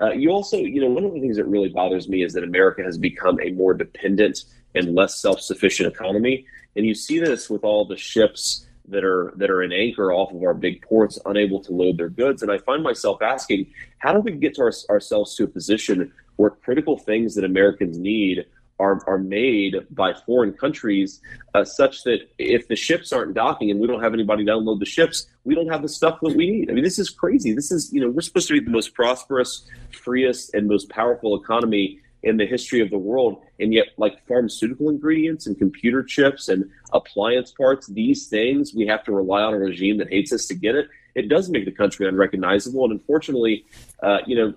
Uh, 0.00 0.12
you 0.12 0.30
also, 0.30 0.56
you 0.56 0.80
know, 0.80 0.88
one 0.88 1.04
of 1.04 1.12
the 1.12 1.20
things 1.20 1.36
that 1.36 1.44
really 1.44 1.68
bothers 1.68 2.08
me 2.08 2.22
is 2.22 2.32
that 2.32 2.44
America 2.44 2.82
has 2.82 2.96
become 2.96 3.38
a 3.42 3.50
more 3.50 3.74
dependent 3.74 4.44
and 4.76 4.94
less 4.94 5.20
self 5.20 5.40
sufficient 5.40 5.92
economy, 5.92 6.46
and 6.76 6.86
you 6.86 6.94
see 6.94 7.18
this 7.18 7.50
with 7.50 7.64
all 7.64 7.84
the 7.84 7.96
ships 7.96 8.66
that 8.90 9.04
are 9.04 9.32
that 9.36 9.50
are 9.50 9.62
an 9.62 9.72
anchor 9.72 10.12
off 10.12 10.32
of 10.32 10.42
our 10.42 10.54
big 10.54 10.82
ports, 10.82 11.18
unable 11.26 11.60
to 11.62 11.72
load 11.72 11.96
their 11.96 12.08
goods. 12.08 12.42
And 12.42 12.50
I 12.50 12.58
find 12.58 12.82
myself 12.82 13.22
asking, 13.22 13.66
how 13.98 14.12
do 14.12 14.20
we 14.20 14.32
get 14.32 14.54
to 14.56 14.62
our, 14.62 14.72
ourselves 14.90 15.34
to 15.36 15.44
a 15.44 15.48
position 15.48 16.12
where 16.36 16.50
critical 16.50 16.96
things 16.96 17.34
that 17.34 17.44
Americans 17.44 17.98
need 17.98 18.46
are, 18.80 18.98
are 19.06 19.18
made 19.18 19.76
by 19.90 20.14
foreign 20.26 20.52
countries 20.54 21.20
uh, 21.54 21.64
such 21.64 22.02
that 22.04 22.20
if 22.38 22.66
the 22.66 22.74
ships 22.74 23.12
aren't 23.12 23.34
docking 23.34 23.70
and 23.70 23.78
we 23.78 23.86
don't 23.86 24.02
have 24.02 24.14
anybody 24.14 24.44
to 24.44 24.56
unload 24.56 24.80
the 24.80 24.86
ships, 24.86 25.26
we 25.44 25.54
don't 25.54 25.68
have 25.68 25.82
the 25.82 25.88
stuff 25.88 26.18
that 26.22 26.34
we 26.34 26.50
need. 26.50 26.70
I 26.70 26.72
mean, 26.72 26.82
this 26.82 26.98
is 26.98 27.10
crazy. 27.10 27.52
This 27.52 27.70
is, 27.70 27.92
you 27.92 28.00
know, 28.00 28.08
we're 28.08 28.22
supposed 28.22 28.48
to 28.48 28.54
be 28.54 28.64
the 28.64 28.70
most 28.70 28.94
prosperous, 28.94 29.68
freest, 29.92 30.54
and 30.54 30.66
most 30.66 30.88
powerful 30.88 31.38
economy 31.38 32.00
in 32.22 32.36
the 32.36 32.46
history 32.46 32.80
of 32.80 32.90
the 32.90 32.98
world. 32.98 33.42
And 33.58 33.72
yet, 33.72 33.88
like 33.96 34.26
pharmaceutical 34.26 34.88
ingredients 34.88 35.46
and 35.46 35.56
computer 35.58 36.02
chips 36.02 36.48
and 36.48 36.70
appliance 36.92 37.52
parts, 37.52 37.86
these 37.86 38.26
things, 38.28 38.74
we 38.74 38.86
have 38.86 39.04
to 39.04 39.12
rely 39.12 39.42
on 39.42 39.54
a 39.54 39.58
regime 39.58 39.98
that 39.98 40.08
hates 40.08 40.32
us 40.32 40.46
to 40.46 40.54
get 40.54 40.74
it. 40.74 40.88
It 41.14 41.28
does 41.28 41.48
make 41.48 41.64
the 41.64 41.72
country 41.72 42.06
unrecognizable. 42.06 42.84
And 42.84 42.92
unfortunately, 42.92 43.64
uh, 44.02 44.18
you 44.26 44.36
know, 44.36 44.54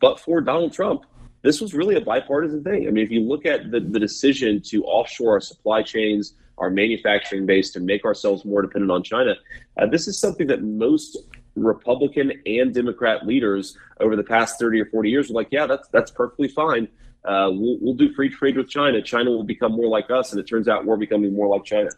but 0.00 0.20
for 0.20 0.40
Donald 0.40 0.72
Trump, 0.72 1.04
this 1.42 1.60
was 1.60 1.74
really 1.74 1.96
a 1.96 2.00
bipartisan 2.00 2.62
thing. 2.62 2.86
I 2.86 2.90
mean, 2.90 3.04
if 3.04 3.10
you 3.10 3.20
look 3.20 3.46
at 3.46 3.70
the, 3.70 3.80
the 3.80 3.98
decision 3.98 4.60
to 4.62 4.84
offshore 4.84 5.32
our 5.32 5.40
supply 5.40 5.82
chains, 5.82 6.34
our 6.58 6.70
manufacturing 6.70 7.46
base 7.46 7.70
to 7.72 7.80
make 7.80 8.04
ourselves 8.04 8.44
more 8.44 8.62
dependent 8.62 8.92
on 8.92 9.02
China, 9.02 9.34
uh, 9.76 9.86
this 9.86 10.06
is 10.06 10.18
something 10.18 10.46
that 10.46 10.62
most 10.62 11.18
Republican 11.56 12.32
and 12.46 12.72
Democrat 12.72 13.26
leaders 13.26 13.76
over 14.00 14.16
the 14.16 14.22
past 14.22 14.58
30 14.58 14.80
or 14.80 14.86
40 14.86 15.10
years 15.10 15.28
were 15.28 15.34
like, 15.34 15.48
yeah, 15.50 15.66
that's 15.66 15.88
that's 15.88 16.10
perfectly 16.10 16.48
fine. 16.48 16.88
Uh, 17.24 17.50
we'll, 17.52 17.78
we'll 17.80 17.94
do 17.94 18.12
free 18.12 18.28
trade 18.28 18.56
with 18.56 18.68
China. 18.68 19.00
China 19.00 19.30
will 19.30 19.44
become 19.44 19.72
more 19.72 19.88
like 19.88 20.10
us, 20.10 20.32
and 20.32 20.40
it 20.40 20.46
turns 20.48 20.68
out 20.68 20.84
we're 20.84 20.96
becoming 20.96 21.34
more 21.34 21.46
like 21.48 21.64
China. 21.64 21.90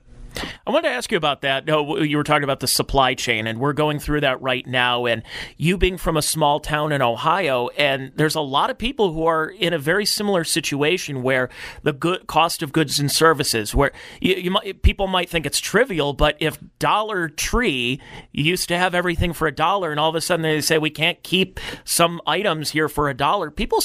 I 0.66 0.70
wanted 0.70 0.88
to 0.88 0.94
ask 0.94 1.10
you 1.12 1.18
about 1.18 1.42
that. 1.42 1.66
No, 1.66 1.98
you 1.98 2.16
were 2.16 2.24
talking 2.24 2.44
about 2.44 2.60
the 2.60 2.66
supply 2.66 3.14
chain, 3.14 3.46
and 3.46 3.60
we're 3.60 3.72
going 3.72 3.98
through 3.98 4.22
that 4.22 4.40
right 4.40 4.66
now. 4.66 5.06
And 5.06 5.22
you 5.56 5.76
being 5.76 5.98
from 5.98 6.16
a 6.16 6.22
small 6.22 6.60
town 6.60 6.92
in 6.92 7.02
Ohio, 7.02 7.68
and 7.76 8.12
there's 8.16 8.34
a 8.34 8.40
lot 8.40 8.70
of 8.70 8.78
people 8.78 9.12
who 9.12 9.26
are 9.26 9.46
in 9.46 9.72
a 9.72 9.78
very 9.78 10.06
similar 10.06 10.44
situation 10.44 11.22
where 11.22 11.48
the 11.82 11.92
good 11.92 12.26
cost 12.26 12.62
of 12.62 12.72
goods 12.72 12.98
and 12.98 13.10
services, 13.10 13.74
where 13.74 13.92
you, 14.20 14.34
you 14.34 14.50
might, 14.50 14.82
people 14.82 15.06
might 15.06 15.28
think 15.28 15.46
it's 15.46 15.60
trivial, 15.60 16.12
but 16.12 16.36
if 16.40 16.58
Dollar 16.78 17.28
Tree 17.28 18.00
used 18.32 18.68
to 18.68 18.78
have 18.78 18.94
everything 18.94 19.32
for 19.32 19.46
a 19.46 19.52
dollar, 19.52 19.90
and 19.90 20.00
all 20.00 20.08
of 20.08 20.14
a 20.14 20.20
sudden 20.20 20.42
they 20.42 20.60
say 20.60 20.78
we 20.78 20.90
can't 20.90 21.22
keep 21.22 21.60
some 21.84 22.20
items 22.26 22.70
here 22.70 22.88
for 22.88 23.08
a 23.08 23.14
dollar, 23.14 23.50
people 23.50 23.82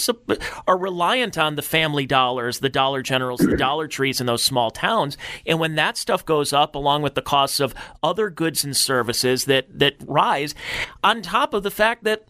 are 0.67 0.77
reliant 0.77 1.37
on 1.37 1.55
the 1.55 1.61
Family 1.61 2.05
Dollars, 2.05 2.59
the 2.59 2.69
Dollar 2.69 3.01
Generals, 3.01 3.41
the 3.41 3.57
Dollar 3.57 3.87
Trees 3.87 4.19
in 4.21 4.27
those 4.27 4.43
small 4.43 4.71
towns, 4.71 5.17
and 5.45 5.59
when 5.59 5.75
that 5.75 5.97
stuff 5.97 6.25
goes 6.25 6.38
goes 6.39 6.53
up 6.53 6.73
along 6.73 7.01
with 7.01 7.15
the 7.15 7.21
costs 7.21 7.59
of 7.59 7.75
other 8.01 8.29
goods 8.29 8.63
and 8.63 8.77
services 8.77 9.43
that 9.43 9.67
that 9.77 9.95
rise 10.05 10.55
on 11.03 11.21
top 11.21 11.53
of 11.53 11.63
the 11.63 11.71
fact 11.71 12.05
that 12.05 12.23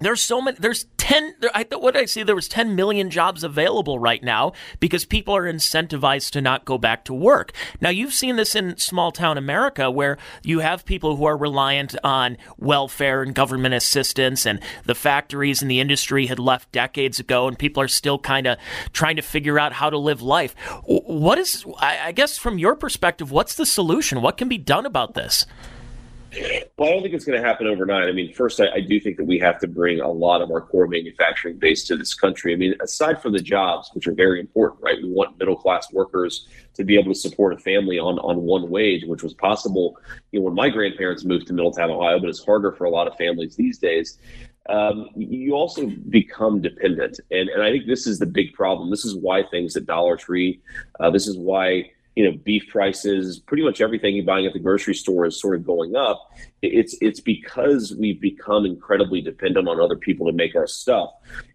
there's 0.00 0.22
so 0.22 0.40
many. 0.40 0.56
There's 0.58 0.86
ten. 1.02 1.34
I 1.52 1.64
thought 1.64 1.82
what 1.82 1.94
did 1.94 2.02
I 2.02 2.04
see 2.04 2.22
there 2.22 2.36
was 2.36 2.46
ten 2.46 2.76
million 2.76 3.10
jobs 3.10 3.42
available 3.42 3.98
right 3.98 4.22
now 4.22 4.52
because 4.78 5.04
people 5.04 5.34
are 5.34 5.52
incentivized 5.52 6.30
to 6.30 6.40
not 6.40 6.64
go 6.64 6.78
back 6.78 7.04
to 7.06 7.12
work. 7.12 7.50
Now 7.80 7.90
you've 7.90 8.12
seen 8.12 8.36
this 8.36 8.54
in 8.54 8.76
small 8.76 9.10
town 9.10 9.36
America 9.36 9.90
where 9.90 10.16
you 10.44 10.60
have 10.60 10.84
people 10.84 11.16
who 11.16 11.24
are 11.24 11.36
reliant 11.36 11.96
on 12.04 12.38
welfare 12.56 13.20
and 13.22 13.34
government 13.34 13.74
assistance, 13.74 14.46
and 14.46 14.60
the 14.84 14.94
factories 14.94 15.60
and 15.60 15.68
the 15.68 15.80
industry 15.80 16.26
had 16.26 16.38
left 16.38 16.70
decades 16.70 17.18
ago, 17.18 17.48
and 17.48 17.58
people 17.58 17.82
are 17.82 17.88
still 17.88 18.20
kind 18.20 18.46
of 18.46 18.56
trying 18.92 19.16
to 19.16 19.22
figure 19.22 19.58
out 19.58 19.72
how 19.72 19.90
to 19.90 19.98
live 19.98 20.22
life. 20.22 20.54
What 20.84 21.38
is? 21.38 21.64
I 21.80 22.12
guess 22.12 22.38
from 22.38 22.58
your 22.58 22.76
perspective, 22.76 23.32
what's 23.32 23.56
the 23.56 23.66
solution? 23.66 24.22
What 24.22 24.36
can 24.36 24.48
be 24.48 24.58
done 24.58 24.86
about 24.86 25.14
this? 25.14 25.46
Well, 26.78 26.88
I 26.88 26.92
don't 26.92 27.02
think 27.02 27.14
it's 27.14 27.24
going 27.24 27.40
to 27.40 27.46
happen 27.46 27.66
overnight. 27.66 28.08
I 28.08 28.12
mean, 28.12 28.32
first, 28.32 28.60
I, 28.60 28.68
I, 28.74 28.80
do 28.80 28.98
think 28.98 29.18
that 29.18 29.24
we 29.24 29.38
have 29.40 29.58
to 29.60 29.68
bring 29.68 30.00
a 30.00 30.10
lot 30.10 30.40
of 30.40 30.50
our 30.50 30.62
core 30.62 30.86
manufacturing 30.86 31.58
base 31.58 31.84
to 31.84 31.96
this 31.96 32.14
country. 32.14 32.54
I 32.54 32.56
mean, 32.56 32.74
aside 32.80 33.20
from 33.20 33.32
the 33.32 33.40
jobs, 33.40 33.90
which 33.92 34.06
are 34.06 34.14
very 34.14 34.40
important, 34.40 34.82
right? 34.82 34.96
We 35.02 35.10
want 35.10 35.38
middle 35.38 35.56
class 35.56 35.92
workers 35.92 36.48
to 36.74 36.84
be 36.84 36.98
able 36.98 37.12
to 37.12 37.18
support 37.18 37.52
a 37.52 37.58
family 37.58 37.98
on, 37.98 38.18
on 38.20 38.38
one 38.38 38.70
wage, 38.70 39.04
which 39.04 39.22
was 39.22 39.34
possible 39.34 39.98
you 40.30 40.40
know, 40.40 40.46
when 40.46 40.54
my 40.54 40.70
grandparents 40.70 41.24
moved 41.24 41.48
to 41.48 41.52
Middletown, 41.52 41.90
Ohio, 41.90 42.18
but 42.18 42.30
it's 42.30 42.44
harder 42.44 42.72
for 42.72 42.84
a 42.84 42.90
lot 42.90 43.06
of 43.06 43.16
families 43.16 43.54
these 43.54 43.78
days. 43.78 44.18
Um, 44.68 45.08
you 45.14 45.54
also 45.54 45.90
become 46.08 46.60
dependent. 46.60 47.20
And, 47.30 47.48
and 47.50 47.62
I 47.62 47.70
think 47.70 47.86
this 47.86 48.06
is 48.06 48.18
the 48.18 48.26
big 48.26 48.54
problem. 48.54 48.90
This 48.90 49.04
is 49.04 49.16
why 49.16 49.42
things 49.42 49.76
at 49.76 49.86
Dollar 49.86 50.16
Tree, 50.16 50.60
uh, 51.00 51.10
this 51.10 51.26
is 51.26 51.36
why 51.36 51.90
you 52.16 52.24
know 52.24 52.36
beef 52.44 52.64
prices 52.70 53.38
pretty 53.38 53.62
much 53.62 53.80
everything 53.80 54.14
you're 54.14 54.24
buying 54.24 54.46
at 54.46 54.52
the 54.52 54.58
grocery 54.58 54.94
store 54.94 55.26
is 55.26 55.40
sort 55.40 55.54
of 55.54 55.64
going 55.64 55.96
up. 55.96 56.30
It's 56.60 56.94
it's 57.00 57.20
because 57.20 57.94
we've 57.98 58.20
become 58.20 58.64
incredibly 58.66 59.20
dependent 59.20 59.68
on 59.68 59.80
other 59.80 59.96
people 59.96 60.26
to 60.26 60.32
make 60.32 60.54
our 60.54 60.66
stuff. 60.66 61.10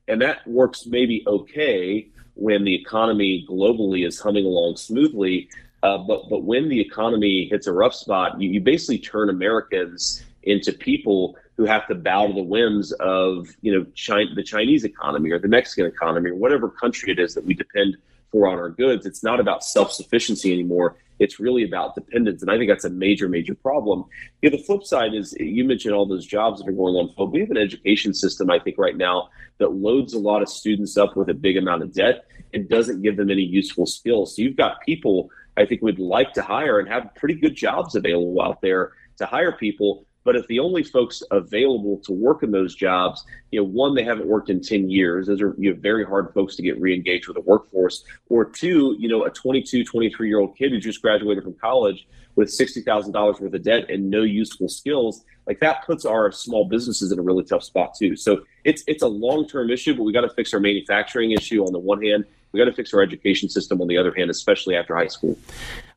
And 0.07 0.21
that 0.21 0.47
works 0.47 0.85
maybe 0.85 1.23
okay 1.27 2.07
when 2.35 2.63
the 2.63 2.75
economy 2.75 3.45
globally 3.49 4.05
is 4.05 4.19
humming 4.19 4.45
along 4.45 4.77
smoothly 4.77 5.49
uh, 5.83 5.97
but 5.97 6.29
but 6.29 6.43
when 6.43 6.69
the 6.69 6.79
economy 6.79 7.47
hits 7.49 7.65
a 7.65 7.73
rough 7.73 7.93
spot 7.93 8.39
you, 8.39 8.49
you 8.49 8.61
basically 8.61 8.99
turn 8.99 9.29
americans 9.29 10.23
into 10.43 10.71
people 10.71 11.35
who 11.57 11.65
have 11.65 11.87
to 11.87 11.95
bow 11.95 12.27
to 12.27 12.33
the 12.33 12.41
whims 12.41 12.91
of 12.93 13.49
you 13.61 13.77
know 13.77 13.85
China, 13.95 14.33
the 14.35 14.43
Chinese 14.43 14.85
economy 14.85 15.31
or 15.31 15.39
the 15.39 15.47
Mexican 15.47 15.85
economy 15.85 16.29
or 16.29 16.35
whatever 16.35 16.69
country 16.69 17.11
it 17.11 17.19
is 17.19 17.33
that 17.33 17.43
we 17.43 17.53
depend 17.53 17.97
for 18.31 18.47
on 18.47 18.57
our 18.57 18.69
goods. 18.69 19.05
It's 19.05 19.23
not 19.23 19.39
about 19.39 19.63
self 19.63 19.91
sufficiency 19.91 20.53
anymore. 20.53 20.97
It's 21.19 21.39
really 21.39 21.63
about 21.63 21.95
dependence. 21.95 22.41
And 22.41 22.51
I 22.51 22.57
think 22.57 22.69
that's 22.69 22.85
a 22.85 22.89
major, 22.89 23.27
major 23.27 23.55
problem. 23.55 24.05
Yeah, 24.41 24.51
the 24.51 24.59
flip 24.59 24.83
side 24.83 25.13
is 25.15 25.35
you 25.39 25.63
mentioned 25.63 25.95
all 25.95 26.05
those 26.05 26.25
jobs 26.25 26.59
that 26.59 26.69
are 26.69 26.73
going 26.73 26.95
on. 26.95 27.13
Phil. 27.15 27.27
We 27.27 27.39
have 27.39 27.49
an 27.49 27.57
education 27.57 28.13
system, 28.13 28.51
I 28.51 28.59
think, 28.59 28.77
right 28.77 28.95
now 28.95 29.29
that 29.57 29.73
loads 29.73 30.13
a 30.13 30.19
lot 30.19 30.41
of 30.41 30.49
students 30.49 30.97
up 30.97 31.15
with 31.15 31.29
a 31.29 31.33
big 31.33 31.57
amount 31.57 31.81
of 31.81 31.93
debt 31.93 32.25
and 32.53 32.69
doesn't 32.69 33.01
give 33.01 33.17
them 33.17 33.31
any 33.31 33.41
useful 33.41 33.85
skills. 33.85 34.35
So 34.35 34.43
you've 34.43 34.55
got 34.55 34.81
people 34.81 35.29
I 35.57 35.65
think 35.65 35.81
would 35.81 35.99
like 35.99 36.33
to 36.33 36.43
hire 36.43 36.79
and 36.79 36.87
have 36.87 37.15
pretty 37.15 37.33
good 37.33 37.55
jobs 37.55 37.95
available 37.95 38.41
out 38.41 38.61
there 38.61 38.93
to 39.17 39.25
hire 39.25 39.51
people, 39.51 40.05
but 40.27 40.35
if 40.35 40.45
the 40.47 40.59
only 40.59 40.83
folks 40.83 41.23
available 41.31 41.99
to 41.99 42.11
work 42.11 42.43
in 42.43 42.51
those 42.51 42.75
jobs, 42.75 43.23
you 43.51 43.61
know, 43.61 43.63
one, 43.63 43.95
they 43.95 44.03
haven't 44.03 44.27
worked 44.27 44.49
in 44.49 44.59
10 44.59 44.89
years. 44.89 45.27
Those 45.27 45.41
are 45.41 45.55
you 45.57 45.73
know, 45.73 45.79
very 45.79 46.03
hard 46.03 46.33
folks 46.33 46.57
to 46.57 46.61
get 46.61 46.77
re-engaged 46.81 47.29
with 47.29 47.35
the 47.35 47.41
workforce. 47.43 48.03
Or 48.27 48.43
two, 48.43 48.97
you 48.99 49.07
know, 49.07 49.23
a 49.23 49.29
22, 49.29 49.85
23 49.85 50.27
year 50.27 50.41
old 50.41 50.57
kid 50.57 50.73
who 50.73 50.81
just 50.81 51.01
graduated 51.01 51.45
from 51.45 51.53
college 51.53 52.09
with 52.35 52.49
$60,000 52.49 53.39
worth 53.39 53.53
of 53.53 53.63
debt 53.63 53.89
and 53.89 54.09
no 54.09 54.23
useful 54.23 54.67
skills, 54.67 55.23
like 55.45 55.61
that 55.61 55.85
puts 55.85 56.03
our 56.03 56.29
small 56.33 56.65
businesses 56.67 57.13
in 57.13 57.19
a 57.19 57.21
really 57.21 57.45
tough 57.45 57.63
spot 57.63 57.95
too. 57.97 58.17
So 58.17 58.41
it's, 58.65 58.83
it's 58.85 59.03
a 59.03 59.07
long-term 59.07 59.69
issue, 59.69 59.95
but 59.95 60.03
we 60.03 60.11
got 60.11 60.21
to 60.21 60.29
fix 60.29 60.53
our 60.53 60.59
manufacturing 60.59 61.31
issue 61.31 61.65
on 61.65 61.71
the 61.71 61.79
one 61.79 62.03
hand. 62.03 62.25
We 62.51 62.59
got 62.59 62.65
to 62.65 62.73
fix 62.73 62.93
our 62.93 63.01
education 63.01 63.47
system 63.47 63.81
on 63.81 63.87
the 63.87 63.97
other 63.97 64.13
hand, 64.13 64.29
especially 64.29 64.75
after 64.75 64.93
high 64.93 65.07
school. 65.07 65.37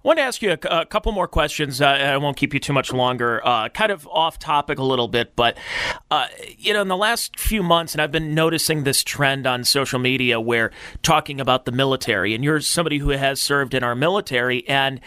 I 0.02 0.08
want 0.08 0.18
to 0.18 0.22
ask 0.22 0.40
you 0.40 0.52
a, 0.52 0.80
a 0.80 0.86
couple 0.86 1.12
more 1.12 1.28
questions. 1.28 1.82
Uh, 1.82 1.86
I 1.86 2.16
won't 2.16 2.38
keep 2.38 2.54
you 2.54 2.60
too 2.60 2.72
much 2.72 2.90
longer. 2.90 3.46
Uh, 3.46 3.68
kind 3.68 3.92
of 3.92 4.08
off 4.08 4.38
topic 4.38 4.78
a 4.78 4.82
little 4.82 5.08
bit, 5.08 5.36
but 5.36 5.58
uh, 6.10 6.26
you 6.56 6.72
know, 6.72 6.80
in 6.80 6.88
the 6.88 6.96
last 6.96 7.38
few 7.38 7.62
months, 7.62 7.92
and 7.92 8.00
I've 8.00 8.10
been 8.10 8.34
noticing 8.34 8.84
this 8.84 9.04
trend 9.04 9.46
on 9.46 9.62
social 9.62 9.98
media 9.98 10.40
where 10.40 10.70
talking 11.02 11.38
about 11.38 11.66
the 11.66 11.72
military, 11.72 12.34
and 12.34 12.42
you're 12.42 12.62
somebody 12.62 12.96
who 12.96 13.10
has 13.10 13.42
served 13.42 13.74
in 13.74 13.84
our 13.84 13.94
military, 13.94 14.66
and 14.66 15.02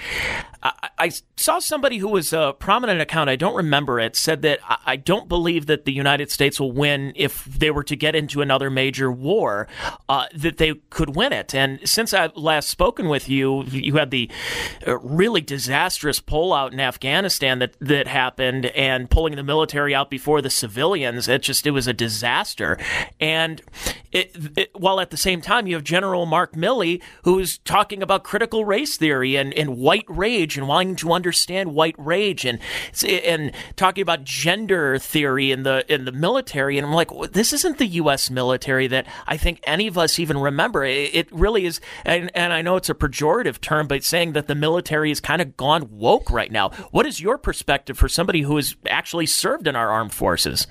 I, 0.62 0.90
I 1.00 1.12
saw 1.38 1.58
somebody 1.58 1.98
who 1.98 2.10
was 2.10 2.32
a 2.32 2.56
prominent 2.60 3.02
account. 3.02 3.32
I 3.32 3.36
don't 3.36 3.56
remember 3.56 4.00
it. 4.00 4.16
Said 4.16 4.44
that 4.44 4.60
I, 4.64 4.78
I 4.86 4.96
don't 4.96 5.28
believe 5.28 5.66
that 5.66 5.86
the 5.86 5.92
United 5.92 6.30
States 6.30 6.60
will 6.60 6.72
win 6.72 7.14
if 7.16 7.46
they 7.46 7.72
were 7.72 7.84
to 7.86 7.96
get 7.96 8.16
into 8.16 8.42
another 8.42 8.70
major 8.70 9.12
war. 9.12 9.68
Uh, 10.08 10.28
that 10.36 10.58
they 10.58 10.76
could 10.92 11.16
win 11.16 11.34
it. 11.34 11.56
And 11.56 11.80
since 11.90 12.14
I've 12.14 12.36
last 12.38 12.70
spoken 12.70 13.10
with 13.10 13.28
you, 13.28 13.64
you 13.64 13.96
had 13.96 14.12
the 14.12 14.30
really 14.86 15.42
disastrous 15.42 16.20
pullout 16.20 16.72
in 16.72 16.80
Afghanistan 16.80 17.60
that 17.60 17.76
that 17.80 18.08
happened, 18.08 18.68
and 18.68 19.10
pulling 19.10 19.36
the 19.36 19.44
military 19.44 19.94
out 19.94 20.10
before 20.10 20.42
the 20.42 20.50
civilians. 20.50 21.28
It 21.28 21.42
just 21.42 21.66
it 21.66 21.72
was 21.72 21.88
a 21.88 21.94
disaster. 21.94 22.78
And 23.20 23.62
it, 24.12 24.36
it, 24.58 24.70
while 24.74 25.00
at 25.00 25.10
the 25.10 25.18
same 25.18 25.42
time 25.42 25.68
you 25.68 25.76
have 25.76 25.84
General 25.84 26.26
Mark 26.26 26.54
Milley 26.54 27.02
who's 27.24 27.58
talking 27.60 28.04
about 28.04 28.24
critical 28.24 28.66
race 28.66 28.98
theory 28.98 29.36
and, 29.36 29.54
and 29.54 29.78
white 29.78 30.06
rage 30.08 30.58
and 30.58 30.68
wanting 30.68 30.96
to 30.98 31.14
understand 31.14 31.74
white 31.74 31.96
rage 31.98 32.46
and 32.46 32.60
and 33.04 33.52
talking 33.76 34.02
about 34.02 34.24
gender 34.24 34.98
theory 35.00 35.52
in 35.52 35.64
the 35.64 35.92
in 35.94 36.06
the 36.06 36.12
military. 36.12 36.78
And 36.78 36.88
I'm 36.88 36.94
like, 36.94 37.10
this 37.32 37.54
isn't 37.54 37.78
the 37.78 37.88
U.S. 37.88 38.30
military 38.30 38.88
that 38.88 39.08
I 39.28 39.38
think 39.38 39.60
any 39.64 39.88
of 39.88 39.98
us 39.98 40.20
even 40.20 40.38
remember. 40.38 40.84
It, 40.84 41.16
it 41.16 41.32
really 41.32 41.66
is, 41.66 41.80
and, 42.06 42.32
and 42.36 42.54
I 42.54 42.62
know 42.62 42.76
it's 42.76 42.90
a 42.90 42.94
pejorative 42.94 43.60
term, 43.62 43.88
but 43.88 44.04
saying 44.04 44.34
that 44.34 44.48
the 44.48 44.56
military 44.56 44.73
military 44.74 45.10
has 45.10 45.20
kind 45.20 45.40
of 45.40 45.56
gone 45.56 45.88
woke 45.92 46.32
right 46.32 46.52
now. 46.52 46.70
What 46.90 47.06
is 47.06 47.22
your 47.22 47.38
perspective 47.38 47.96
for 47.96 48.10
somebody 48.10 48.42
who 48.42 48.56
has 48.56 48.76
actually 48.90 49.28
served 49.28 49.68
in 49.68 49.76
our 49.76 49.92
armed 49.92 50.14
forces? 50.14 50.66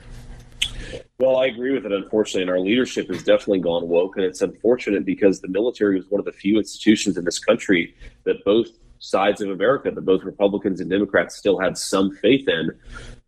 Well, 1.18 1.36
I 1.36 1.46
agree 1.46 1.72
with 1.72 1.86
it, 1.86 1.92
unfortunately, 1.92 2.42
and 2.42 2.50
our 2.50 2.58
leadership 2.58 3.06
has 3.08 3.22
definitely 3.22 3.60
gone 3.60 3.88
woke. 3.88 4.16
And 4.16 4.24
it's 4.24 4.42
unfortunate 4.42 5.04
because 5.04 5.40
the 5.40 5.46
military 5.46 5.94
was 5.94 6.06
one 6.08 6.18
of 6.18 6.24
the 6.24 6.32
few 6.32 6.58
institutions 6.58 7.16
in 7.16 7.24
this 7.24 7.38
country 7.38 7.94
that 8.24 8.44
both 8.44 8.66
sides 8.98 9.40
of 9.40 9.50
America 9.50 9.90
that 9.92 10.04
both 10.04 10.24
Republicans 10.24 10.80
and 10.80 10.90
Democrats 10.90 11.36
still 11.36 11.60
had 11.60 11.78
some 11.78 12.10
faith 12.16 12.48
in. 12.48 12.70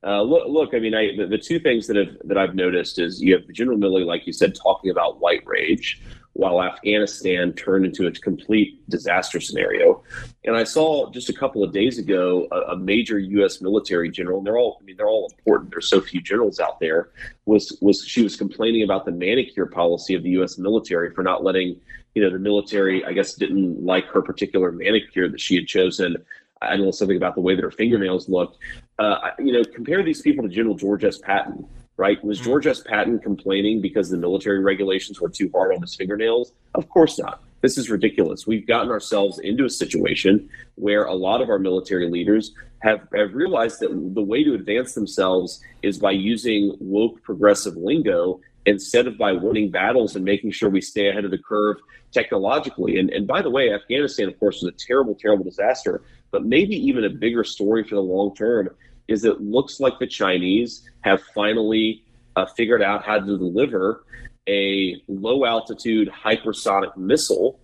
Uh, 0.04 0.22
look, 0.22 0.48
look, 0.48 0.74
I 0.74 0.80
mean, 0.80 0.94
I, 0.94 1.16
the, 1.16 1.26
the, 1.26 1.38
two 1.38 1.58
things 1.58 1.86
that 1.86 1.96
have 1.96 2.16
that 2.24 2.36
I've 2.36 2.54
noticed 2.54 2.98
is 2.98 3.22
you 3.22 3.32
have 3.34 3.42
General 3.52 3.78
Milley, 3.78 4.04
like 4.04 4.26
you 4.26 4.32
said, 4.32 4.54
talking 4.54 4.90
about 4.90 5.20
white 5.20 5.42
rage, 5.46 6.02
while 6.34 6.60
Afghanistan 6.62 7.52
turned 7.52 7.86
into 7.86 8.06
a 8.08 8.12
complete 8.12 8.88
disaster 8.90 9.40
scenario. 9.40 10.02
And 10.44 10.56
I 10.56 10.64
saw 10.64 11.10
just 11.10 11.28
a 11.28 11.32
couple 11.32 11.62
of 11.62 11.72
days 11.72 11.98
ago 11.98 12.48
a, 12.50 12.72
a, 12.72 12.76
major 12.76 13.18
U.S. 13.20 13.62
military 13.62 14.10
general. 14.10 14.38
And 14.38 14.46
they're 14.46 14.58
all, 14.58 14.78
I 14.80 14.84
mean, 14.84 14.96
they're 14.96 15.08
all 15.08 15.32
important. 15.38 15.70
There's 15.70 15.88
so 15.88 16.00
few 16.00 16.20
generals 16.20 16.58
out 16.58 16.80
there. 16.80 17.10
Was 17.46 17.78
was 17.80 18.04
she 18.04 18.22
was 18.22 18.36
complaining 18.36 18.82
about 18.82 19.04
the 19.04 19.12
manicure 19.12 19.66
policy 19.66 20.14
of 20.14 20.24
the 20.24 20.30
U.S. 20.30 20.58
military 20.58 21.14
for 21.14 21.22
not 21.22 21.44
letting, 21.44 21.80
you 22.16 22.22
know, 22.22 22.30
the 22.30 22.38
military. 22.38 23.04
I 23.04 23.12
guess 23.12 23.34
didn't 23.34 23.84
like 23.84 24.06
her 24.06 24.20
particular 24.20 24.72
manicure 24.72 25.28
that 25.28 25.40
she 25.40 25.54
had 25.54 25.68
chosen. 25.68 26.16
I 26.60 26.76
don't 26.76 26.86
know 26.86 26.90
something 26.90 27.16
about 27.16 27.36
the 27.36 27.42
way 27.42 27.54
that 27.54 27.62
her 27.62 27.70
fingernails 27.70 28.28
looked. 28.28 28.58
Uh, 28.98 29.30
you 29.38 29.52
know, 29.52 29.62
compare 29.62 30.02
these 30.02 30.20
people 30.20 30.42
to 30.42 30.48
General 30.48 30.74
George 30.74 31.04
S. 31.04 31.18
Patton 31.18 31.64
right? 31.96 32.22
Was 32.24 32.38
mm-hmm. 32.38 32.46
George 32.46 32.66
S. 32.66 32.80
Patton 32.80 33.18
complaining 33.18 33.80
because 33.80 34.10
the 34.10 34.16
military 34.16 34.60
regulations 34.60 35.20
were 35.20 35.28
too 35.28 35.50
hard 35.54 35.74
on 35.74 35.80
his 35.80 35.94
fingernails? 35.94 36.52
Of 36.74 36.88
course 36.88 37.18
not. 37.18 37.42
This 37.60 37.78
is 37.78 37.88
ridiculous. 37.88 38.46
We've 38.46 38.66
gotten 38.66 38.90
ourselves 38.90 39.38
into 39.38 39.64
a 39.64 39.70
situation 39.70 40.48
where 40.74 41.04
a 41.04 41.14
lot 41.14 41.40
of 41.40 41.48
our 41.48 41.58
military 41.58 42.10
leaders 42.10 42.52
have, 42.82 43.08
have 43.14 43.34
realized 43.34 43.80
that 43.80 43.88
the 44.14 44.22
way 44.22 44.44
to 44.44 44.54
advance 44.54 44.92
themselves 44.92 45.60
is 45.82 45.98
by 45.98 46.10
using 46.10 46.76
woke 46.78 47.22
progressive 47.22 47.76
lingo 47.76 48.40
instead 48.66 49.06
of 49.06 49.16
by 49.16 49.32
winning 49.32 49.70
battles 49.70 50.16
and 50.16 50.24
making 50.24 50.50
sure 50.50 50.68
we 50.68 50.80
stay 50.80 51.08
ahead 51.08 51.24
of 51.24 51.30
the 51.30 51.38
curve 51.38 51.76
technologically. 52.12 52.98
And, 52.98 53.10
and 53.10 53.26
by 53.26 53.42
the 53.42 53.50
way, 53.50 53.72
Afghanistan, 53.72 54.28
of 54.28 54.38
course, 54.38 54.62
was 54.62 54.72
a 54.72 54.86
terrible, 54.86 55.14
terrible 55.14 55.44
disaster, 55.44 56.02
but 56.30 56.44
maybe 56.44 56.74
even 56.76 57.04
a 57.04 57.10
bigger 57.10 57.44
story 57.44 57.84
for 57.84 57.94
the 57.94 58.02
long 58.02 58.34
term 58.34 58.68
is 59.08 59.24
it 59.24 59.40
looks 59.40 59.80
like 59.80 59.98
the 59.98 60.06
Chinese 60.06 60.88
have 61.02 61.22
finally 61.34 62.04
uh, 62.36 62.46
figured 62.46 62.82
out 62.82 63.04
how 63.04 63.18
to 63.18 63.26
deliver 63.38 64.04
a 64.48 65.00
low 65.08 65.44
altitude 65.44 66.08
hypersonic 66.08 66.96
missile 66.96 67.58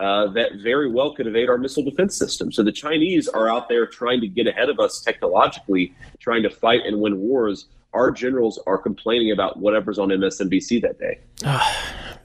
uh, 0.00 0.26
that 0.28 0.52
very 0.62 0.90
well 0.90 1.14
could 1.14 1.26
evade 1.26 1.48
our 1.50 1.58
missile 1.58 1.82
defense 1.82 2.16
system. 2.16 2.50
So 2.50 2.62
the 2.62 2.72
Chinese 2.72 3.28
are 3.28 3.48
out 3.48 3.68
there 3.68 3.86
trying 3.86 4.20
to 4.22 4.28
get 4.28 4.46
ahead 4.46 4.70
of 4.70 4.78
us 4.78 5.00
technologically, 5.00 5.94
trying 6.18 6.42
to 6.44 6.50
fight 6.50 6.80
and 6.86 7.00
win 7.00 7.18
wars. 7.18 7.66
Our 7.94 8.10
generals 8.10 8.58
are 8.66 8.78
complaining 8.78 9.32
about 9.32 9.58
whatever's 9.58 9.98
on 9.98 10.08
MSNBC 10.08 10.82
that 10.82 10.98
day. 10.98 11.18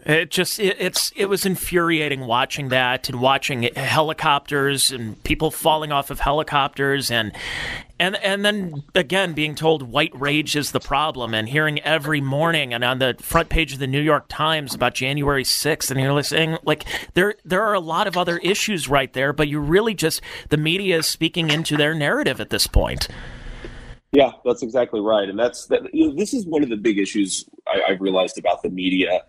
It 0.08 0.32
just 0.32 0.58
it, 0.58 0.78
it's 0.80 1.12
it 1.18 1.26
was 1.26 1.46
infuriating 1.46 2.22
watching 2.22 2.70
that 2.70 3.10
and 3.10 3.20
watching 3.20 3.64
helicopters 3.76 4.90
and 4.90 5.22
people 5.26 5.52
falling 5.52 5.92
off 5.92 6.10
of 6.10 6.22
helicopters 6.22 7.12
and 7.12 7.34
and 8.00 8.16
and 8.24 8.46
then 8.46 8.84
again 8.96 9.34
being 9.34 9.54
told 9.54 9.84
white 9.84 10.18
rage 10.18 10.56
is 10.56 10.72
the 10.72 10.80
problem 10.80 11.34
and 11.34 11.50
hearing 11.50 11.82
every 11.82 12.22
morning 12.22 12.74
and 12.74 12.86
on 12.86 13.00
the 13.00 13.18
front 13.20 13.50
page 13.50 13.74
of 13.74 13.80
the 13.80 13.88
New 13.88 14.00
York 14.00 14.28
Times 14.30 14.74
about 14.74 14.94
January 14.94 15.44
6th 15.44 15.92
and 15.92 16.00
you're 16.00 16.24
saying 16.24 16.58
like 16.64 16.86
there 17.14 17.36
there 17.44 17.64
are 17.64 17.74
a 17.74 17.82
lot 17.82 18.08
of 18.08 18.16
other 18.16 18.38
issues 18.38 18.88
right 18.88 19.12
there 19.12 19.34
but 19.34 19.50
you 19.50 19.60
really 19.60 19.94
just 19.94 20.22
the 20.48 20.58
media 20.58 21.00
is 21.00 21.06
speaking 21.06 21.50
into 21.50 21.76
their 21.76 21.94
narrative 21.94 22.40
at 22.40 22.50
this 22.50 22.66
point. 22.66 23.10
Yeah, 24.18 24.32
that's 24.44 24.64
exactly 24.64 25.00
right, 25.00 25.30
and 25.30 25.38
that's 25.38 25.68
that. 25.68 25.94
You 25.94 26.08
know, 26.08 26.16
this 26.16 26.34
is 26.34 26.48
one 26.48 26.64
of 26.64 26.70
the 26.70 26.76
big 26.76 26.98
issues 26.98 27.46
I, 27.68 27.92
I've 27.92 28.02
realized 28.02 28.40
about 28.40 28.64
the 28.64 28.70
media. 28.72 29.22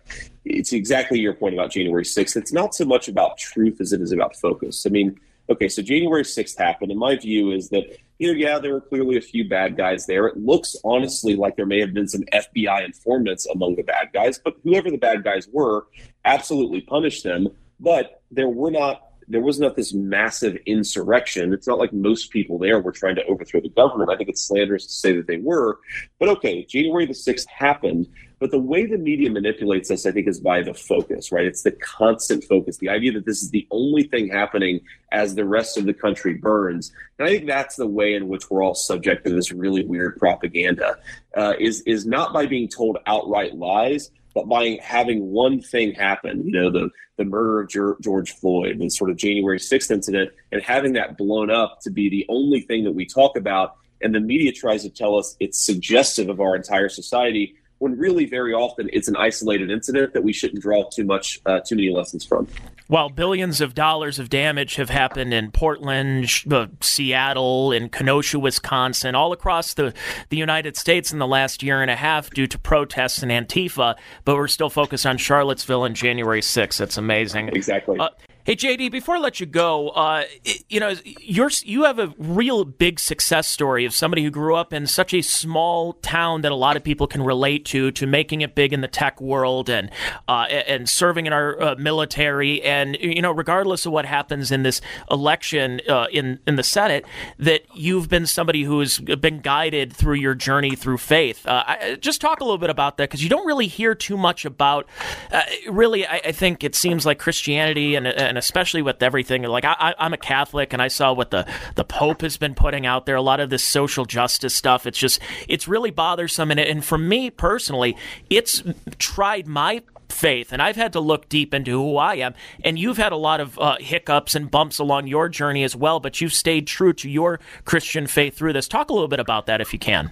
It's 0.45 0.73
exactly 0.73 1.19
your 1.19 1.35
point 1.35 1.53
about 1.53 1.69
January 1.69 2.03
sixth. 2.03 2.35
It's 2.35 2.51
not 2.51 2.73
so 2.73 2.85
much 2.85 3.07
about 3.07 3.37
truth 3.37 3.79
as 3.81 3.93
it 3.93 4.01
is 4.01 4.11
about 4.11 4.35
focus. 4.37 4.87
I 4.87 4.89
mean, 4.89 5.19
okay, 5.47 5.69
so 5.69 5.83
January 5.83 6.25
sixth 6.25 6.57
happened, 6.57 6.89
and 6.89 6.99
my 6.99 7.15
view 7.15 7.51
is 7.51 7.69
that 7.69 7.97
you 8.17 8.33
know, 8.33 8.33
yeah, 8.33 8.57
there 8.57 8.73
were 8.73 8.81
clearly 8.81 9.15
a 9.15 9.21
few 9.21 9.47
bad 9.47 9.77
guys 9.77 10.07
there. 10.07 10.25
It 10.25 10.37
looks 10.37 10.75
honestly 10.83 11.35
like 11.35 11.55
there 11.55 11.67
may 11.67 11.79
have 11.81 11.93
been 11.93 12.07
some 12.07 12.23
FBI 12.33 12.83
informants 12.83 13.45
among 13.45 13.75
the 13.75 13.83
bad 13.83 14.09
guys, 14.11 14.39
but 14.43 14.55
whoever 14.63 14.89
the 14.89 14.97
bad 14.97 15.23
guys 15.23 15.47
were, 15.51 15.85
absolutely 16.25 16.81
punish 16.81 17.21
them. 17.21 17.49
But 17.79 18.23
there 18.31 18.49
were 18.49 18.71
not 18.71 19.08
there 19.29 19.41
was 19.41 19.59
not 19.59 19.75
this 19.75 19.93
massive 19.93 20.57
insurrection. 20.65 21.53
It's 21.53 21.67
not 21.67 21.77
like 21.77 21.93
most 21.93 22.31
people 22.31 22.57
there 22.57 22.79
were 22.79 22.91
trying 22.91 23.15
to 23.15 23.25
overthrow 23.25 23.61
the 23.61 23.69
government. 23.69 24.09
I 24.09 24.17
think 24.17 24.29
it's 24.29 24.43
slanderous 24.43 24.87
to 24.87 24.93
say 24.93 25.15
that 25.15 25.27
they 25.27 25.37
were. 25.37 25.79
But 26.19 26.29
okay, 26.29 26.65
January 26.65 27.05
the 27.05 27.13
6th 27.13 27.47
happened. 27.47 28.07
But 28.39 28.51
the 28.51 28.59
way 28.59 28.85
the 28.85 28.97
media 28.97 29.29
manipulates 29.29 29.91
us, 29.91 30.05
I 30.05 30.11
think, 30.11 30.27
is 30.27 30.39
by 30.39 30.61
the 30.61 30.73
focus, 30.73 31.31
right? 31.31 31.45
It's 31.45 31.61
the 31.61 31.73
constant 31.73 32.45
focus, 32.45 32.77
the 32.77 32.87
idea 32.87 33.11
that 33.11 33.25
this 33.25 33.43
is 33.43 33.51
the 33.51 33.67
only 33.69 34.03
thing 34.03 34.29
happening 34.29 34.79
as 35.11 35.35
the 35.35 35.43
rest 35.43 35.77
of 35.77 35.85
the 35.85 35.93
country 35.93 36.35
burns. 36.35 36.93
And 37.17 37.27
I 37.27 37.31
think 37.31 37.47
that's 37.47 37.75
the 37.75 37.85
way 37.85 38.13
in 38.13 38.29
which 38.29 38.49
we're 38.49 38.63
all 38.63 38.75
subject 38.75 39.25
to 39.25 39.33
this 39.33 39.51
really 39.51 39.85
weird 39.85 40.17
propaganda, 40.17 40.97
uh, 41.35 41.53
is, 41.59 41.81
is 41.81 42.05
not 42.05 42.31
by 42.31 42.45
being 42.45 42.69
told 42.69 42.97
outright 43.07 43.57
lies, 43.57 44.09
but 44.39 44.47
by 44.47 44.79
having 44.81 45.31
one 45.31 45.61
thing 45.61 45.93
happen, 45.93 46.45
you 46.45 46.51
know, 46.51 46.71
the 46.71 46.89
the 47.17 47.25
murder 47.25 47.59
of 47.59 48.01
George 48.01 48.31
Floyd, 48.31 48.79
the 48.79 48.89
sort 48.89 49.09
of 49.09 49.17
January 49.17 49.59
6th 49.59 49.91
incident, 49.91 50.31
and 50.53 50.61
having 50.61 50.93
that 50.93 51.17
blown 51.17 51.51
up 51.51 51.79
to 51.81 51.89
be 51.89 52.09
the 52.09 52.25
only 52.29 52.61
thing 52.61 52.85
that 52.85 52.93
we 52.93 53.05
talk 53.05 53.35
about, 53.35 53.75
and 54.01 54.15
the 54.15 54.21
media 54.21 54.53
tries 54.53 54.83
to 54.83 54.89
tell 54.89 55.17
us 55.17 55.35
it's 55.41 55.59
suggestive 55.59 56.29
of 56.29 56.39
our 56.39 56.55
entire 56.55 56.87
society, 56.87 57.55
when 57.79 57.97
really 57.97 58.25
very 58.25 58.53
often 58.53 58.89
it's 58.93 59.07
an 59.07 59.15
isolated 59.15 59.71
incident 59.71 60.13
that 60.13 60.23
we 60.23 60.31
shouldn't 60.31 60.61
draw 60.61 60.87
too 60.89 61.03
much 61.03 61.39
uh, 61.45 61.59
too 61.59 61.75
many 61.75 61.89
lessons 61.89 62.25
from. 62.25 62.47
While 62.87 63.09
billions 63.09 63.61
of 63.61 63.75
dollars 63.75 64.17
of 64.17 64.29
damage 64.29 64.75
have 64.75 64.89
happened 64.89 65.33
in 65.33 65.51
Portland, 65.51 66.27
uh, 66.49 66.67
Seattle, 66.81 67.71
in 67.71 67.89
Kenosha, 67.89 68.39
Wisconsin, 68.39 69.13
all 69.13 69.31
across 69.31 69.75
the, 69.75 69.93
the 70.29 70.37
United 70.37 70.75
States 70.75 71.13
in 71.13 71.19
the 71.19 71.27
last 71.27 71.61
year 71.61 71.81
and 71.81 71.91
a 71.91 71.95
half 71.95 72.31
due 72.31 72.47
to 72.47 72.57
protests 72.57 73.21
and 73.21 73.31
Antifa, 73.31 73.95
but 74.25 74.35
we're 74.35 74.47
still 74.47 74.71
focused 74.71 75.05
on 75.05 75.17
Charlottesville 75.17 75.85
and 75.85 75.95
January 75.95 76.41
6th. 76.41 76.77
That's 76.77 76.97
amazing. 76.97 77.49
Exactly. 77.49 77.99
Uh, 77.99 78.09
Hey 78.45 78.55
JD, 78.55 78.89
before 78.89 79.17
I 79.17 79.19
let 79.19 79.41
you 79.41 79.45
go, 79.45 79.89
uh, 79.89 80.23
you 80.69 80.79
know 80.79 80.95
you're 81.19 81.51
you 81.63 81.83
have 81.83 81.99
a 81.99 82.13
real 82.17 82.63
big 82.63 82.97
success 82.97 83.49
story 83.49 83.83
of 83.83 83.93
somebody 83.93 84.23
who 84.23 84.29
grew 84.29 84.55
up 84.55 84.71
in 84.71 84.87
such 84.87 85.13
a 85.13 85.21
small 85.21 85.93
town 85.93 86.41
that 86.41 86.51
a 86.51 86.55
lot 86.55 86.77
of 86.77 86.83
people 86.83 87.05
can 87.05 87.21
relate 87.21 87.65
to, 87.65 87.91
to 87.91 88.07
making 88.07 88.39
it 88.39 88.55
big 88.55 88.71
in 88.71 88.79
the 88.79 88.87
tech 88.87 89.19
world 89.19 89.69
and 89.69 89.91
uh, 90.29 90.45
and 90.49 90.89
serving 90.89 91.25
in 91.25 91.33
our 91.33 91.61
uh, 91.61 91.75
military, 91.75 92.61
and 92.63 92.97
you 93.01 93.21
know 93.21 93.31
regardless 93.31 93.85
of 93.85 93.91
what 93.91 94.05
happens 94.05 94.51
in 94.51 94.63
this 94.63 94.79
election 95.11 95.81
uh, 95.89 96.07
in 96.09 96.39
in 96.47 96.55
the 96.55 96.63
Senate, 96.63 97.05
that 97.39 97.63
you've 97.75 98.07
been 98.07 98.25
somebody 98.25 98.63
who 98.63 98.79
has 98.79 98.99
been 98.99 99.41
guided 99.41 99.91
through 99.91 100.15
your 100.15 100.33
journey 100.33 100.75
through 100.77 100.97
faith. 100.97 101.45
Uh, 101.45 101.65
I, 101.67 101.97
just 101.99 102.21
talk 102.21 102.39
a 102.39 102.45
little 102.45 102.57
bit 102.57 102.69
about 102.69 102.97
that 102.97 103.09
because 103.09 103.21
you 103.21 103.29
don't 103.29 103.45
really 103.45 103.67
hear 103.67 103.93
too 103.93 104.15
much 104.15 104.45
about. 104.45 104.87
Uh, 105.29 105.41
really, 105.69 106.07
I, 106.07 106.21
I, 106.25 106.31
think 106.31 106.63
it 106.63 106.73
seems 106.73 107.05
like 107.05 107.19
Christianity 107.19 107.95
and, 107.95 108.07
and 108.29 108.37
especially 108.37 108.81
with 108.81 109.03
everything. 109.03 109.43
Like 109.43 109.65
I, 109.65 109.93
am 109.99 110.13
a 110.13 110.17
Catholic, 110.17 110.71
and 110.71 110.81
I 110.81 110.87
saw 110.87 111.11
what 111.11 111.31
the 111.31 111.45
the 111.75 111.83
Pope 111.83 112.21
has 112.21 112.37
been 112.37 112.55
putting 112.55 112.85
out 112.85 113.05
there. 113.05 113.15
A 113.15 113.21
lot 113.21 113.39
of 113.39 113.49
this 113.49 113.63
social 113.63 114.05
justice 114.05 114.55
stuff. 114.55 114.85
It's 114.85 114.97
just 114.97 115.19
it's 115.47 115.67
really 115.67 115.91
bothersome, 115.91 116.51
and 116.51 116.59
and 116.59 116.85
for 116.85 116.97
me 116.97 117.29
personally, 117.29 117.97
it's 118.29 118.63
tried 118.97 119.47
my 119.47 119.81
faith, 120.11 120.51
and 120.51 120.61
I've 120.61 120.75
had 120.75 120.93
to 120.93 120.99
look 120.99 121.29
deep 121.29 121.53
into 121.53 121.71
who 121.71 121.97
I 121.97 122.15
am. 122.15 122.33
And 122.63 122.77
you've 122.77 122.97
had 122.97 123.11
a 123.11 123.17
lot 123.17 123.39
of 123.39 123.57
uh, 123.59 123.77
hiccups 123.79 124.35
and 124.35 124.49
bumps 124.49 124.79
along 124.79 125.07
your 125.07 125.29
journey 125.29 125.63
as 125.63 125.75
well, 125.75 125.99
but 125.99 126.21
you've 126.21 126.33
stayed 126.33 126.67
true 126.67 126.93
to 126.93 127.09
your 127.09 127.39
Christian 127.65 128.07
faith 128.07 128.35
through 128.35 128.53
this. 128.53 128.67
Talk 128.67 128.89
a 128.89 128.93
little 128.93 129.07
bit 129.07 129.19
about 129.19 129.45
that 129.47 129.61
if 129.61 129.73
you 129.73 129.79
can. 129.79 130.11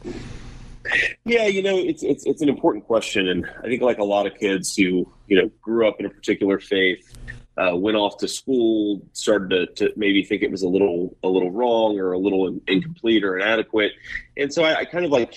Yeah, 1.26 1.48
you 1.48 1.62
know, 1.62 1.78
it's 1.78 2.04
it's 2.04 2.26
it's 2.26 2.42
an 2.42 2.50
important 2.50 2.86
question, 2.86 3.28
and 3.28 3.46
I 3.60 3.68
think 3.68 3.82
like 3.82 3.98
a 3.98 4.04
lot 4.04 4.26
of 4.26 4.36
kids 4.36 4.76
who 4.76 5.12
you 5.28 5.42
know 5.42 5.52
grew 5.62 5.88
up 5.88 6.00
in 6.00 6.06
a 6.06 6.10
particular 6.10 6.60
faith, 6.60 7.14
uh, 7.58 7.76
went 7.76 7.98
off 7.98 8.18
to 8.18 8.28
school, 8.28 9.02
started 9.14 9.50
to, 9.50 9.88
to, 9.88 9.94
maybe 9.98 10.24
think 10.24 10.44
it 10.44 10.52
was 10.52 10.62
a 10.62 10.68
little 10.68 11.18
a 11.24 11.28
little 11.28 11.50
wrong 11.50 12.00
or 12.00 12.12
a 12.12 12.18
little 12.18 12.56
incomplete 12.68 13.24
or 13.24 13.38
inadequate, 13.38 13.94
and 14.38 14.54
so 14.54 14.64
I, 14.64 14.80
I, 14.80 14.86
kind 14.86 15.04
of 15.04 15.12
like 15.12 15.36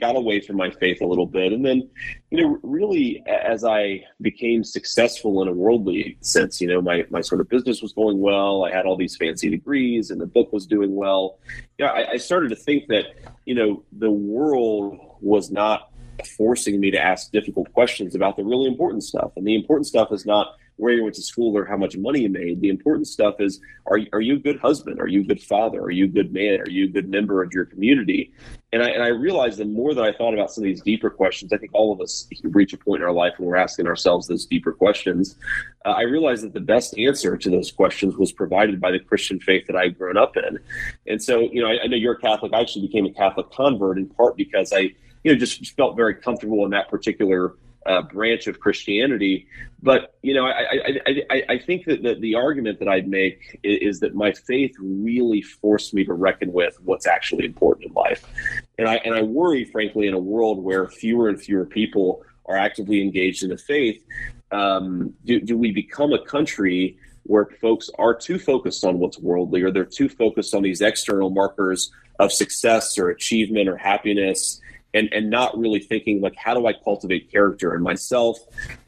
got 0.00 0.16
away 0.16 0.40
from 0.40 0.56
my 0.56 0.70
faith 0.70 1.02
a 1.02 1.06
little 1.06 1.26
bit, 1.26 1.52
and 1.52 1.64
then 1.64 1.88
you 2.30 2.40
know 2.40 2.58
really 2.62 3.22
as 3.26 3.64
I 3.64 4.02
became 4.22 4.64
successful 4.64 5.42
in 5.42 5.48
a 5.48 5.52
worldly 5.52 6.16
sense, 6.20 6.58
you 6.58 6.68
know 6.68 6.80
my 6.80 7.04
my 7.10 7.20
sort 7.20 7.42
of 7.42 7.50
business 7.50 7.82
was 7.82 7.92
going 7.92 8.18
well, 8.18 8.64
I 8.64 8.70
had 8.70 8.86
all 8.86 8.96
these 8.96 9.16
fancy 9.16 9.50
degrees, 9.50 10.10
and 10.10 10.18
the 10.20 10.26
book 10.26 10.50
was 10.52 10.66
doing 10.66 10.96
well. 10.96 11.38
Yeah, 11.78 11.88
I, 11.88 12.12
I 12.12 12.16
started 12.16 12.48
to 12.48 12.56
think 12.56 12.86
that 12.88 13.06
you 13.44 13.54
know 13.54 13.84
the 13.92 14.10
world 14.10 14.98
was 15.20 15.50
not 15.50 15.90
forcing 16.36 16.80
me 16.80 16.90
to 16.90 16.98
ask 16.98 17.30
difficult 17.30 17.72
questions 17.74 18.14
about 18.14 18.36
the 18.36 18.44
really 18.44 18.66
important 18.66 19.04
stuff, 19.04 19.32
and 19.36 19.46
the 19.46 19.54
important 19.54 19.86
stuff 19.86 20.10
is 20.12 20.24
not 20.24 20.54
where 20.78 20.92
you 20.92 21.02
went 21.02 21.14
to 21.16 21.22
school 21.22 21.56
or 21.56 21.64
how 21.64 21.76
much 21.76 21.96
money 21.96 22.20
you 22.20 22.28
made. 22.28 22.60
The 22.60 22.70
important 22.70 23.06
stuff 23.06 23.34
is 23.40 23.60
are, 23.86 23.98
are 24.12 24.20
you 24.20 24.36
a 24.36 24.38
good 24.38 24.58
husband? 24.60 25.00
Are 25.00 25.08
you 25.08 25.20
a 25.20 25.24
good 25.24 25.42
father? 25.42 25.80
Are 25.80 25.90
you 25.90 26.04
a 26.04 26.08
good 26.08 26.32
man? 26.32 26.60
Are 26.60 26.70
you 26.70 26.84
a 26.86 26.88
good 26.88 27.10
member 27.10 27.42
of 27.42 27.52
your 27.52 27.66
community? 27.66 28.32
And 28.72 28.82
I, 28.82 28.90
and 28.90 29.02
I 29.02 29.08
realized 29.08 29.58
the 29.58 29.64
more 29.64 29.92
that 29.94 30.04
I 30.04 30.12
thought 30.12 30.34
about 30.34 30.52
some 30.52 30.62
of 30.62 30.66
these 30.66 30.80
deeper 30.80 31.10
questions, 31.10 31.52
I 31.52 31.58
think 31.58 31.72
all 31.74 31.92
of 31.92 32.00
us 32.00 32.28
reach 32.44 32.72
a 32.72 32.78
point 32.78 33.02
in 33.02 33.08
our 33.08 33.14
life 33.14 33.34
when 33.38 33.48
we're 33.48 33.56
asking 33.56 33.86
ourselves 33.86 34.28
those 34.28 34.46
deeper 34.46 34.72
questions. 34.72 35.36
Uh, 35.84 35.90
I 35.90 36.02
realized 36.02 36.44
that 36.44 36.52
the 36.52 36.60
best 36.60 36.96
answer 36.96 37.36
to 37.36 37.50
those 37.50 37.72
questions 37.72 38.16
was 38.16 38.30
provided 38.30 38.80
by 38.80 38.92
the 38.92 39.00
Christian 39.00 39.40
faith 39.40 39.66
that 39.66 39.76
I'd 39.76 39.98
grown 39.98 40.16
up 40.16 40.36
in. 40.36 40.58
And 41.06 41.22
so, 41.22 41.40
you 41.40 41.62
know, 41.62 41.68
I, 41.68 41.84
I 41.84 41.86
know 41.86 41.96
you're 41.96 42.14
a 42.14 42.20
Catholic. 42.20 42.52
I 42.52 42.60
actually 42.60 42.86
became 42.86 43.06
a 43.06 43.12
Catholic 43.12 43.50
convert 43.50 43.98
in 43.98 44.06
part 44.06 44.36
because 44.36 44.72
I, 44.72 44.92
you 45.24 45.32
know, 45.32 45.34
just 45.34 45.74
felt 45.74 45.96
very 45.96 46.14
comfortable 46.14 46.64
in 46.64 46.70
that 46.70 46.88
particular 46.88 47.54
uh, 47.86 48.02
branch 48.02 48.46
of 48.46 48.60
Christianity. 48.60 49.46
But 49.82 50.14
you 50.22 50.34
know, 50.34 50.46
I 50.46 50.98
I, 51.06 51.22
I, 51.30 51.42
I 51.50 51.58
think 51.58 51.84
that 51.86 52.02
the, 52.02 52.14
the 52.14 52.34
argument 52.34 52.78
that 52.80 52.88
I'd 52.88 53.08
make 53.08 53.58
is, 53.62 53.94
is, 53.94 54.00
that 54.00 54.14
my 54.14 54.32
faith 54.32 54.74
really 54.78 55.42
forced 55.42 55.94
me 55.94 56.04
to 56.04 56.12
reckon 56.12 56.52
with 56.52 56.76
what's 56.84 57.06
actually 57.06 57.44
important 57.44 57.86
in 57.88 57.92
life, 57.94 58.24
and 58.78 58.88
I 58.88 58.96
and 58.96 59.14
I 59.14 59.22
worry, 59.22 59.64
frankly, 59.64 60.06
in 60.06 60.14
a 60.14 60.18
world 60.18 60.62
where 60.62 60.88
fewer 60.88 61.28
and 61.28 61.40
fewer 61.40 61.64
people 61.64 62.22
are 62.46 62.56
actively 62.56 63.02
engaged 63.02 63.42
in 63.42 63.50
the 63.50 63.58
faith, 63.58 64.02
um, 64.50 65.14
do 65.24 65.40
do 65.40 65.56
we 65.56 65.70
become 65.72 66.12
a 66.12 66.24
country 66.24 66.98
where 67.24 67.46
folks 67.60 67.90
are 67.98 68.14
too 68.14 68.38
focused 68.38 68.84
on 68.84 68.98
what's 68.98 69.18
worldly, 69.18 69.62
or 69.62 69.70
they're 69.70 69.84
too 69.84 70.08
focused 70.08 70.54
on 70.54 70.62
these 70.62 70.80
external 70.80 71.30
markers 71.30 71.92
of 72.18 72.32
success 72.32 72.98
or 72.98 73.10
achievement 73.10 73.68
or 73.68 73.76
happiness? 73.76 74.60
And 74.94 75.12
and 75.12 75.30
not 75.30 75.56
really 75.58 75.80
thinking 75.80 76.20
like 76.20 76.36
how 76.36 76.54
do 76.54 76.66
I 76.66 76.72
cultivate 76.72 77.30
character 77.30 77.74
in 77.74 77.82
myself, 77.82 78.38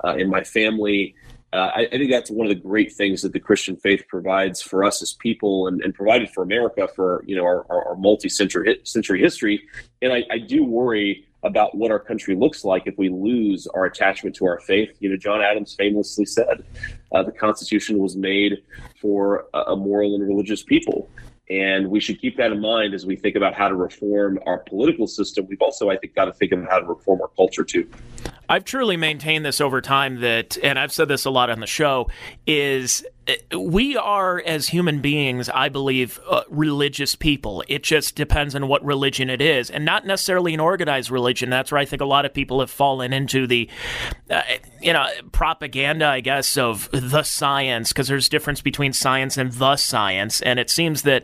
uh, 0.05 0.16
in 0.16 0.28
my 0.28 0.44
family. 0.44 1.14
Uh, 1.53 1.70
I, 1.74 1.80
I, 1.80 1.90
think 1.90 2.12
that's 2.12 2.30
one 2.30 2.46
of 2.46 2.48
the 2.48 2.61
great 2.61 2.92
things 2.92 3.22
that 3.22 3.32
the 3.32 3.40
Christian 3.40 3.74
faith 3.74 4.05
provides 4.07 4.62
for 4.62 4.84
us 4.84 5.03
as 5.03 5.14
people, 5.14 5.66
and, 5.66 5.82
and 5.82 5.92
provided 5.92 6.30
for 6.30 6.44
America 6.44 6.88
for 6.94 7.24
you 7.26 7.34
know 7.36 7.42
our, 7.42 7.66
our, 7.68 7.88
our 7.88 7.96
multi-century 7.96 8.80
century 8.84 9.20
history. 9.20 9.61
And 10.01 10.12
I, 10.12 10.22
I 10.30 10.38
do 10.38 10.64
worry 10.64 11.26
about 11.42 11.76
what 11.76 11.90
our 11.90 11.98
country 11.98 12.36
looks 12.36 12.64
like 12.64 12.86
if 12.86 12.96
we 12.98 13.09
lose 13.09 13.66
our 13.68 13.86
attachment 13.86 14.36
to 14.36 14.44
our 14.44 14.61
faith. 14.61 14.90
You 15.01 15.09
know, 15.11 15.16
John 15.16 15.40
Adams 15.40 15.74
famously 15.74 16.24
said, 16.24 16.64
uh, 17.12 17.24
"The 17.24 17.32
Constitution 17.32 17.98
was 17.98 18.16
made 18.16 18.62
for 19.01 19.46
a, 19.53 19.72
a 19.72 19.76
moral 19.76 20.14
and 20.14 20.26
religious 20.26 20.62
people." 20.62 21.11
And 21.51 21.90
we 21.90 21.98
should 21.98 22.20
keep 22.20 22.36
that 22.36 22.53
in 22.53 22.61
mind 22.61 22.94
as 22.94 23.05
we 23.05 23.16
think 23.16 23.34
about 23.34 23.55
how 23.55 23.68
to 23.68 23.74
reform 23.74 24.38
our 24.46 24.59
political 24.59 25.09
system. 25.09 25.46
We've 25.48 25.61
also, 25.61 25.90
I 25.90 25.96
think, 25.96 26.14
got 26.14 26.26
to 26.26 26.32
think 26.32 26.53
about 26.53 26.70
how 26.70 26.78
to 26.78 26.86
reform 26.86 27.20
our 27.20 27.28
culture 27.28 27.64
too. 27.64 27.90
I've 28.51 28.64
truly 28.64 28.96
maintained 28.96 29.46
this 29.46 29.61
over 29.61 29.80
time 29.80 30.22
that, 30.22 30.59
and 30.61 30.76
I've 30.76 30.92
said 30.92 31.07
this 31.07 31.24
a 31.24 31.30
lot 31.30 31.51
on 31.51 31.61
the 31.61 31.68
show, 31.68 32.11
is 32.48 33.07
uh, 33.28 33.61
we 33.61 33.96
are 33.96 34.42
as 34.44 34.66
human 34.66 35.01
beings, 35.01 35.48
I 35.48 35.68
believe, 35.68 36.18
uh, 36.28 36.42
religious 36.48 37.14
people. 37.14 37.62
It 37.68 37.84
just 37.84 38.16
depends 38.16 38.57
on 38.57 38.66
what 38.66 38.84
religion 38.84 39.30
it 39.30 39.40
is, 39.40 39.70
and 39.70 39.84
not 39.84 40.05
necessarily 40.05 40.53
an 40.53 40.59
organized 40.59 41.12
religion. 41.12 41.48
That's 41.48 41.70
where 41.70 41.80
I 41.80 41.84
think 41.84 42.03
a 42.03 42.07
lot 42.07 42.24
of 42.24 42.34
people 42.34 42.59
have 42.59 42.72
fallen 42.72 43.12
into 43.12 43.46
the, 43.46 43.70
uh, 44.28 44.42
you 44.80 44.92
know, 44.92 45.07
propaganda, 45.30 46.07
I 46.07 46.18
guess, 46.18 46.57
of 46.57 46.90
the 46.90 47.22
science, 47.22 47.92
because 47.92 48.09
there's 48.09 48.28
difference 48.28 48.61
between 48.62 48.92
science 48.92 49.36
and 49.36 49.53
the 49.53 49.76
science, 49.76 50.40
and 50.42 50.59
it 50.59 50.70
seems 50.70 51.03
that, 51.03 51.22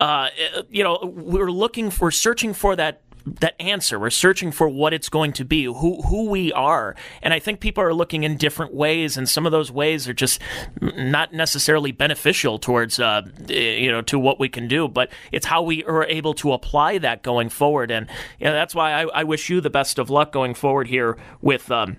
uh, 0.00 0.30
you 0.68 0.82
know, 0.82 0.98
we're 1.04 1.52
looking 1.52 1.90
for, 1.90 2.10
searching 2.10 2.52
for 2.52 2.74
that 2.74 3.02
that 3.40 3.54
answer. 3.60 3.98
We're 3.98 4.10
searching 4.10 4.52
for 4.52 4.68
what 4.68 4.92
it's 4.92 5.08
going 5.08 5.32
to 5.34 5.44
be, 5.44 5.64
who 5.64 6.02
who 6.02 6.28
we 6.28 6.52
are, 6.52 6.94
and 7.22 7.32
I 7.34 7.38
think 7.38 7.60
people 7.60 7.82
are 7.82 7.94
looking 7.94 8.24
in 8.24 8.36
different 8.36 8.74
ways, 8.74 9.16
and 9.16 9.28
some 9.28 9.46
of 9.46 9.52
those 9.52 9.70
ways 9.70 10.08
are 10.08 10.14
just 10.14 10.40
not 10.80 11.32
necessarily 11.32 11.92
beneficial 11.92 12.58
towards 12.58 12.98
uh, 13.00 13.22
you 13.48 13.90
know 13.90 14.02
to 14.02 14.18
what 14.18 14.38
we 14.38 14.48
can 14.48 14.68
do. 14.68 14.88
But 14.88 15.10
it's 15.32 15.46
how 15.46 15.62
we 15.62 15.84
are 15.84 16.04
able 16.04 16.34
to 16.34 16.52
apply 16.52 16.98
that 16.98 17.22
going 17.22 17.48
forward, 17.48 17.90
and 17.90 18.08
you 18.38 18.46
know, 18.46 18.52
that's 18.52 18.74
why 18.74 18.92
I, 18.92 19.20
I 19.20 19.24
wish 19.24 19.48
you 19.48 19.60
the 19.60 19.70
best 19.70 19.98
of 19.98 20.10
luck 20.10 20.32
going 20.32 20.54
forward 20.54 20.88
here 20.88 21.16
with. 21.40 21.70
Um, 21.70 21.98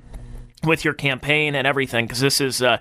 with 0.63 0.83
your 0.83 0.93
campaign 0.93 1.55
and 1.55 1.65
everything 1.65 2.05
because 2.05 2.19
this 2.19 2.41
is 2.41 2.61
uh, 2.61 2.77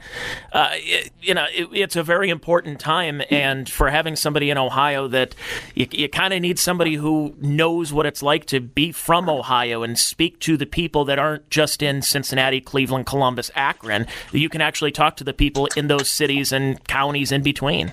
uh, 0.53 0.71
it, 0.73 1.13
you 1.21 1.33
know 1.33 1.47
it, 1.55 1.69
it's 1.73 1.97
a 1.97 2.03
very 2.03 2.29
important 2.29 2.81
time 2.81 3.23
and 3.31 3.71
for 3.71 3.89
having 3.89 4.17
somebody 4.17 4.51
in 4.51 4.59
ohio 4.59 5.07
that 5.07 5.35
you, 5.75 5.87
you 5.93 6.09
kind 6.09 6.35
of 6.35 6.41
need 6.41 6.59
somebody 6.59 6.95
who 6.95 7.35
knows 7.41 7.93
what 7.93 8.05
it's 8.05 8.23
like 8.23 8.45
to 8.47 8.61
be 8.61 8.91
from 8.91 9.29
ohio 9.29 9.83
and 9.83 9.99
speak 9.99 10.41
to 10.41 10.57
the 10.57 10.67
people 10.67 11.05
that 11.05 11.19
aren't 11.19 11.49
just 11.51 11.83
in 11.83 12.03
cincinnati 12.03 12.61
cleveland 12.61 13.07
columbus 13.07 13.51
akron. 13.55 14.07
You 14.33 14.49
can 14.49 14.61
actually 14.61 14.93
talk 14.93 15.17
to 15.17 15.25
the 15.25 15.33
people 15.33 15.69
in 15.77 15.87
those 15.89 16.11
cities 16.11 16.53
and 16.53 16.83
counties 16.87 17.31
in 17.31 17.43
between 17.43 17.93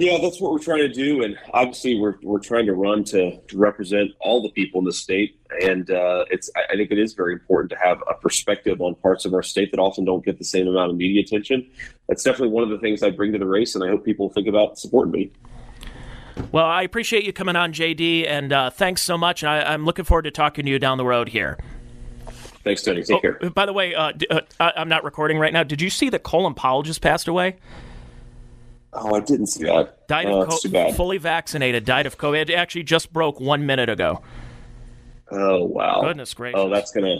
yeah, 0.00 0.16
that's 0.22 0.40
what 0.40 0.52
we're 0.52 0.60
trying 0.60 0.78
to 0.78 0.88
do, 0.88 1.24
and 1.24 1.36
obviously 1.52 1.98
we're 1.98 2.14
we're 2.22 2.38
trying 2.38 2.66
to 2.66 2.72
run 2.72 3.02
to, 3.02 3.36
to 3.36 3.58
represent 3.58 4.12
all 4.20 4.40
the 4.40 4.50
people 4.50 4.78
in 4.78 4.84
the 4.84 4.92
state, 4.92 5.36
and 5.60 5.90
uh, 5.90 6.24
it's 6.30 6.48
I 6.54 6.76
think 6.76 6.92
it 6.92 7.00
is 7.00 7.14
very 7.14 7.32
important 7.32 7.70
to 7.72 7.78
have 7.78 8.00
a 8.08 8.14
perspective 8.14 8.80
on 8.80 8.94
parts 8.94 9.24
of 9.24 9.34
our 9.34 9.42
state 9.42 9.72
that 9.72 9.80
often 9.80 10.04
don't 10.04 10.24
get 10.24 10.38
the 10.38 10.44
same 10.44 10.68
amount 10.68 10.92
of 10.92 10.96
media 10.96 11.20
attention. 11.20 11.68
That's 12.08 12.22
definitely 12.22 12.54
one 12.54 12.62
of 12.62 12.70
the 12.70 12.78
things 12.78 13.02
I 13.02 13.10
bring 13.10 13.32
to 13.32 13.38
the 13.38 13.46
race, 13.46 13.74
and 13.74 13.82
I 13.82 13.88
hope 13.88 14.04
people 14.04 14.28
think 14.30 14.46
about 14.46 14.78
supporting 14.78 15.10
me. 15.10 15.32
Well, 16.52 16.66
I 16.66 16.82
appreciate 16.82 17.24
you 17.24 17.32
coming 17.32 17.56
on, 17.56 17.72
JD, 17.72 18.28
and 18.28 18.52
uh, 18.52 18.70
thanks 18.70 19.02
so 19.02 19.18
much. 19.18 19.42
I, 19.42 19.74
am 19.74 19.84
looking 19.84 20.04
forward 20.04 20.22
to 20.22 20.30
talking 20.30 20.64
to 20.64 20.70
you 20.70 20.78
down 20.78 20.98
the 20.98 21.04
road 21.04 21.28
here. 21.28 21.58
Thanks, 22.62 22.84
Tony. 22.84 23.02
Take 23.02 23.16
oh, 23.16 23.20
care. 23.20 23.50
By 23.50 23.66
the 23.66 23.72
way, 23.72 23.96
uh, 23.96 24.12
uh, 24.30 24.40
I'm 24.60 24.88
not 24.88 25.02
recording 25.02 25.40
right 25.40 25.52
now. 25.52 25.64
Did 25.64 25.80
you 25.80 25.90
see 25.90 26.08
that 26.10 26.22
Colin 26.22 26.54
Powell 26.54 26.84
just 26.84 27.00
passed 27.00 27.26
away? 27.26 27.56
Oh, 28.92 29.14
I 29.14 29.20
didn't 29.20 29.46
see 29.46 29.64
that. 29.64 30.08
Died 30.08 30.26
oh, 30.26 30.42
of 30.42 30.48
co- 30.48 30.92
fully 30.92 31.18
vaccinated. 31.18 31.84
Died 31.84 32.06
of 32.06 32.16
COVID. 32.16 32.48
It 32.48 32.54
actually 32.54 32.84
just 32.84 33.12
broke 33.12 33.40
one 33.40 33.66
minute 33.66 33.88
ago. 33.88 34.22
Oh 35.30 35.64
wow! 35.64 36.00
Goodness 36.02 36.32
gracious! 36.32 36.58
Oh, 36.58 36.70
that's 36.70 36.90
gonna 36.90 37.18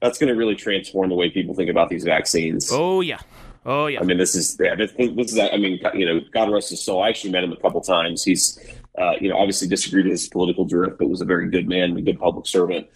that's 0.00 0.18
gonna 0.18 0.34
really 0.34 0.54
transform 0.54 1.10
the 1.10 1.14
way 1.14 1.30
people 1.30 1.54
think 1.54 1.68
about 1.68 1.90
these 1.90 2.04
vaccines. 2.04 2.70
Oh 2.72 3.02
yeah. 3.02 3.18
Oh 3.66 3.86
yeah. 3.86 4.00
I 4.00 4.04
mean, 4.04 4.18
this 4.18 4.34
is 4.34 4.56
yeah. 4.60 4.74
This, 4.74 4.92
this 4.92 5.32
is. 5.32 5.38
I 5.38 5.56
mean, 5.56 5.80
you 5.94 6.06
know, 6.06 6.20
God 6.32 6.50
rest 6.50 6.70
his 6.70 6.82
soul. 6.82 7.02
I 7.02 7.08
actually 7.08 7.32
met 7.32 7.44
him 7.44 7.52
a 7.52 7.56
couple 7.56 7.80
times. 7.80 8.22
He's, 8.22 8.58
uh, 8.98 9.12
you 9.20 9.28
know, 9.28 9.36
obviously 9.36 9.68
disagreed 9.68 10.04
with 10.04 10.12
his 10.12 10.28
political 10.28 10.64
drift, 10.64 10.98
but 10.98 11.08
was 11.08 11.20
a 11.20 11.26
very 11.26 11.48
good 11.50 11.68
man, 11.68 11.96
a 11.96 12.02
good 12.02 12.18
public 12.18 12.46
servant. 12.46 12.86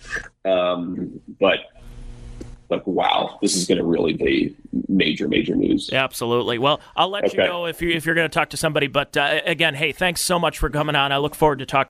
Um, 0.45 1.21
but 1.41 1.59
like, 2.71 2.87
wow, 2.87 3.39
this 3.41 3.57
is 3.57 3.67
going 3.67 3.79
to 3.79 3.85
really 3.85 4.13
be 4.13 4.55
major, 4.89 5.27
major 5.29 5.55
news. 5.55 5.91
Absolutely. 5.93 6.59
Well, 6.59 6.81
I'll 6.97 7.09
let 7.09 7.25
okay. 7.25 7.43
you 7.43 7.49
know 7.49 7.67
if 7.67 7.81
you 7.81 7.91
if 7.91 8.05
you're 8.05 8.15
going 8.15 8.29
to 8.29 8.35
talk 8.35 8.51
to 8.51 8.57
somebody. 8.57 8.87
But 8.87 9.17
uh, 9.17 9.41
again, 9.45 9.75
hey, 9.75 9.93
thanks 9.93 10.21
so 10.21 10.39
much 10.39 10.59
for 10.59 10.69
coming 10.69 10.95
on. 10.95 11.13
I 11.13 11.19
look 11.19 11.35
forward 11.35 11.61
to 11.61 11.67
talking. 11.67 11.87